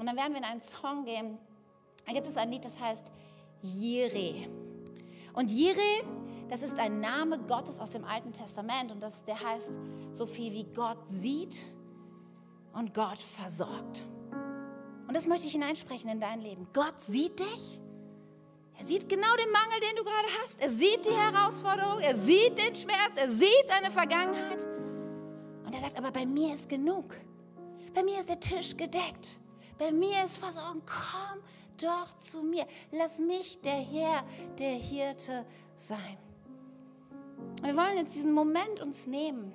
und 0.00 0.06
dann 0.06 0.16
werden 0.16 0.32
wir 0.32 0.38
in 0.38 0.44
einen 0.44 0.62
Song 0.62 1.04
gehen. 1.04 1.38
Da 2.06 2.12
gibt 2.12 2.26
es 2.26 2.36
ein 2.36 2.50
Lied, 2.50 2.64
das 2.64 2.80
heißt 2.80 3.06
Jireh. 3.62 4.48
Und 5.34 5.50
Jireh, 5.50 6.02
das 6.48 6.62
ist 6.62 6.78
ein 6.78 7.00
Name 7.00 7.38
Gottes 7.38 7.78
aus 7.78 7.90
dem 7.92 8.04
Alten 8.04 8.32
Testament 8.32 8.90
und 8.90 9.00
das, 9.00 9.24
der 9.24 9.40
heißt 9.40 9.70
so 10.12 10.26
viel 10.26 10.52
wie 10.52 10.64
Gott 10.64 10.98
sieht 11.08 11.64
und 12.72 12.92
Gott 12.94 13.22
versorgt. 13.22 14.04
Und 15.06 15.16
das 15.16 15.26
möchte 15.26 15.46
ich 15.46 15.52
hineinsprechen 15.52 16.10
in 16.10 16.20
dein 16.20 16.40
Leben. 16.40 16.68
Gott 16.72 17.00
sieht 17.00 17.40
dich. 17.40 17.80
Er 18.78 18.84
sieht 18.86 19.08
genau 19.08 19.34
den 19.36 19.50
Mangel, 19.50 19.80
den 19.80 19.96
du 19.96 20.04
gerade 20.04 20.28
hast. 20.42 20.60
Er 20.60 20.70
sieht 20.70 21.04
die 21.04 21.10
Herausforderung. 21.10 22.00
Er 22.00 22.16
sieht 22.16 22.56
den 22.56 22.74
Schmerz. 22.76 23.16
Er 23.16 23.30
sieht 23.30 23.64
deine 23.68 23.90
Vergangenheit. 23.90 24.66
Und 25.66 25.74
er 25.74 25.80
sagt, 25.80 25.98
aber 25.98 26.10
bei 26.12 26.24
mir 26.24 26.54
ist 26.54 26.68
genug. 26.68 27.16
Bei 27.92 28.02
mir 28.02 28.20
ist 28.20 28.28
der 28.28 28.40
Tisch 28.40 28.76
gedeckt. 28.76 29.40
Bei 29.78 29.90
mir 29.90 30.24
ist 30.24 30.36
Versorgung. 30.36 30.82
Komm 30.86 31.42
doch 31.82 32.16
zu 32.18 32.42
mir. 32.42 32.66
Lass 32.92 33.18
mich 33.18 33.60
der 33.60 33.72
Herr, 33.72 34.24
der 34.58 34.72
Hirte 34.72 35.44
sein. 35.76 36.18
Wir 37.62 37.76
wollen 37.76 37.96
jetzt 37.98 38.14
diesen 38.14 38.32
Moment 38.32 38.80
uns 38.80 39.06
nehmen. 39.06 39.52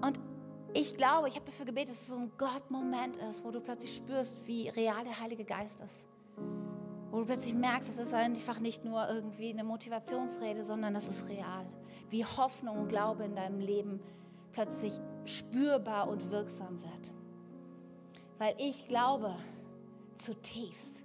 Und 0.00 0.18
ich 0.74 0.96
glaube, 0.96 1.28
ich 1.28 1.34
habe 1.34 1.44
dafür 1.44 1.66
gebetet, 1.66 1.90
dass 1.90 2.02
es 2.02 2.08
so 2.08 2.16
ein 2.16 2.32
Gott-Moment 2.38 3.16
ist, 3.18 3.44
wo 3.44 3.50
du 3.50 3.60
plötzlich 3.60 3.94
spürst, 3.94 4.36
wie 4.46 4.68
real 4.68 5.04
der 5.04 5.20
Heilige 5.20 5.44
Geist 5.44 5.80
ist. 5.80 6.06
Wo 7.10 7.18
du 7.18 7.26
plötzlich 7.26 7.54
merkst, 7.54 7.90
es 7.90 7.98
ist 7.98 8.14
einfach 8.14 8.58
nicht 8.58 8.84
nur 8.84 9.06
irgendwie 9.08 9.50
eine 9.50 9.64
Motivationsrede, 9.64 10.64
sondern 10.64 10.96
es 10.96 11.08
ist 11.08 11.28
real. 11.28 11.66
Wie 12.08 12.24
Hoffnung 12.24 12.78
und 12.78 12.88
Glaube 12.88 13.24
in 13.24 13.36
deinem 13.36 13.60
Leben 13.60 14.00
plötzlich 14.52 14.98
spürbar 15.24 16.08
und 16.08 16.30
wirksam 16.30 16.80
wird. 16.80 17.12
Weil 18.38 18.54
ich 18.58 18.88
glaube 18.88 19.34
zutiefst, 20.20 21.04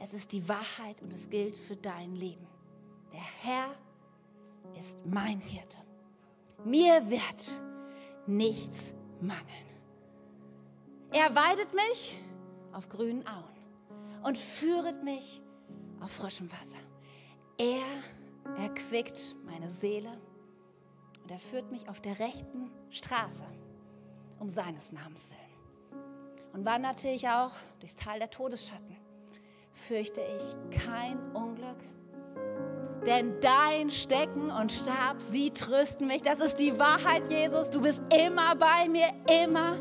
es 0.00 0.14
ist 0.14 0.32
die 0.32 0.48
Wahrheit 0.48 1.02
und 1.02 1.12
es 1.12 1.28
gilt 1.28 1.56
für 1.56 1.76
dein 1.76 2.14
Leben. 2.14 2.46
Der 3.12 3.20
Herr 3.20 3.74
ist 4.78 4.98
mein 5.06 5.40
Hirte. 5.40 5.78
Mir 6.64 7.10
wird 7.10 7.60
nichts 8.26 8.94
mangeln. 9.20 9.46
Er 11.10 11.34
weidet 11.34 11.74
mich 11.74 12.18
auf 12.72 12.88
grünen 12.88 13.26
Auen 13.26 13.44
und 14.22 14.36
führet 14.36 15.02
mich 15.02 15.40
auf 16.00 16.10
frischem 16.12 16.50
Wasser. 16.52 16.78
Er 17.58 18.62
erquickt 18.62 19.34
meine 19.44 19.70
Seele 19.70 20.20
und 21.22 21.30
er 21.30 21.40
führt 21.40 21.70
mich 21.70 21.88
auf 21.88 22.00
der 22.00 22.18
rechten 22.18 22.70
Straße 22.90 23.46
um 24.38 24.50
seines 24.50 24.92
Namens 24.92 25.30
willen. 25.30 25.47
Und 26.52 26.64
wanderte 26.64 27.08
ich 27.08 27.28
auch 27.28 27.52
durchs 27.80 27.94
Tal 27.94 28.18
der 28.18 28.30
Todesschatten, 28.30 28.96
fürchte 29.72 30.22
ich 30.36 30.80
kein 30.84 31.18
Unglück, 31.34 31.76
denn 33.06 33.40
dein 33.40 33.90
Stecken 33.90 34.50
und 34.50 34.72
Stab, 34.72 35.22
sie 35.22 35.50
trösten 35.50 36.08
mich. 36.08 36.22
Das 36.22 36.40
ist 36.40 36.56
die 36.56 36.78
Wahrheit, 36.78 37.30
Jesus. 37.30 37.70
Du 37.70 37.80
bist 37.80 38.02
immer 38.12 38.54
bei 38.56 38.88
mir, 38.88 39.08
immer. 39.44 39.76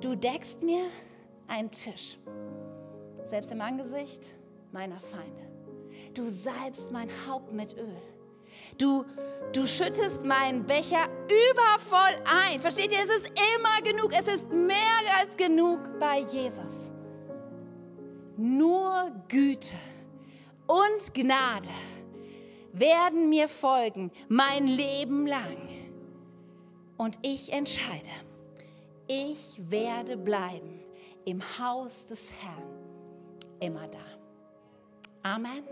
Du 0.00 0.14
deckst 0.14 0.62
mir 0.62 0.84
einen 1.48 1.70
Tisch, 1.70 2.18
selbst 3.24 3.50
im 3.50 3.60
Angesicht 3.60 4.34
meiner 4.70 5.00
Feinde. 5.00 5.42
Du 6.14 6.26
salbst 6.26 6.92
mein 6.92 7.08
Haupt 7.26 7.52
mit 7.52 7.76
Öl. 7.76 7.96
Du, 8.78 9.04
du 9.52 9.66
schüttest 9.66 10.24
meinen 10.24 10.66
Becher 10.66 11.08
übervoll 11.26 12.22
ein. 12.24 12.60
Versteht 12.60 12.92
ihr? 12.92 12.98
Es 12.98 13.16
ist 13.16 13.32
immer 13.56 13.80
genug. 13.82 14.12
Es 14.12 14.26
ist 14.26 14.50
mehr 14.50 14.78
als 15.20 15.36
genug 15.36 15.98
bei 15.98 16.20
Jesus. 16.20 16.92
Nur 18.36 19.10
Güte 19.28 19.74
und 20.66 21.14
Gnade 21.14 21.70
werden 22.72 23.30
mir 23.30 23.48
folgen 23.48 24.10
mein 24.28 24.66
Leben 24.66 25.26
lang. 25.26 25.56
Und 26.98 27.18
ich 27.22 27.52
entscheide, 27.52 28.10
ich 29.06 29.60
werde 29.70 30.16
bleiben 30.16 30.80
im 31.24 31.42
Haus 31.58 32.06
des 32.06 32.32
Herrn 32.42 32.76
immer 33.60 33.88
da. 33.88 33.98
Amen. 35.22 35.64